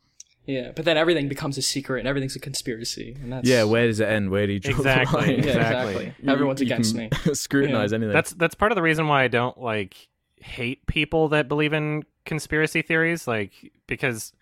[0.45, 3.87] Yeah, but then everything becomes a secret and everything's a conspiracy, and that's Yeah, where
[3.87, 4.29] does it end?
[4.29, 5.29] Where do you draw Exactly, the line?
[5.31, 5.95] yeah, exactly.
[6.05, 6.13] exactly.
[6.31, 7.09] Everyone's You against can me.
[7.33, 8.13] Scrutinize anything.
[8.13, 10.07] That's that's part of the reason why I don't like
[10.41, 14.33] hate people that believe in conspiracy theories, like because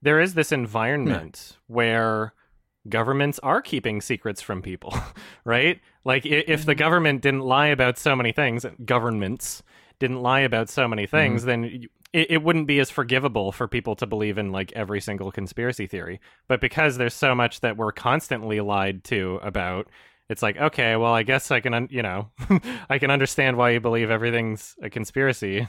[0.00, 2.32] there is this environment where
[2.88, 4.94] governments are keeping secrets from people,
[5.44, 5.80] right?
[6.04, 6.78] Like i- if the mm-hmm.
[6.78, 9.62] government didn't lie about so many things, governments
[9.98, 11.48] didn't lie about so many things, mm-hmm.
[11.48, 15.00] then y- it, it wouldn't be as forgivable for people to believe in like every
[15.00, 16.20] single conspiracy theory.
[16.48, 19.88] But because there's so much that we're constantly lied to about,
[20.28, 22.30] it's like okay, well, I guess I can, un- you know,
[22.90, 25.66] I can understand why you believe everything's a conspiracy,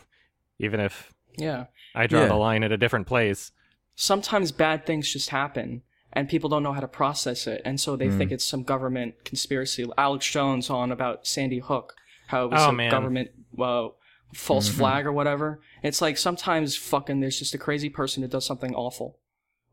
[0.59, 1.65] even if Yeah.
[1.95, 2.27] I draw Yeah.
[2.27, 3.51] the line at a different place.
[3.95, 5.81] sometimes bad things just happen
[6.13, 8.17] and people don't know how to process it and so they Mm.
[8.17, 11.95] think it's some government conspiracy alex jones on about sandy hook
[12.27, 12.89] how it was Oh, some man.
[12.91, 13.29] government
[13.59, 13.89] uh,
[14.33, 14.77] false Mhm.
[14.77, 18.75] flag or whatever it's like sometimes fucking there's just a crazy person who does something
[18.75, 19.17] awful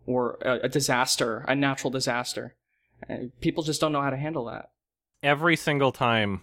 [0.06, 2.54] or a, a disaster a natural disaster
[3.08, 4.70] and people just don't know how to handle that
[5.22, 6.42] Every single time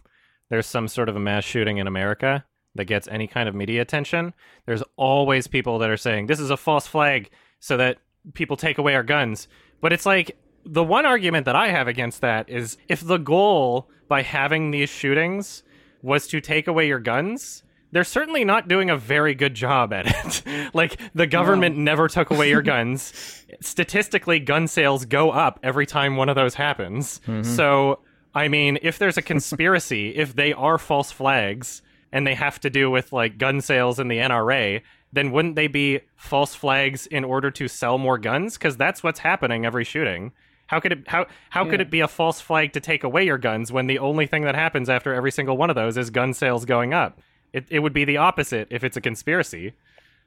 [0.50, 2.44] there's some sort of a mass shooting in America
[2.76, 4.34] that gets any kind of media attention,
[4.66, 7.30] there's always people that are saying this is a false flag
[7.60, 8.00] so that
[8.34, 9.48] people take away our guns.
[9.80, 10.36] But it's like
[10.66, 14.90] the one argument that I have against that is if the goal by having these
[14.90, 15.64] shootings
[16.02, 17.64] was to take away your guns,
[17.94, 20.72] they're certainly not doing a very good job at it.
[20.74, 23.14] like the government never took away your guns.
[23.62, 27.22] Statistically, gun sales go up every time one of those happens.
[27.28, 27.44] Mm-hmm.
[27.44, 28.00] So,
[28.34, 32.70] I mean, if there's a conspiracy, if they are false flags and they have to
[32.70, 34.82] do with like gun sales in the NRA,
[35.14, 38.58] then wouldn't they be false flags in order to sell more guns?
[38.58, 40.32] Because that's what's happening every shooting.
[40.66, 43.38] How could it how how could it be a false flag to take away your
[43.38, 46.34] guns when the only thing that happens after every single one of those is gun
[46.34, 47.20] sales going up?
[47.54, 49.74] It it would be the opposite if it's a conspiracy.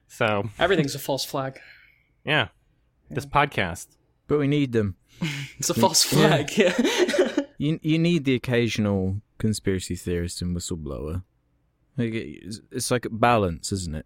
[0.08, 1.58] So Everything's a false flag.
[2.24, 2.48] yeah,
[3.10, 3.88] this podcast.
[4.28, 4.96] But we need them.
[5.58, 6.56] It's a false flag.
[6.56, 6.74] Yeah.
[7.58, 11.22] You you need the occasional conspiracy theorist and whistleblower.
[11.96, 14.04] Like, it's, it's like a balance, isn't it?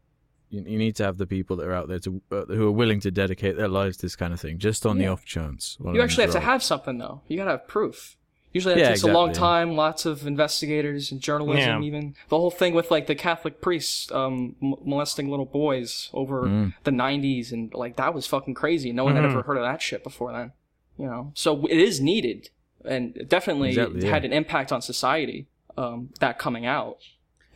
[0.51, 2.73] You, you need to have the people that are out there to uh, who are
[2.73, 5.77] willing to dedicate their lives to this kind of thing, just on the off chance.
[5.81, 7.23] you actually have to have something though.
[7.27, 8.17] You gotta have proof.
[8.53, 9.77] Usually that Yeah, takes a long time.
[9.77, 11.83] Lots of investigators and journalism.
[11.83, 11.87] Yeah.
[11.87, 16.43] Even the whole thing with like the Catholic priests um, m- molesting little boys over
[16.43, 16.75] Mm.
[16.85, 18.91] the '90s, and like that was fucking crazy.
[18.93, 19.31] No one had Mhm.
[19.31, 20.53] ever heard of that shit before then.
[20.99, 22.51] You know, so it is needed,
[22.85, 24.11] and it definitely Exactly, yeah.
[24.11, 25.47] had an impact on society.
[25.79, 26.99] Um, that coming out,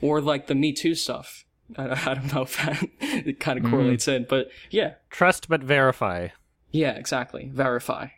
[0.00, 1.44] or like the Me Too stuff.
[1.76, 3.66] I, I don't know if that it kind Mm-hmm.
[3.66, 6.28] of correlates in, but yeah, Trust but verify.
[6.70, 7.50] yeah, exactly.
[7.52, 8.08] Verify.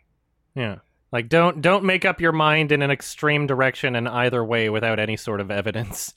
[0.55, 0.77] Yeah.
[1.11, 4.99] Like don't don't make up your mind in an extreme direction in either way without
[4.99, 6.13] any sort of evidence.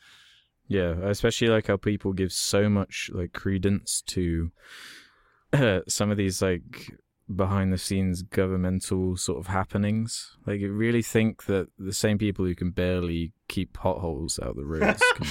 [0.66, 4.50] Yeah, especially like how people give so much like credence to
[5.88, 6.92] some of these like
[7.34, 10.36] behind the scenes governmental sort of happenings.
[10.46, 14.64] Like, you really think that the same people who can barely keep potholes out the
[14.64, 15.26] roads can,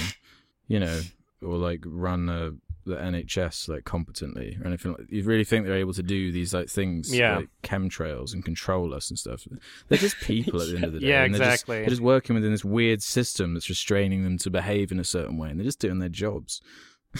[0.66, 1.00] you know,
[1.42, 2.50] or like run uh,
[2.86, 4.92] the NHS like competently or anything.
[4.92, 7.36] Like, you really think they're able to do these like things, Yeah.
[7.38, 9.46] like chemtrails and control us and stuff?
[9.88, 11.08] They're just people at the end of the day.
[11.08, 11.76] Yeah, and they're just- exactly.
[11.80, 15.36] they're just working within this weird system that's restraining them to behave in a certain
[15.36, 16.60] way, and they're just doing their jobs.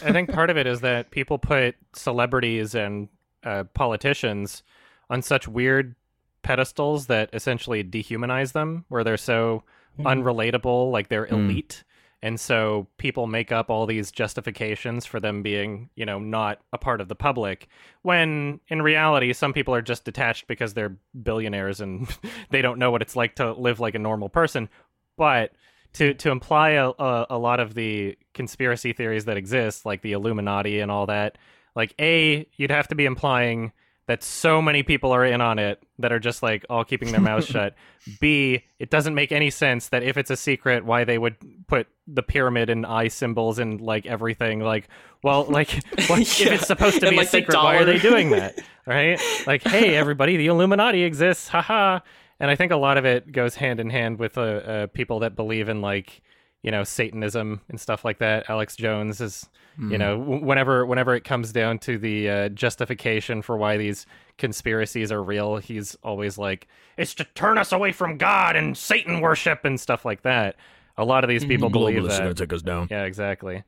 [0.04, 3.08] I think part of it is that people put celebrities and
[3.44, 4.62] uh, politicians
[5.08, 5.94] on such weird
[6.42, 9.62] pedestals that essentially dehumanize them, where they're so
[9.98, 11.84] unrelatable, like they're elite.
[12.22, 16.78] And so people make up all these justifications for them being, you know, not a
[16.78, 17.66] part of the public.
[18.02, 22.08] When in reality, some people are just detached because they're billionaires and
[22.50, 24.68] they don't know what it's like to live like a normal person.
[25.16, 25.52] But
[25.94, 30.12] to to imply a, a, a lot of the conspiracy theories that exist, like the
[30.12, 31.38] Illuminati and all that,
[31.74, 33.72] like a you'd have to be implying
[34.10, 37.20] that so many people are in on it that are just like all keeping their
[37.20, 37.76] mouths shut.
[38.18, 41.36] B, it doesn't make any sense that if it's a secret, why they would
[41.68, 44.58] put the pyramid and eye symbols and like everything.
[44.58, 44.88] Like,
[45.22, 45.70] well, like
[46.08, 48.30] what, if it's supposed to And, be a like, the secret, why are they doing
[48.30, 48.58] that?
[48.86, 49.20] Right?
[49.46, 52.00] Like, hey, everybody, the Illuminati exists, haha.
[52.40, 55.20] And I think a lot of it goes hand in hand with uh, uh, people
[55.20, 56.22] that believe in like
[56.62, 58.48] you know Satanism and stuff like that.
[58.48, 63.40] Alex Jones is you know w- whenever whenever it comes down to the uh, justification
[63.40, 64.04] for why these
[64.38, 66.66] conspiracies are real, he's always like
[66.96, 70.56] it's to turn us away from God and Satan worship and stuff like that.
[70.98, 72.36] A lot of these people believe that.
[72.36, 72.88] take us down.
[72.90, 73.62] Yeah, exactly.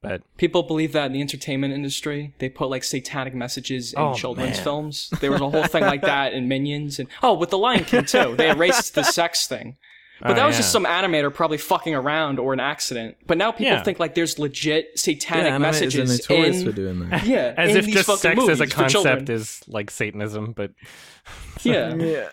[0.00, 2.32] But People believe that in the entertainment industry.
[2.38, 4.64] They put like satanic messages in Oh, children's man.
[4.64, 5.10] films.
[5.20, 8.04] There was a whole thing like that in Minions and oh, with the Lion King
[8.04, 8.36] too.
[8.36, 9.76] They erased the sex thing.
[10.20, 13.16] But Oh, that was just some animator probably fucking around or an accident.
[13.26, 13.82] But now people Yeah.
[13.82, 17.24] think like there's legit satanic animators are messages notorious in for doing that.
[17.26, 19.14] yeah, as in if these just fucking sex as a movies for children.
[19.14, 20.72] concept is like Satanism, but
[21.62, 21.94] yeah.
[21.94, 22.28] yeah.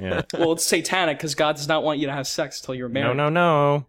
[0.00, 0.22] yeah.
[0.34, 3.16] well, it's satanic because God does not want you to have sex till you're married.
[3.16, 3.86] no, no.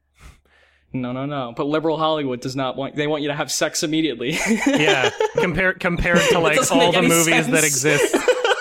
[0.93, 1.25] no, no, no.
[1.25, 1.53] No.
[1.55, 2.95] But liberal Hollywood does not want.
[2.95, 4.37] They want you to have sex immediately.
[4.67, 8.13] yeah compared compared to like all the any movies that exist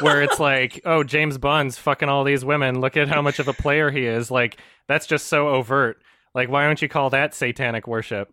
[0.03, 2.81] where it's like oh james bond's fucking all these women.
[2.81, 4.31] Look at how much of a player he is.
[4.31, 4.59] Like
[4.89, 6.03] that's just so overt.
[6.35, 8.33] Like why don't you call that satanic worship?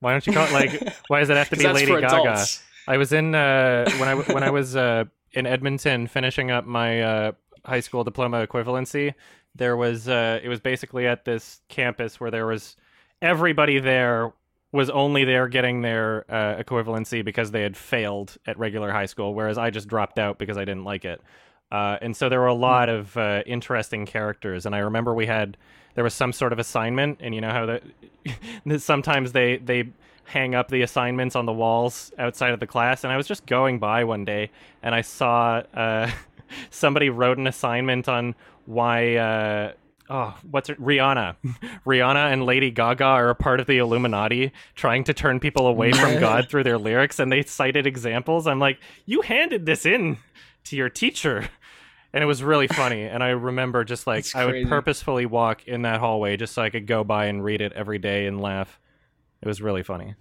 [0.00, 2.06] Why don't you call it like why does it have to be lady gaga?
[2.06, 2.62] adults.
[2.86, 7.00] i was in uh when i when i was uh in edmonton finishing up my
[7.00, 7.32] uh
[7.64, 9.14] high school diploma equivalency
[9.54, 12.76] there was uh it was basically at this campus where there was
[13.22, 14.32] everybody there
[14.72, 19.34] was only there getting their uh, equivalency because they had failed at regular high school,
[19.34, 21.20] whereas I just dropped out because I didn't like it.
[21.70, 25.26] Uh, and so there were a lot of uh, interesting characters, and I remember we
[25.26, 25.56] had
[25.94, 27.66] there was some sort of assignment, and you know how
[28.66, 29.88] that sometimes they they
[30.24, 33.46] hang up the assignments on the walls outside of the class, and I was just
[33.46, 34.50] going by one day,
[34.82, 36.10] and I saw uh,
[36.70, 38.34] somebody wrote an assignment on
[38.66, 39.74] why.
[40.08, 40.80] Oh, what's it?
[40.80, 41.36] Rihanna.
[41.86, 45.92] Rihanna and Lady Gaga are a part of the Illuminati trying to turn people away
[45.92, 48.46] from God through their lyrics, and they cited examples.
[48.46, 50.18] I'm like, you handed this in
[50.64, 51.48] to your teacher.
[52.12, 53.02] And it was really funny.
[53.02, 56.70] And I remember just like I would purposefully walk in that hallway just so I
[56.70, 58.80] could go by and read it every day and laugh.
[59.42, 60.14] It was really funny.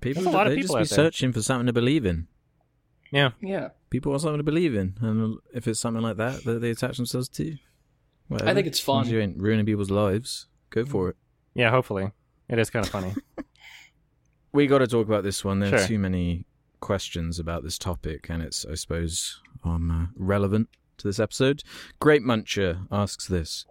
[0.00, 1.06] People, There's a lot of people just be out there.
[1.06, 2.28] searching for something to believe in.
[3.10, 3.30] Yeah.
[3.40, 3.70] Yeah.
[3.90, 6.98] People want something to believe in, and if it's something like that that they attach
[6.98, 7.56] themselves to,
[8.28, 8.50] whatever.
[8.50, 9.14] I think it's As long as fun.
[9.14, 10.46] You ain't ruining people's lives.
[10.70, 11.16] Go for it.
[11.54, 12.10] Yeah, hopefully.
[12.48, 13.14] It is kind of funny.
[14.52, 15.58] We got to talk about this one.
[15.60, 15.86] There are Sure.
[15.88, 16.46] too many
[16.80, 21.62] questions about this topic, and it's, I suppose, um, uh, relevant to this episode.
[22.00, 23.66] Great Muncher asks this.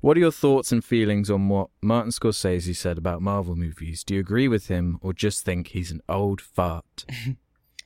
[0.00, 4.02] What are your thoughts and feelings on what Martin Scorsese said about Marvel movies?
[4.02, 7.04] Do you agree with him or just think he's an old fart?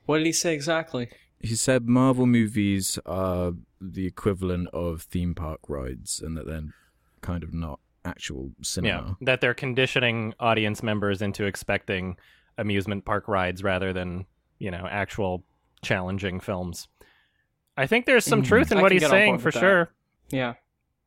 [0.07, 1.11] What did he say exactly?
[1.41, 6.65] He said Marvel movies are the equivalent of theme park rides and that they're
[7.21, 8.89] kind of not actual cinema.
[8.89, 8.99] yeah.
[9.01, 9.17] cinema.
[9.21, 12.17] That they're conditioning audience members into expecting
[12.57, 14.27] amusement park rides rather than,
[14.59, 15.45] you know, actual
[15.83, 16.89] challenging films.
[17.77, 18.47] I think there's some Mhm.
[18.47, 19.61] truth in I what he's saying for with that.
[19.61, 19.91] sure.
[20.31, 20.55] Yeah.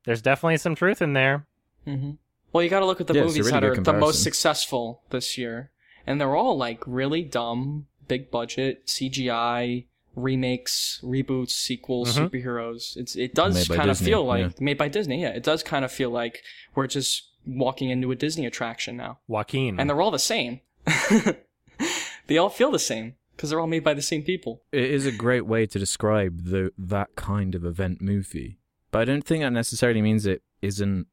[0.06, 1.45] There's definitely some truth in there.
[1.86, 2.12] hmm
[2.53, 4.24] Well, you got to look at the Yeah, movies really that good are the most
[4.24, 5.72] successful this year,
[6.08, 12.30] and they're all like really dumb, big budget CGI remakes, reboots, sequels, Mhm.
[12.30, 12.98] superheroes.
[12.98, 14.50] It's it does kind of feel like yeah.
[14.60, 15.22] made by Disney.
[15.22, 16.44] Yeah, it does kind of feel like
[16.76, 19.80] we're just walking into a Disney attraction now, Joaquin.
[19.80, 20.60] and they're all the same.
[22.28, 24.64] they all feel the same because they're all made by the same people.
[24.72, 28.58] It is a great way to describe the that kind of event movie.
[28.92, 31.08] But I don't think that necessarily means it isn't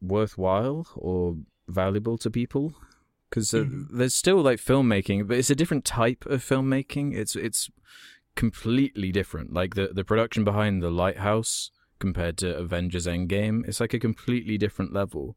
[0.00, 1.36] worthwhile or
[1.68, 2.74] valuable to people
[3.30, 3.88] because uh, Mhm.
[3.92, 7.14] there's still like filmmaking, but it's a different type of filmmaking.
[7.14, 7.70] It's it's
[8.34, 9.52] completely different.
[9.52, 14.58] Like the the production behind The Lighthouse compared to Avengers Endgame, it's like a completely
[14.58, 15.36] different level.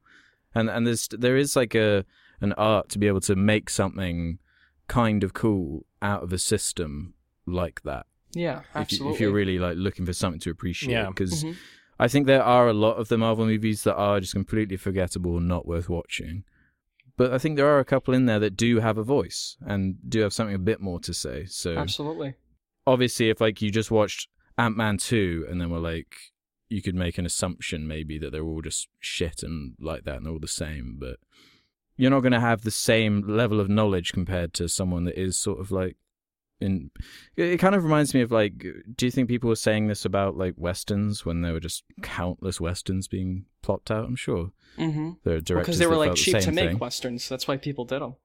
[0.54, 2.06] And and there's there is like a
[2.42, 4.40] an art to be able to make something
[4.88, 7.14] kind of cool out of a system
[7.46, 8.06] like that.
[8.34, 9.14] Yeah, If, you, absolutely.
[9.16, 11.08] if you're really like looking for something to appreciate, Yeah.
[11.10, 11.56] because Mhm.
[12.00, 15.38] I think there are a lot of the Marvel movies that are just completely forgettable
[15.38, 16.44] and not worth watching.
[17.20, 19.98] But I think there are a couple in there that do have a voice and
[20.08, 21.44] do have something a bit more to say.
[21.48, 22.36] So absolutely.
[22.88, 26.16] obviously, if like you just watched Ant Man two and then were like,
[26.70, 30.26] you could make an assumption maybe that they're all just shit and like that and
[30.26, 30.96] they're all the same.
[30.98, 31.18] But
[31.98, 35.38] you're not going to have the same level of knowledge compared to someone that is
[35.38, 35.98] sort of like
[36.62, 36.92] in.
[37.36, 38.66] It kind of reminds me of like,
[38.96, 42.60] do you think people were saying this about like westerns when there were just countless
[42.62, 44.06] westerns being plopped out?
[44.06, 45.12] I'm sure Mm-hmm.
[45.24, 46.80] there are directors Because they were like cheap to make thing.
[46.80, 47.28] westerns.
[47.28, 48.16] That's why people did them.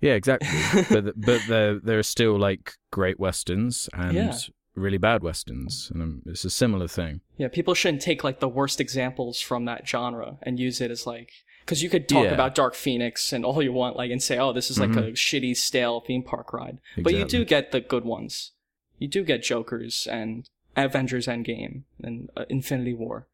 [0.00, 0.48] Yeah, exactly.
[0.90, 4.36] but but there there are still like great westerns and Yeah.
[4.74, 7.22] really bad westerns, and um, it's a similar thing.
[7.38, 11.06] Yeah, people shouldn't take like the worst examples from that genre and use it as
[11.06, 11.30] like
[11.66, 12.32] because you could talk Yeah.
[12.34, 15.12] about Dark Phoenix and all you want, like, and say, oh, this is like a
[15.12, 16.78] shitty, stale theme park ride.
[16.96, 18.52] But you do get the good ones.
[18.98, 23.26] You do get Jokers and Avengers Endgame and uh, Infinity War.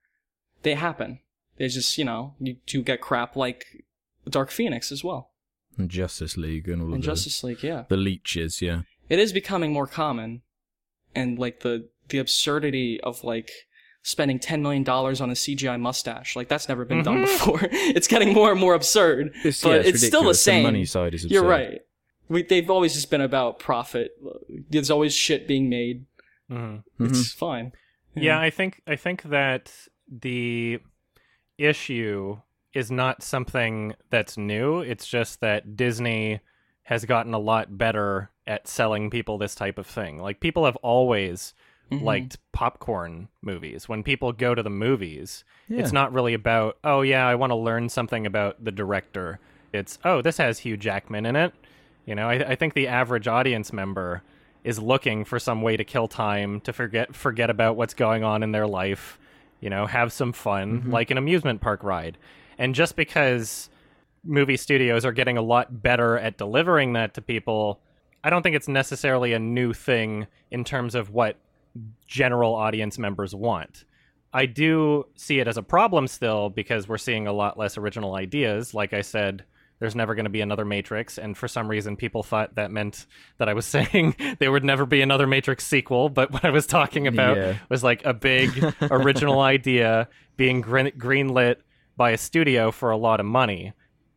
[0.63, 1.21] They happen.
[1.59, 3.85] They just you know you do get crap like
[4.29, 5.31] Dark Phoenix as well
[5.79, 7.63] And Justice League and all of and the, Justice League.
[7.63, 8.63] Yeah, the leeches.
[8.63, 10.43] Yeah, it is becoming more common
[11.15, 13.51] and like the the absurdity of like
[14.03, 17.23] spending 10 million dollars on a CGI mustache like that's never been done Mhm.
[17.27, 20.43] before it's getting more and more absurd it's, but yeah, it's, it's, still the ridiculous.
[20.43, 21.83] same money side is you're right
[22.29, 24.13] we, they've always just been about profit
[24.71, 26.07] there's always shit being made
[26.51, 26.83] Mhm.
[27.01, 27.11] Mhm.
[27.11, 27.73] it's fine
[28.15, 29.73] Yeah, I think I think that
[30.11, 30.81] the
[31.59, 32.39] issue
[32.75, 34.81] is not something that's new.
[34.81, 36.41] It's just that Disney
[36.85, 40.19] has gotten a lot better at selling people this type of thing.
[40.19, 41.55] Like people have always
[41.93, 42.03] Mhm.
[42.03, 43.89] liked popcorn movies.
[43.89, 45.81] When people go to the movies, Yeah.
[45.81, 49.39] it's not really about, oh yeah, I want to learn something about the director.
[49.73, 51.53] It's, oh, this has Hugh Jackman in it.
[52.07, 54.23] You know, I, I think the average audience member
[54.65, 58.43] is looking for some way to kill time, to forget forget about what's going on
[58.43, 59.19] in their life,
[59.61, 62.19] you know, have some fun, like an amusement park ride.
[62.59, 63.71] And just because
[64.25, 67.81] movie studios are getting a lot better at delivering that to people,
[68.23, 71.37] I don't think it's necessarily a new thing in terms of what
[72.07, 73.85] general audience members want.
[74.33, 78.15] I do see it as a problem still because we're seeing a lot less original
[78.15, 78.73] ideas.
[78.73, 79.45] Like I said,
[79.79, 83.07] there's never going to be another Matrix, and for some reason, people thought that meant
[83.39, 86.09] that I was saying there would never be another Matrix sequel.
[86.09, 87.57] But what I was talking about Yeah.
[87.69, 88.51] was like a big
[88.83, 91.57] original idea being green- greenlit
[91.97, 93.73] by a studio for a lot of money.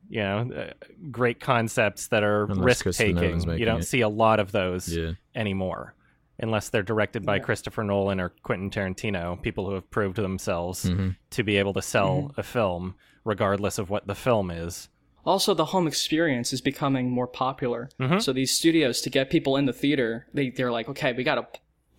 [0.08, 0.74] You know, uh,
[1.10, 3.42] great concepts that are risk taking.
[3.58, 3.86] You don't it.
[3.88, 5.14] see a lot of those Yeah.
[5.34, 5.96] anymore
[6.40, 7.44] unless they're directed by Yeah.
[7.44, 11.16] Christopher Nolan or Quentin Tarantino, people who have proved themselves Mhm.
[11.32, 12.40] to be able to sell Mm-hmm.
[12.40, 14.90] a film regardless of what the film is.
[15.26, 17.90] Also, the home experience is becoming more popular.
[18.00, 18.22] Mhm.
[18.22, 21.48] So these studios, to get people in the theater, they they're like, okay, we gotta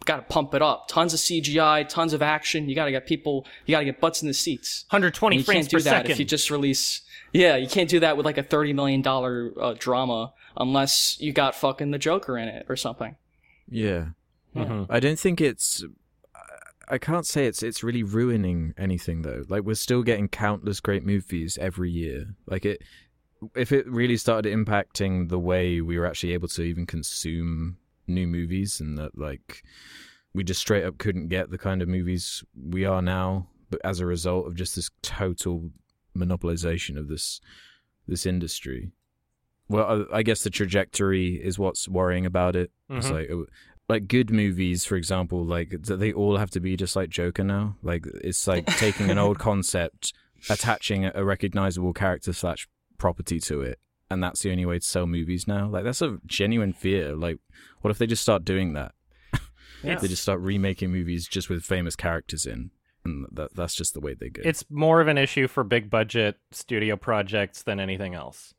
[0.05, 0.87] got to pump it up.
[0.87, 2.69] Tons of CGI, tons of action.
[2.69, 3.45] You got to get people.
[3.65, 4.85] You got to get butts in the seats.
[4.91, 6.11] 120 And you frames can't do per that second.
[6.13, 7.01] if you just release.
[7.33, 11.33] Yeah, you can't do that with like a thirty million dollar uh, drama unless you
[11.33, 13.17] got fucking the Joker in it or something.
[13.69, 14.11] Yeah.
[14.57, 14.87] Mhm.
[14.89, 15.85] I don't think it's.
[16.89, 19.43] I can't say it's it's really ruining anything though.
[19.49, 22.27] Like we're still getting countless great movies every year.
[22.47, 22.83] Like it,
[23.57, 28.27] if it really started impacting the way we were actually able to even consume new
[28.29, 29.65] movies, and that like
[30.33, 33.99] we just straight up couldn't get the kind of movies we are now, but as
[33.99, 35.73] a result of just this total
[36.17, 37.41] monopolization of this
[38.07, 38.93] this industry.
[39.69, 42.71] Well, I I guess the trajectory is what's worrying about it.
[42.91, 43.11] It's Mhm.
[43.13, 43.51] like uh,
[43.89, 47.77] like good movies, for example, like they all have to be just like Joker now.
[47.83, 50.13] Like it's like taking an old concept,
[50.51, 52.69] attaching a recognizable character slash
[52.99, 53.79] property to it,
[54.11, 55.69] and that's the only way to sell movies now.
[55.69, 57.15] Like that's a genuine fear.
[57.15, 57.39] Like,
[57.81, 58.93] what if they just start doing that?
[59.83, 59.97] Yeah.
[59.97, 62.71] They just start remaking movies just with famous characters in,
[63.05, 64.43] and that that's just the way they go.
[64.45, 68.55] it's more of an issue for big budget studio projects than anything else.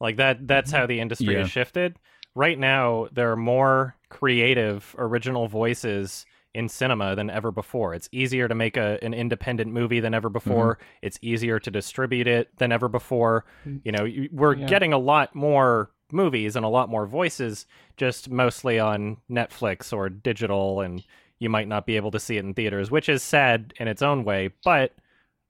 [0.00, 0.80] Like that that's mm-hmm.
[0.80, 1.40] how the industry Yeah.
[1.40, 1.96] has shifted.
[2.34, 6.24] Right now there are more creative original voices
[6.54, 7.94] in cinema than ever before.
[7.94, 10.78] It's easier to make a an independent movie than ever before.
[11.02, 13.44] It's easier to distribute it than ever before.
[13.84, 14.66] You know, we're Yeah.
[14.66, 17.66] getting a lot more movies and a lot more voices
[17.98, 21.04] just mostly on Netflix or digital and
[21.38, 24.00] you might not be able to see it in theaters, which is sad in its
[24.02, 24.92] own way, but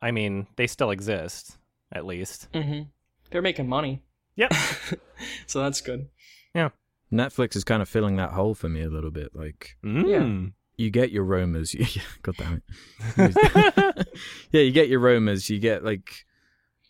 [0.02, 1.56] I mean, they still exist
[1.92, 2.50] at least.
[2.52, 2.82] Mm-hmm.
[3.30, 4.02] They're making money,
[4.36, 4.52] Yep.
[5.46, 6.08] so that's good.
[7.12, 9.34] Netflix is kind of filling that hole for me a little bit.
[9.34, 10.52] Like Mm.
[10.76, 11.74] you get your Romas.
[12.22, 12.62] God damn
[13.16, 14.08] it.
[14.52, 15.48] yeah, you get your Romas.
[15.50, 16.24] You get like,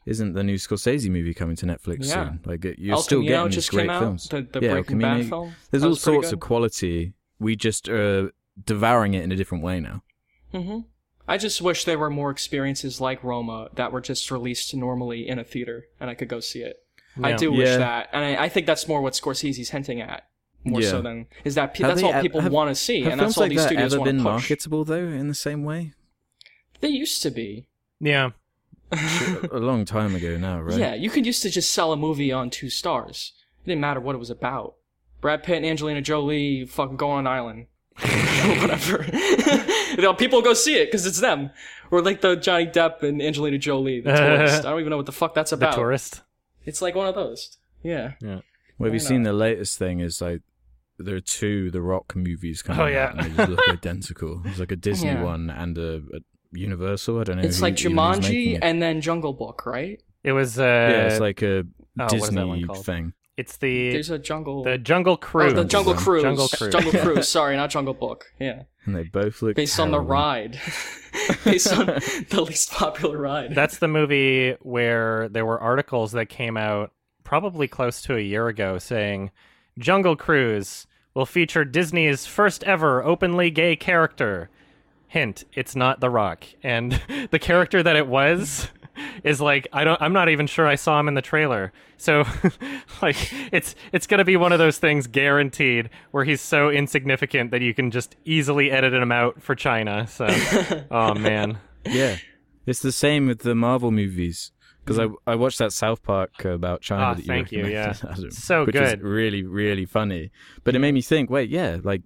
[0.07, 2.31] isn't the new Scorsese movie coming to Netflix Yeah.
[2.31, 2.41] soon?
[2.45, 4.01] Like you're El still Camino getting just these great came out.
[4.01, 4.29] films.
[4.29, 5.53] The, the Yeah, El Camino-.
[5.71, 6.35] There's all sorts good.
[6.35, 7.13] of quality.
[7.39, 8.33] We just are
[8.65, 10.03] devouring it in a different way now.
[10.53, 10.81] hmm
[11.31, 15.39] I just wish there were more experiences like Roma that were just released normally in
[15.39, 16.79] a theater and I could go see it.
[17.23, 17.37] I Yeah.
[17.37, 17.77] do wish Yeah.
[17.79, 20.25] that, and I, I think that's more what Scorsese's hinting at,
[20.65, 20.91] more Yeah.
[20.91, 23.03] so than is that pe- Have that's they all ev- people have- want to see,
[23.03, 24.31] Have and films that's all like these that studios ever want been to push.
[24.51, 25.95] marketable though in the same way?
[26.81, 27.67] They used to be.
[28.01, 28.31] Yeah.
[28.93, 30.79] a long time ago now, right?
[30.79, 33.33] Yeah, you could used to just sell a movie on two stars.
[33.65, 34.77] It didn't matter what it was about.
[35.21, 37.67] Brad Pitt and Angelina Jolie fucking go on an island.
[37.99, 39.05] Whatever.
[39.97, 41.51] you know, people go see it because it's them.
[41.91, 44.65] Or like the Johnny Depp and Angelina Jolie, the tourist.
[44.65, 45.61] I don't even know what the fuck that's about.
[45.61, 45.77] The about.
[45.77, 46.23] tourist.
[46.69, 47.59] It's like one of those.
[47.83, 48.13] Yeah.
[48.21, 48.41] Yeah.
[48.79, 50.01] Well, have Why you seen the latest thing?
[50.01, 50.43] Is like
[50.99, 53.07] there are two The Rock movies coming Oh, yeah.
[53.07, 54.41] out, and they just look identical.
[54.45, 55.23] There's like a Disney Yeah.
[55.25, 56.19] one and a, a
[56.53, 57.21] Universal.
[57.21, 57.43] I don't know.
[57.43, 58.59] It's who- like even who's making Jumanji it.
[58.63, 60.01] and then Jungle Book, right?
[60.25, 61.65] It was uh yeah, it's like a oh,
[61.97, 62.85] what is that one Disney called?
[62.87, 63.13] thing.
[63.39, 64.65] It's the There's a Jungle.
[64.65, 65.55] the Jungle oh, Cruise.
[65.55, 66.03] the Jungle one.
[66.03, 66.23] Cruise.
[66.25, 66.73] Jungle Cruise.
[66.73, 67.29] Jungle Cruise.
[67.37, 68.27] Sorry, not Jungle Book.
[68.41, 68.65] Yeah.
[68.85, 70.59] And they both look Based on the ride.
[71.45, 71.87] Based on
[72.31, 73.55] the least popular ride.
[73.55, 76.91] That's the movie where there were articles that came out
[77.23, 79.31] probably close to a year ago saying
[79.79, 84.51] Jungle Cruise will feature Disney's first ever openly gay character.
[85.07, 86.45] Hint, it's not The Rock.
[86.65, 87.01] And
[87.31, 88.69] the character that it was
[89.25, 91.73] is like I don't I'm not even sure I saw him in the trailer.
[91.97, 92.25] So
[93.03, 93.17] like
[93.53, 97.61] it's it's going to be one of those things guaranteed where he's so insignificant that
[97.63, 100.07] you can just easily edit him out for China.
[100.07, 100.27] So
[100.91, 101.59] oh man.
[101.87, 102.17] Yeah,
[102.67, 104.53] it's the same with the Marvel movies.
[104.85, 107.95] Because I I watched that South Park about China Ah, that you thank you, yeah.
[108.11, 109.03] Adam, So which was good.
[109.03, 110.31] really really funny.
[110.65, 111.29] But it made me think.
[111.29, 112.03] Wait, yeah, like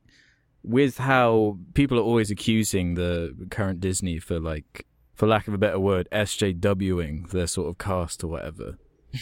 [0.65, 5.59] with how people are always accusing the current Disney for like, for lack of a
[5.59, 8.79] better word, SJWing their sort of cast or whatever.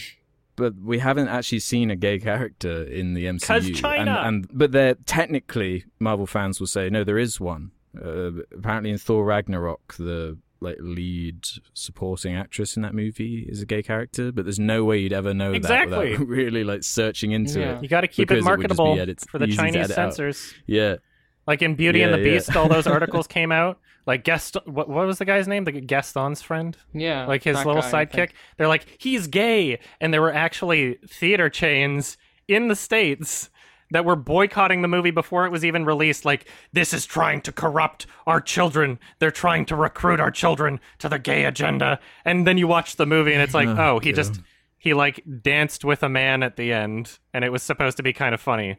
[0.57, 3.47] But we haven't actually seen a gay character in the MCU.
[3.47, 4.21] 'Cause China!
[4.23, 7.71] And, and but they're technically Marvel fans will say no, there is one.
[7.97, 13.65] Uh, apparently, in Thor Ragnarok, the like lead supporting actress in that movie is a
[13.65, 16.11] gay character, but there's no way you'd ever know Exactly.
[16.11, 17.77] that without really like searching into Yeah.
[17.77, 17.83] it.
[17.83, 20.13] You got to keep it it would just marketable edit- for the Chinese edit out.
[20.13, 20.53] censors.
[20.67, 20.97] Yeah,
[21.47, 22.35] Like in Beauty and the yeah.
[22.35, 23.79] Beast, all those articles came out.
[24.05, 25.63] Like Gaston, what, what was the guy's name?
[25.63, 27.25] The Gaston's friend, yeah.
[27.27, 28.31] like his little guy, sidekick.
[28.57, 33.49] They're like, he's gay, and there were actually theater chains in the states
[33.91, 36.25] that were boycotting the movie before it was even released.
[36.25, 38.99] Like, this is trying to corrupt our children.
[39.19, 41.99] They're trying to recruit our children to the gay agenda.
[42.25, 44.15] And then you watch the movie, and it's like, Oh, oh, he God.
[44.15, 44.41] just
[44.77, 48.13] he like danced with a man at the end, and it was supposed to be
[48.13, 48.77] kind of funny.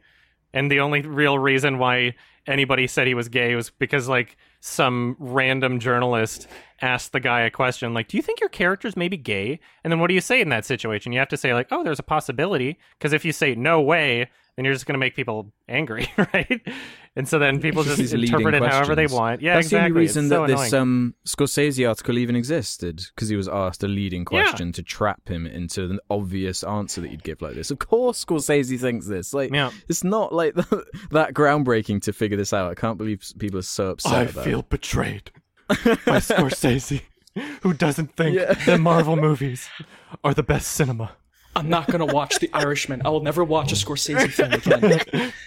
[0.52, 2.14] And the only real reason why
[2.46, 6.46] anybody said he was gay was because like some random journalist
[6.80, 10.00] asked the guy a question like, "Do you think your character's maybe gay?" And then
[10.00, 11.12] what do you say in that situation?
[11.12, 14.28] You have to say like, "Oh, there's a possibility," because if you say no way,
[14.56, 16.60] then you're just going to make people angry, right?
[17.14, 19.42] And so then people just interpret it however they want.
[19.42, 19.78] Yeah, That's exactly.
[19.78, 23.48] the only reason it's that so this um, Scorsese article even existed because he was
[23.48, 24.42] asked a leading Yeah.
[24.44, 27.70] question to trap him into an obvious answer that you'd give like this.
[27.70, 29.34] Of course, Scorsese thinks this.
[29.34, 29.70] Like, Yeah.
[29.88, 30.54] it's not like
[31.10, 32.70] that groundbreaking to figure this out.
[32.70, 34.68] I can't believe people are so upset about it.
[34.70, 35.30] betrayed
[35.68, 35.76] by
[36.18, 37.02] Scorsese,
[37.62, 38.54] who doesn't think Yeah.
[38.66, 39.68] that Marvel movies
[40.24, 41.12] are the best cinema.
[41.54, 43.02] I'm not gonna watch The Irishman.
[43.04, 45.32] I will never watch a Scorsese film again.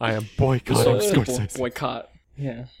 [0.00, 1.56] I am boycotting So, Scorsese.
[1.58, 2.08] boycott.
[2.36, 2.66] Yeah.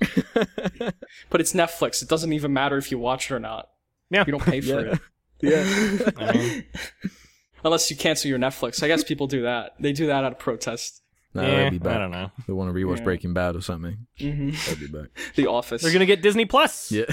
[1.30, 2.02] but it's Netflix.
[2.02, 3.68] It doesn't even matter if you watch it or not.
[4.10, 4.24] Yeah.
[4.26, 4.94] You don't pay for Yeah.
[4.94, 5.00] it.
[5.40, 6.10] Yeah.
[6.18, 6.64] I mean,
[7.64, 8.82] Unless you cancel your Netflix.
[8.82, 9.72] I guess people do that.
[9.80, 11.02] They do that out of protest.
[11.34, 11.96] No, yeah, they'll be back.
[11.96, 12.30] I don't know.
[12.46, 13.04] They want to rewatch Yeah.
[13.04, 14.06] Breaking Bad or something.
[14.18, 15.08] hmm They'll be back.
[15.34, 15.82] The Office.
[15.82, 17.04] They're gonna get Disney Plus, Yeah.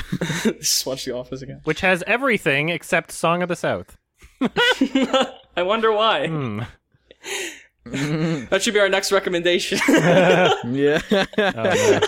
[0.43, 1.61] Just watch The Office again.
[1.63, 3.97] which has everything except Song of the South.
[4.41, 6.27] I wonder why.
[6.27, 6.61] Hmm.
[7.85, 8.45] Mm-hmm.
[8.49, 9.77] That should be our next recommendation.
[9.87, 11.01] yeah.
[11.37, 11.99] Oh,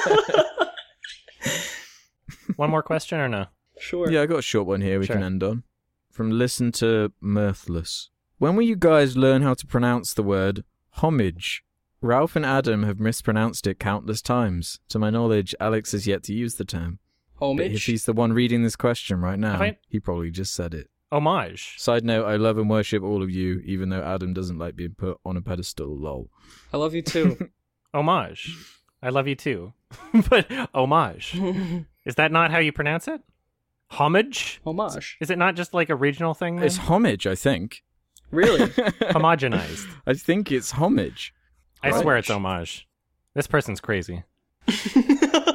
[1.46, 1.52] no.
[2.56, 3.48] One more question or no?
[3.78, 4.10] sure.
[4.10, 5.16] Yeah, I got a short one here we Sure.
[5.18, 5.64] can end on.
[6.12, 8.08] From Listen to Mirthless.
[8.38, 11.64] When will you guys learn how to pronounce the word homage?
[12.02, 14.80] Ralph and Adam have mispronounced it countless times.
[14.90, 17.00] To my knowledge, Alex has yet to use the term.
[17.40, 20.74] But if he's the one reading this question right now, I- he probably just said
[20.74, 20.90] it.
[21.12, 21.76] Homage.
[21.78, 24.96] Side note, I love and worship all of you, even though Adam doesn't like being
[24.98, 26.30] put on a pedestal, lol.
[26.74, 27.50] I love you too.
[27.94, 28.56] Homage.
[29.02, 29.74] I love you too.
[30.30, 31.36] but homage.
[32.06, 33.22] Is that not how you pronounce it?
[33.92, 34.60] Homage?
[34.66, 35.18] Homage.
[35.22, 36.56] Is it not just like a regional thing?
[36.58, 36.66] Then?
[36.66, 37.84] It's homage, I think.
[38.32, 38.68] Really?
[38.68, 39.88] homogenized.
[40.08, 41.34] I think it's homage.
[41.84, 42.46] I swear it's Homage.
[42.52, 42.88] homage.
[43.36, 44.24] This person's crazy.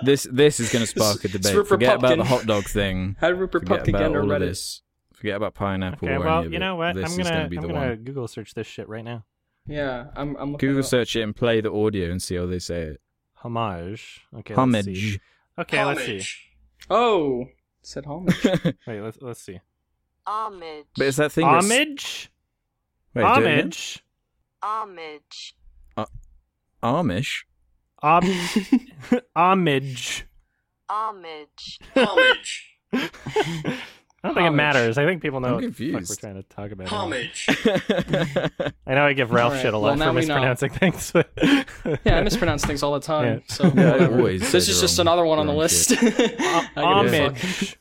[0.02, 1.52] This this is going to spark a debate.
[1.55, 3.16] Rupert Forget about the hot dog thing.
[3.20, 4.81] How did Rupert Forget Pupkin get about into all of Reddit?
[5.21, 5.29] This.
[5.29, 6.95] Forget about pineapple Okay, or well, any of you know what?
[6.95, 7.97] This I'm is gonna going to be I'm the gonna one.
[8.05, 9.25] Google search this shit right now.
[9.67, 10.37] Yeah, I'm.
[10.37, 13.01] I'm Google it search it and play the audio and see how they say it.
[13.35, 14.21] Homage.
[14.39, 14.55] Okay.
[14.55, 14.91] Let's see.
[14.93, 15.21] Homage.
[15.59, 16.23] Okay, let's see.
[16.89, 17.49] Oh, it
[17.83, 18.45] said homage.
[18.87, 19.61] Wait, let's let's see.
[20.27, 20.87] Homage.
[20.97, 21.47] But it's that thing.
[21.47, 22.31] that's- Homage.
[23.15, 23.73] Wait, do it again.
[23.73, 24.05] Homage.
[24.63, 25.57] Homage.
[25.97, 26.07] Uh,
[26.83, 27.45] Amish.
[28.03, 28.25] Ob-
[29.37, 30.27] homage.
[30.89, 31.79] Homage.
[31.95, 32.79] Homage.
[34.23, 34.99] I don't think it matters.
[34.99, 36.89] I think people know I'm what the fuck we're trying to talk about.
[36.89, 37.47] Homage.
[38.87, 40.35] I know I give Ralph Alright, shit a lot now for we know.
[40.35, 41.11] mispronouncing things.
[41.13, 41.31] But
[42.05, 43.25] yeah, I mispronounce things all the time.
[43.49, 43.55] Yeah.
[43.55, 45.89] So Yeah, always this is just wrong- another one on the list.
[45.91, 45.99] shit.
[46.05, 46.85] I give a fuck.
[46.85, 47.77] homage.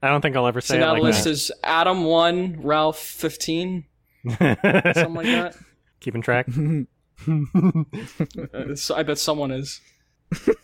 [0.00, 2.60] I don't think I'll ever So say now it the like list is Adam one,
[2.62, 3.86] Ralph fifteen,
[4.28, 5.56] something like that.
[6.00, 6.46] Keeping track.
[7.26, 9.80] Uh, so I bet someone is.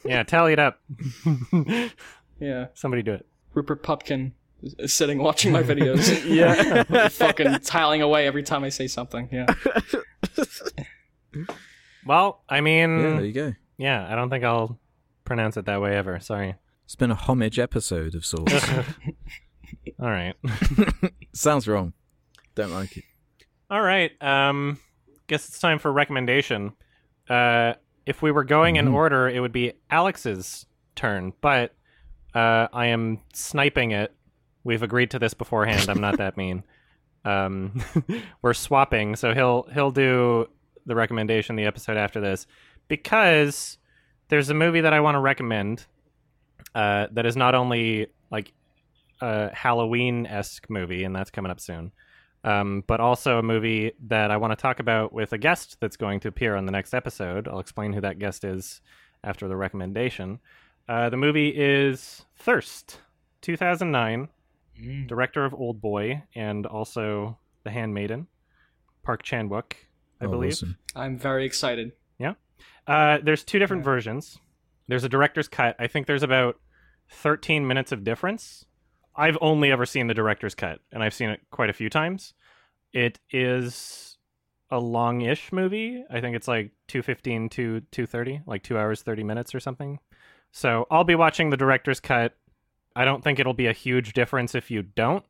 [0.04, 0.80] yeah, tally it up.
[2.38, 3.26] Yeah, Somebody do it.
[3.54, 4.32] Rupert Pupkin is- is
[4.86, 6.24] sitting watching my videos.
[6.28, 7.08] yeah.
[7.08, 9.28] fucking tiling away every time I say something.
[9.32, 9.46] Yeah.
[12.06, 13.52] Well, I mean, yeah, there you go.
[13.76, 14.78] yeah, I don't think I'll
[15.24, 16.18] pronounce it that way ever.
[16.18, 16.54] Sorry.
[16.86, 18.54] It's been a homage episode of sorts.
[20.00, 20.34] All right.
[21.34, 21.92] Sounds wrong.
[22.54, 23.04] Don't like it.
[23.70, 24.10] All right.
[24.22, 24.78] Um,
[25.28, 26.72] guess it's time for recommendation.
[27.28, 27.74] Uh,
[28.06, 28.94] if we were going in Mhm.
[28.94, 30.66] order, it would be Alex's
[30.96, 31.74] turn, but
[32.34, 34.12] uh, I am sniping it.
[34.64, 35.88] We've agreed to this beforehand.
[35.88, 36.64] I'm not that mean.
[37.24, 37.82] Um,
[38.42, 40.48] we're swapping, so he'll he'll do
[40.86, 42.46] the recommendation the episode after this
[42.88, 43.78] because
[44.28, 45.84] there's a movie that I want to recommend
[46.74, 48.52] uh, that is not only like
[49.20, 51.92] a Halloween esque movie, and that's coming up soon
[52.44, 55.96] um, but also a movie that I want to talk about with a guest that's
[55.96, 57.46] going to appear on the next episode.
[57.46, 58.80] I'll explain who that guest is
[59.22, 60.40] after the recommendation.
[60.88, 63.00] Uh, the movie is Thirst,
[63.42, 64.28] 2009,
[65.06, 68.26] director of Old Boy and also The Handmaiden,
[69.02, 69.72] Park Chan Wook,
[70.20, 70.52] I Oh, believe.
[70.52, 70.76] awesome.
[70.94, 71.92] I'm very excited.
[72.18, 72.34] Yeah.
[72.86, 73.84] Uh, there's two different Yeah.
[73.92, 74.38] versions.
[74.88, 75.76] There's a director's cut.
[75.78, 76.60] I think there's about
[77.08, 78.64] 13 minutes of difference.
[79.16, 82.34] I've only ever seen the director's cut, and I've seen it quite a few times.
[82.92, 84.18] It is
[84.70, 86.04] a long-ish movie.
[86.10, 89.98] I think it's like 215 to 230, like 2 hours 30 minutes or something.
[90.52, 92.36] So, I'll be watching the director's cut.
[93.00, 95.24] I don't think it'll be a huge difference if you don't.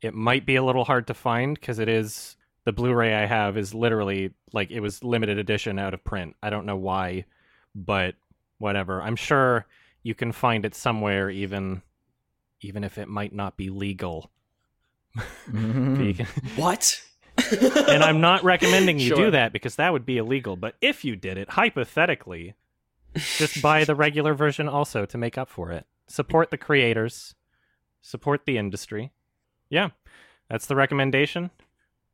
[0.00, 3.56] It might be a little hard to find cuz it is the Blu-ray I have
[3.56, 6.36] is literally like it was limited edition out of print.
[6.40, 7.24] I don't know why,
[7.74, 8.14] but
[8.58, 9.02] whatever.
[9.02, 9.66] I'm sure
[10.04, 11.82] you can find it somewhere even
[12.60, 14.30] even if it might not be legal.
[15.50, 16.24] Mhm.
[16.56, 17.02] What?
[17.88, 21.16] and I'm not recommending you do that because that would be illegal, but if you
[21.16, 22.54] did it hypothetically,
[23.16, 25.86] just buy the regular version also to make up for it.
[26.08, 27.34] Support the creators,
[28.02, 29.12] support the industry.
[29.68, 29.90] Yeah.
[30.48, 31.50] That's the recommendation.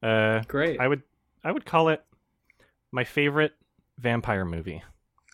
[0.03, 0.81] Uh Great.
[0.81, 1.03] I would
[1.45, 2.03] I would call it
[2.91, 3.53] my favorite
[3.99, 4.83] vampire movie.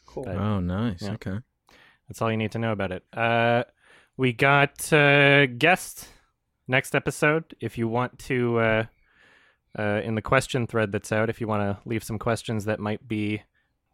[0.06, 0.24] Cool.
[0.24, 1.02] But- Oh, nice.
[1.02, 1.12] Yeah.
[1.12, 1.38] Okay.
[2.08, 3.04] That's all you need to know about it.
[3.12, 3.64] Uh,
[4.16, 6.08] we got uh, guest
[6.66, 7.54] next episode.
[7.60, 8.84] If you want to, uh,
[9.78, 12.80] uh, in the question thread that's out, if you want to leave some questions that
[12.80, 13.42] might be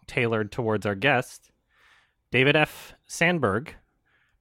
[0.07, 1.51] tailored towards our guest,
[2.31, 2.95] David F.
[3.09, 3.75] Sandberg,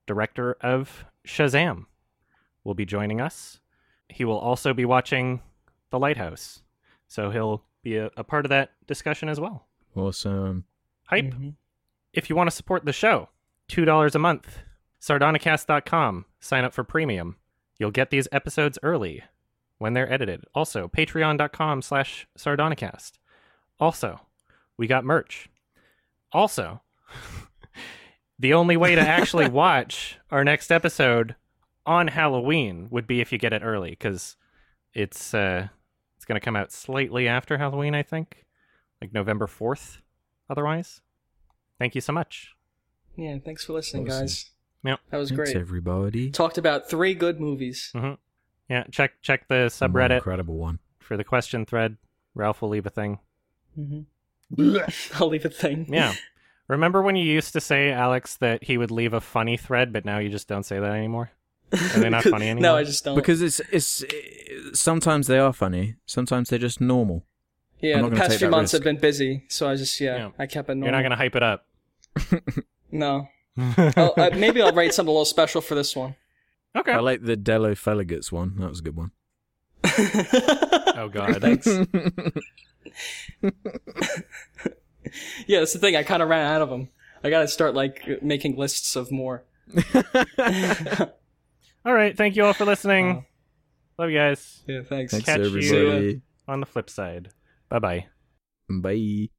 [0.05, 1.85] director of Shazam,
[2.63, 3.59] will be joining us.
[4.09, 5.41] He will also be watching
[5.89, 6.61] The Lighthouse,
[7.07, 9.67] so he'll be a, a part of that discussion as well.
[9.95, 10.65] Awesome.
[11.05, 11.55] Hype Mhm.
[12.13, 13.29] if you want to support the show,
[13.69, 14.59] $2 a month.
[15.01, 16.25] Sardonicast.com.
[16.39, 17.37] Sign up for premium.
[17.77, 19.23] You'll get these episodes early
[19.77, 20.45] when they're edited.
[20.53, 23.13] Also, patreon.com slash sardonicast.
[23.79, 24.21] Also,
[24.77, 25.49] we got merch.
[26.31, 26.81] Also,
[28.43, 31.35] the only way to actually watch our next episode
[31.85, 34.35] on Halloween would be if you get it early, because
[34.93, 35.67] it's uh
[36.17, 38.45] it's gonna come out slightly after Halloween, I think.
[39.01, 40.01] Like November fourth,
[40.49, 41.01] otherwise.
[41.79, 42.53] Thank you so much.
[43.17, 44.21] Yeah, thanks for listening, Awesome.
[44.21, 44.51] guys.
[44.85, 44.99] Yep.
[45.09, 45.55] That was Thanks, great.
[45.61, 46.29] everybody.
[46.31, 47.93] Talked about three good movies.
[48.69, 50.79] Yeah, check check the subreddit Incredible one.
[50.99, 51.97] for the question thread.
[52.35, 53.19] Ralph will leave a thing.
[53.79, 54.77] Mm-hmm.
[55.21, 55.85] I'll leave a thing.
[55.89, 56.13] Yeah.
[56.67, 60.05] Remember when you used to say, Alex, that he would leave a funny thread, but
[60.05, 61.31] now you just don't say that anymore?
[61.73, 62.61] Are they not funny anymore?
[62.71, 63.15] no, I just don't.
[63.15, 64.07] Because it's it's eh,
[64.73, 67.25] sometimes they are funny, sometimes they're just normal.
[67.81, 68.83] yeah, I'm not the gonna past take few that months risk.
[68.83, 70.29] have been busy, so I just yeah, Yeah.
[70.39, 70.85] I kept it normal.
[70.87, 71.65] You're not going to hype it up.
[72.91, 73.27] No.
[73.57, 76.15] I'll, uh, maybe I'll write something a little special for this one.
[76.77, 76.91] okay.
[76.91, 78.55] I like the Dello Feligits one.
[78.57, 79.11] That was a good one.
[80.95, 81.41] oh, God.
[81.41, 81.67] Thanks.
[85.47, 85.95] Yeah, that's the thing.
[85.95, 86.89] I kind of ran out of them.
[87.23, 89.43] I got to start like making lists of more.
[91.85, 92.15] All right.
[92.15, 93.11] Thank you all for listening.
[93.17, 93.21] Uh,
[94.01, 94.61] Love you guys.
[94.67, 95.11] Yeah, thanks.
[95.11, 96.21] Thanks Catch you.
[96.47, 97.29] On the flip side.
[97.69, 98.05] Bye bye.
[98.69, 99.29] Bye.